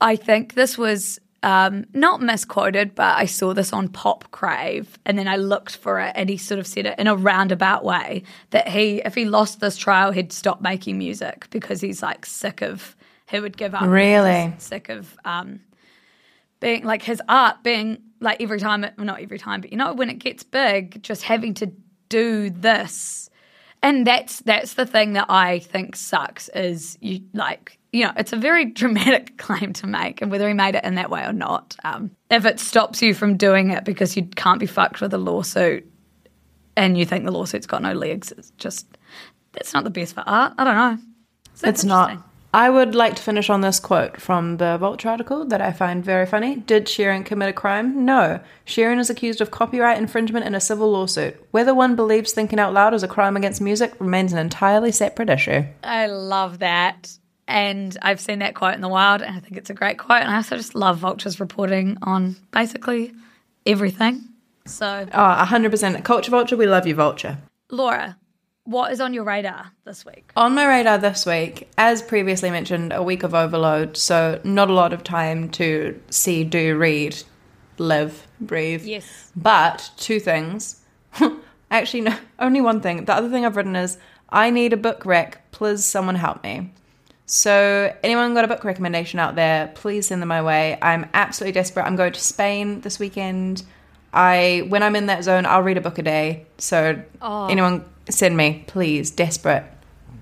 I 0.00 0.14
think 0.14 0.54
this 0.54 0.78
was 0.78 1.18
um, 1.42 1.86
not 1.92 2.22
misquoted, 2.22 2.94
but 2.94 3.16
I 3.16 3.24
saw 3.24 3.52
this 3.52 3.72
on 3.72 3.88
Pop 3.88 4.30
Crave, 4.30 4.96
and 5.04 5.18
then 5.18 5.26
I 5.26 5.38
looked 5.38 5.74
for 5.74 5.98
it, 5.98 6.12
and 6.14 6.30
he 6.30 6.36
sort 6.36 6.60
of 6.60 6.68
said 6.68 6.86
it 6.86 6.96
in 7.00 7.08
a 7.08 7.16
roundabout 7.16 7.82
way 7.82 8.22
that 8.50 8.68
he, 8.68 9.02
if 9.04 9.16
he 9.16 9.24
lost 9.24 9.58
this 9.58 9.76
trial, 9.76 10.12
he'd 10.12 10.32
stop 10.32 10.60
making 10.60 10.98
music 10.98 11.48
because 11.50 11.80
he's 11.80 12.00
like 12.00 12.24
sick 12.24 12.62
of. 12.62 12.94
He 13.28 13.40
would 13.40 13.56
give 13.56 13.74
up. 13.74 13.88
Really? 13.88 14.54
Sick 14.58 14.88
of 14.88 15.16
um, 15.24 15.58
being 16.60 16.84
like 16.84 17.02
his 17.02 17.20
art 17.28 17.64
being 17.64 17.98
like 18.20 18.40
every 18.40 18.60
time 18.60 18.84
it 18.84 18.94
well, 18.96 19.04
not 19.04 19.20
every 19.20 19.38
time 19.38 19.60
but 19.60 19.72
you 19.72 19.76
know 19.76 19.92
when 19.92 20.08
it 20.08 20.20
gets 20.20 20.44
big 20.44 21.02
just 21.02 21.24
having 21.24 21.52
to 21.54 21.72
do 22.12 22.50
this. 22.50 23.30
And 23.82 24.06
that's 24.06 24.40
that's 24.40 24.74
the 24.74 24.86
thing 24.86 25.14
that 25.14 25.26
i 25.28 25.58
think 25.58 25.96
sucks 25.96 26.48
is 26.50 26.96
you 27.00 27.20
like 27.34 27.80
you 27.90 28.04
know 28.04 28.12
it's 28.16 28.32
a 28.32 28.36
very 28.36 28.64
dramatic 28.80 29.36
claim 29.38 29.72
to 29.72 29.88
make 29.88 30.22
and 30.22 30.30
whether 30.30 30.46
he 30.46 30.54
made 30.54 30.76
it 30.76 30.84
in 30.84 30.94
that 30.94 31.10
way 31.10 31.24
or 31.24 31.32
not 31.32 31.74
um, 31.82 32.12
if 32.30 32.44
it 32.44 32.60
stops 32.60 33.02
you 33.02 33.12
from 33.12 33.36
doing 33.36 33.70
it 33.70 33.84
because 33.84 34.16
you 34.16 34.22
can't 34.36 34.60
be 34.60 34.66
fucked 34.66 35.00
with 35.00 35.12
a 35.12 35.18
lawsuit 35.18 35.84
and 36.76 36.96
you 36.96 37.04
think 37.04 37.24
the 37.24 37.32
lawsuit's 37.32 37.66
got 37.66 37.82
no 37.82 37.92
legs 37.92 38.30
it's 38.30 38.50
just 38.52 38.86
that's 39.50 39.74
not 39.74 39.82
the 39.82 39.90
best 39.90 40.14
for 40.14 40.22
art 40.28 40.54
i 40.58 40.62
don't 40.62 40.76
know. 40.76 40.98
It's 41.64 41.84
not. 41.84 42.18
I 42.54 42.68
would 42.68 42.94
like 42.94 43.16
to 43.16 43.22
finish 43.22 43.48
on 43.48 43.62
this 43.62 43.80
quote 43.80 44.20
from 44.20 44.58
the 44.58 44.76
Vulture 44.76 45.08
article 45.08 45.46
that 45.46 45.62
I 45.62 45.72
find 45.72 46.04
very 46.04 46.26
funny. 46.26 46.56
Did 46.56 46.84
Sheeran 46.84 47.24
commit 47.24 47.48
a 47.48 47.52
crime? 47.54 48.04
No. 48.04 48.40
Sheeran 48.66 48.98
is 48.98 49.08
accused 49.08 49.40
of 49.40 49.50
copyright 49.50 49.96
infringement 49.96 50.44
in 50.44 50.54
a 50.54 50.60
civil 50.60 50.90
lawsuit. 50.90 51.34
Whether 51.52 51.74
one 51.74 51.96
believes 51.96 52.32
thinking 52.32 52.58
out 52.58 52.74
loud 52.74 52.92
is 52.92 53.02
a 53.02 53.08
crime 53.08 53.38
against 53.38 53.62
music 53.62 53.94
remains 53.98 54.34
an 54.34 54.38
entirely 54.38 54.92
separate 54.92 55.30
issue. 55.30 55.64
I 55.82 56.08
love 56.08 56.58
that. 56.58 57.16
And 57.48 57.96
I've 58.02 58.20
seen 58.20 58.40
that 58.40 58.54
quote 58.54 58.74
in 58.74 58.82
the 58.82 58.88
wild, 58.88 59.22
and 59.22 59.34
I 59.34 59.40
think 59.40 59.56
it's 59.56 59.70
a 59.70 59.74
great 59.74 59.98
quote. 59.98 60.20
And 60.22 60.30
I 60.30 60.36
also 60.36 60.56
just 60.56 60.74
love 60.74 60.98
Vulture's 60.98 61.40
reporting 61.40 61.96
on 62.02 62.36
basically 62.50 63.12
everything. 63.64 64.20
So, 64.66 65.06
Oh, 65.12 65.44
100%. 65.46 66.04
Culture 66.04 66.30
Vulture, 66.30 66.56
we 66.56 66.66
love 66.66 66.86
you, 66.86 66.94
Vulture. 66.94 67.38
Laura, 67.70 68.16
what 68.64 68.92
is 68.92 69.00
on 69.00 69.12
your 69.12 69.24
radar 69.24 69.72
this 69.84 70.04
week? 70.04 70.30
On 70.36 70.54
my 70.54 70.66
radar 70.66 70.98
this 70.98 71.26
week, 71.26 71.68
as 71.76 72.02
previously 72.02 72.50
mentioned, 72.50 72.92
a 72.92 73.02
week 73.02 73.22
of 73.22 73.34
overload, 73.34 73.96
so 73.96 74.40
not 74.44 74.70
a 74.70 74.72
lot 74.72 74.92
of 74.92 75.02
time 75.02 75.48
to 75.50 76.00
see, 76.10 76.44
do, 76.44 76.76
read, 76.76 77.22
live, 77.78 78.26
breathe. 78.40 78.84
Yes. 78.84 79.32
But 79.34 79.90
two 79.96 80.20
things. 80.20 80.80
Actually, 81.70 82.02
no, 82.02 82.16
only 82.38 82.60
one 82.60 82.80
thing. 82.80 83.04
The 83.04 83.14
other 83.14 83.30
thing 83.30 83.44
I've 83.44 83.56
written 83.56 83.76
is 83.76 83.98
I 84.28 84.50
need 84.50 84.72
a 84.72 84.76
book 84.76 85.04
rec. 85.04 85.50
Please, 85.50 85.84
someone 85.84 86.14
help 86.14 86.42
me. 86.42 86.72
So, 87.26 87.94
anyone 88.02 88.34
got 88.34 88.44
a 88.44 88.48
book 88.48 88.62
recommendation 88.62 89.18
out 89.18 89.36
there, 89.36 89.72
please 89.74 90.08
send 90.08 90.20
them 90.20 90.28
my 90.28 90.42
way. 90.42 90.78
I'm 90.82 91.08
absolutely 91.14 91.52
desperate. 91.52 91.84
I'm 91.84 91.96
going 91.96 92.12
to 92.12 92.20
Spain 92.20 92.82
this 92.82 92.98
weekend. 92.98 93.62
I 94.12 94.66
when 94.68 94.82
I'm 94.82 94.94
in 94.94 95.06
that 95.06 95.24
zone, 95.24 95.46
I'll 95.46 95.62
read 95.62 95.78
a 95.78 95.80
book 95.80 95.98
a 95.98 96.02
day. 96.02 96.46
So, 96.58 97.02
oh. 97.22 97.46
anyone 97.46 97.84
send 98.08 98.36
me, 98.36 98.64
please. 98.66 99.10
Desperate. 99.10 99.64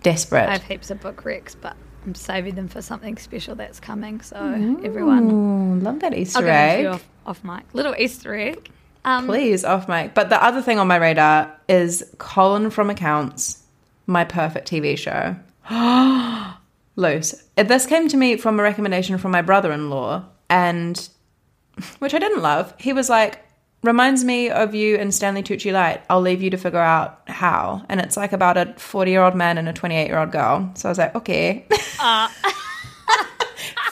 Desperate. 0.02 0.48
I 0.48 0.52
have 0.52 0.62
heaps 0.62 0.90
of 0.90 1.00
book 1.00 1.22
recs, 1.24 1.54
but 1.60 1.76
I'm 2.04 2.14
saving 2.14 2.54
them 2.54 2.68
for 2.68 2.80
something 2.80 3.18
special 3.18 3.54
that's 3.54 3.80
coming. 3.80 4.20
So, 4.20 4.36
everyone, 4.82 5.82
love 5.82 6.00
that 6.00 6.14
Easter 6.14 6.40
give 6.40 6.46
them 6.46 6.54
to 6.54 6.60
egg. 6.60 6.86
off, 6.86 7.08
off 7.26 7.44
mic. 7.44 7.64
Little 7.74 7.94
Easter 7.98 8.34
egg. 8.34 8.70
Um, 9.04 9.26
Please, 9.26 9.64
off 9.64 9.88
mic. 9.88 10.14
But 10.14 10.28
the 10.28 10.42
other 10.42 10.62
thing 10.62 10.78
on 10.78 10.86
my 10.86 10.96
radar 10.96 11.54
is 11.68 12.04
Colin 12.18 12.70
from 12.70 12.90
Accounts, 12.90 13.62
my 14.06 14.24
perfect 14.24 14.70
TV 14.70 14.96
show. 14.96 15.36
Luce. 16.96 17.34
This 17.56 17.86
came 17.86 18.08
to 18.08 18.16
me 18.16 18.36
from 18.36 18.58
a 18.58 18.62
recommendation 18.62 19.16
from 19.18 19.30
my 19.30 19.42
brother 19.42 19.72
in 19.72 19.90
law, 19.90 20.24
and 20.48 21.08
which 21.98 22.14
I 22.14 22.18
didn't 22.18 22.42
love. 22.42 22.74
He 22.78 22.92
was 22.92 23.08
like, 23.08 23.44
reminds 23.82 24.24
me 24.24 24.50
of 24.50 24.74
you 24.74 24.96
and 24.96 25.14
Stanley 25.14 25.42
Tucci 25.42 25.72
Light. 25.72 26.02
I'll 26.10 26.20
leave 26.20 26.42
you 26.42 26.50
to 26.50 26.56
figure 26.56 26.78
out 26.80 27.20
how. 27.26 27.84
And 27.88 28.00
it's 28.00 28.16
like 28.16 28.32
about 28.32 28.56
a 28.56 28.74
40 28.76 29.10
year 29.10 29.22
old 29.22 29.34
man 29.34 29.58
and 29.58 29.68
a 29.68 29.72
28 29.72 30.06
year 30.06 30.18
old 30.18 30.32
girl. 30.32 30.70
So 30.74 30.88
I 30.88 30.90
was 30.90 30.98
like, 30.98 31.14
okay. 31.14 31.66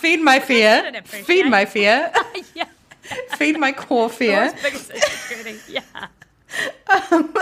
Feed 0.00 0.20
my 0.20 0.40
fear. 0.44 1.02
Feed 1.04 1.46
my 1.46 1.64
fear. 1.64 2.12
yeah. 2.54 2.64
Feed 3.36 3.58
my 3.58 3.72
core 3.72 4.10
fear. 4.10 4.46
Laura's 4.46 4.62
biggest 4.62 4.90
insecurity. 4.90 5.58
Yeah. 5.68 6.06
Um, 7.10 7.34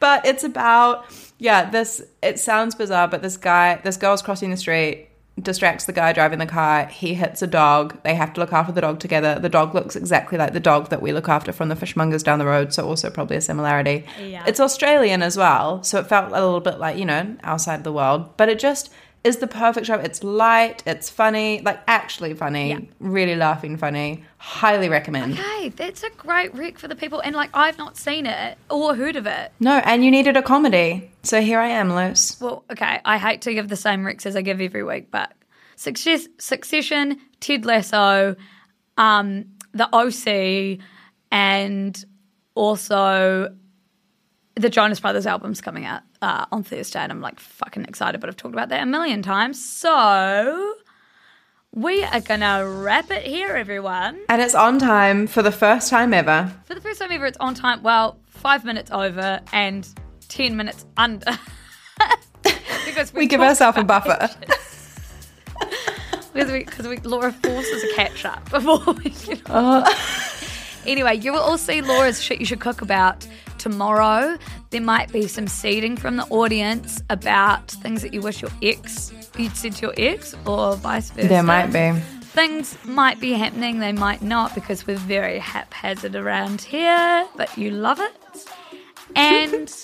but 0.00 0.24
it's 0.24 0.42
about 0.42 1.04
yeah 1.38 1.68
this 1.68 2.00
it 2.22 2.38
sounds 2.38 2.74
bizarre 2.74 3.06
but 3.06 3.20
this 3.20 3.36
guy 3.36 3.78
this 3.84 3.98
girl's 3.98 4.22
crossing 4.22 4.50
the 4.50 4.56
street 4.56 5.08
distracts 5.40 5.86
the 5.86 5.92
guy 5.92 6.12
driving 6.12 6.38
the 6.38 6.46
car 6.46 6.84
he 6.86 7.14
hits 7.14 7.40
a 7.40 7.46
dog 7.46 7.96
they 8.02 8.14
have 8.14 8.34
to 8.34 8.40
look 8.40 8.52
after 8.52 8.70
the 8.70 8.82
dog 8.82 9.00
together 9.00 9.38
the 9.38 9.48
dog 9.48 9.74
looks 9.74 9.96
exactly 9.96 10.36
like 10.36 10.52
the 10.52 10.60
dog 10.60 10.90
that 10.90 11.00
we 11.00 11.10
look 11.12 11.26
after 11.28 11.52
from 11.52 11.70
the 11.70 11.74
fishmongers 11.74 12.22
down 12.22 12.38
the 12.38 12.44
road 12.44 12.72
so 12.74 12.86
also 12.86 13.08
probably 13.08 13.36
a 13.36 13.40
similarity 13.40 14.04
Yeah. 14.20 14.44
it's 14.46 14.60
australian 14.60 15.22
as 15.22 15.36
well 15.38 15.82
so 15.82 15.98
it 15.98 16.06
felt 16.06 16.28
a 16.28 16.32
little 16.32 16.60
bit 16.60 16.78
like 16.78 16.98
you 16.98 17.06
know 17.06 17.34
outside 17.44 17.76
of 17.76 17.82
the 17.84 17.92
world 17.92 18.36
but 18.36 18.50
it 18.50 18.58
just 18.58 18.90
is 19.24 19.36
the 19.36 19.46
perfect 19.46 19.86
show 19.86 19.94
it's 19.94 20.24
light 20.24 20.82
it's 20.86 21.08
funny 21.08 21.60
like 21.62 21.80
actually 21.86 22.34
funny 22.34 22.70
Yeah. 22.70 22.80
really 22.98 23.36
laughing 23.36 23.76
funny 23.76 24.24
highly 24.38 24.88
recommend 24.88 25.38
Okay, 25.38 25.68
that's 25.70 26.02
a 26.02 26.10
great 26.10 26.52
rec 26.54 26.78
for 26.78 26.88
the 26.88 26.96
people. 26.96 27.20
And 27.20 27.34
like, 27.36 27.50
I've 27.54 27.78
not 27.78 27.96
seen 27.96 28.26
it 28.26 28.58
or 28.68 28.94
heard 28.96 29.14
of 29.16 29.26
it. 29.26 29.52
no 29.60 29.76
and 29.84 30.04
you 30.04 30.10
needed 30.10 30.36
a 30.36 30.42
comedy 30.42 31.10
so 31.22 31.40
here 31.40 31.60
i 31.60 31.68
am 31.68 31.90
luce 31.94 32.40
Well, 32.40 32.64
okay, 32.70 33.00
I 33.04 33.18
hate 33.18 33.42
to 33.42 33.54
give 33.54 33.68
the 33.68 33.76
same 33.76 34.02
recs 34.02 34.26
as 34.26 34.34
I 34.34 34.42
give 34.42 34.60
every 34.60 34.82
week, 34.82 35.10
but 35.10 35.32
Success, 35.76 36.28
Succession, 36.38 37.18
Ted 37.40 37.64
Lasso, 37.64 38.36
um, 38.98 39.46
The 39.72 39.88
OC, 39.92 40.78
and 41.32 42.04
also 42.54 43.54
the 44.54 44.68
Jonas 44.70 45.00
Brothers 45.00 45.26
album's 45.26 45.60
coming 45.60 45.84
out 45.86 46.02
uh, 46.20 46.44
on 46.52 46.62
Thursday, 46.62 46.98
and 47.00 47.10
I'm 47.12 47.20
like 47.20 47.40
fucking 47.40 47.84
excited, 47.84 48.20
but 48.20 48.28
I've 48.28 48.36
talked 48.36 48.54
about 48.54 48.68
that 48.70 48.82
a 48.82 48.86
million 48.86 49.22
times. 49.22 49.62
So 49.64 50.74
we 51.74 52.04
are 52.04 52.20
gonna 52.20 52.68
wrap 52.68 53.10
it 53.10 53.22
here, 53.22 53.50
everyone. 53.56 54.20
And 54.28 54.42
it's 54.42 54.54
on 54.54 54.78
time 54.78 55.26
for 55.26 55.42
the 55.42 55.52
first 55.52 55.88
time 55.90 56.12
ever. 56.12 56.52
For 56.64 56.74
the 56.74 56.80
first 56.82 57.00
time 57.00 57.10
ever, 57.12 57.26
it's 57.26 57.38
on 57.40 57.54
time. 57.54 57.82
Well, 57.82 58.18
five 58.26 58.64
minutes 58.64 58.90
over 58.90 59.40
and 59.52 59.88
ten 60.28 60.56
minutes 60.56 60.84
under. 60.96 61.38
because 62.84 63.14
We 63.14 63.26
give 63.26 63.40
ourselves 63.40 63.78
a 63.78 63.84
buffer. 63.84 64.28
because 66.34 66.50
we, 66.52 66.64
because 66.64 66.88
we, 66.88 66.96
Laura 66.98 67.32
forces 67.32 67.84
a 67.84 67.94
catch 67.94 68.24
up 68.24 68.50
before 68.50 68.80
we 68.94 69.10
get 69.10 69.48
Uh. 69.48 69.84
on. 69.86 69.92
Anyway, 70.84 71.14
you 71.16 71.32
will 71.32 71.40
all 71.40 71.58
see 71.58 71.80
Laura's 71.80 72.20
shit 72.20 72.40
you 72.40 72.46
should 72.46 72.60
cook 72.60 72.82
about 72.82 73.26
tomorrow. 73.62 74.36
There 74.70 74.80
might 74.80 75.12
be 75.12 75.26
some 75.26 75.46
seeding 75.46 75.96
from 75.96 76.16
the 76.16 76.26
audience 76.26 77.02
about 77.08 77.70
things 77.70 78.02
that 78.02 78.12
you 78.12 78.20
wish 78.20 78.42
your 78.42 78.50
ex 78.62 79.12
you'd 79.38 79.56
said 79.56 79.74
to 79.76 79.82
your 79.82 79.94
ex, 79.96 80.34
or 80.46 80.76
vice 80.76 81.10
versa. 81.10 81.28
There 81.28 81.42
might 81.42 81.72
be. 81.72 81.98
Things 82.32 82.78
might 82.84 83.20
be 83.20 83.32
happening, 83.32 83.78
they 83.78 83.92
might 83.92 84.22
not, 84.22 84.54
because 84.54 84.86
we're 84.86 84.96
very 84.96 85.38
haphazard 85.38 86.16
around 86.16 86.62
here, 86.62 87.26
but 87.36 87.56
you 87.58 87.70
love 87.70 88.00
it. 88.00 88.46
And 89.14 89.74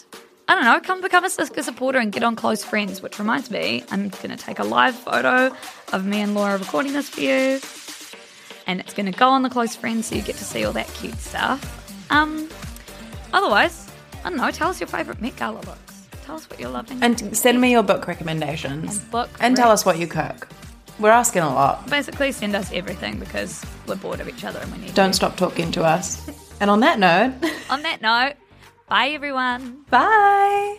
I 0.48 0.54
don't 0.54 0.64
know, 0.64 0.80
come 0.80 1.02
become 1.02 1.24
a 1.24 1.28
Siska 1.28 1.62
supporter 1.62 1.98
and 1.98 2.10
get 2.10 2.22
on 2.22 2.36
close 2.36 2.64
friends, 2.64 3.02
which 3.02 3.18
reminds 3.18 3.50
me, 3.50 3.84
I'm 3.90 4.08
going 4.08 4.30
to 4.30 4.36
take 4.36 4.58
a 4.58 4.64
live 4.64 4.94
photo 4.94 5.54
of 5.92 6.06
me 6.06 6.22
and 6.22 6.34
Laura 6.34 6.56
recording 6.56 6.94
this 6.94 7.10
for 7.10 7.20
you. 7.20 7.60
And 8.66 8.80
it's 8.80 8.94
going 8.94 9.10
to 9.12 9.18
go 9.18 9.28
on 9.28 9.42
the 9.42 9.50
close 9.50 9.76
friends 9.76 10.06
so 10.06 10.14
you 10.14 10.22
get 10.22 10.36
to 10.36 10.44
see 10.44 10.64
all 10.64 10.72
that 10.72 10.88
cute 10.94 11.18
stuff. 11.18 12.10
Um, 12.10 12.48
otherwise, 13.32 13.88
I 14.24 14.30
don't 14.30 14.38
know, 14.38 14.50
tell 14.50 14.68
us 14.68 14.80
your 14.80 14.88
favourite 14.88 15.20
Met 15.20 15.36
Gala 15.36 15.60
looks. 15.60 16.06
Tell 16.24 16.36
us 16.36 16.48
what 16.50 16.60
you're 16.60 16.70
loving. 16.70 17.02
And 17.02 17.36
send 17.36 17.60
me 17.60 17.70
your 17.70 17.82
book 17.82 18.06
recommendations. 18.06 18.98
And 18.98 19.10
book 19.10 19.30
And 19.40 19.56
tell 19.56 19.70
us 19.70 19.86
what 19.86 19.98
you 19.98 20.06
cook. 20.06 20.48
We're 20.98 21.10
asking 21.10 21.42
a 21.42 21.54
lot. 21.54 21.88
Basically, 21.88 22.32
send 22.32 22.54
us 22.56 22.70
everything 22.72 23.18
because 23.18 23.64
we're 23.86 23.94
bored 23.96 24.20
of 24.20 24.28
each 24.28 24.44
other 24.44 24.58
and 24.58 24.70
we 24.72 24.78
need 24.78 24.94
Don't 24.94 25.12
stop 25.14 25.36
talking 25.36 25.70
to 25.72 25.84
us. 25.84 26.28
And 26.60 26.70
on 26.70 26.80
that 26.80 26.98
note, 26.98 27.34
On 27.70 27.82
that 27.82 28.02
note, 28.02 28.34
bye 28.88 29.08
everyone. 29.10 29.84
bye. 29.90 30.78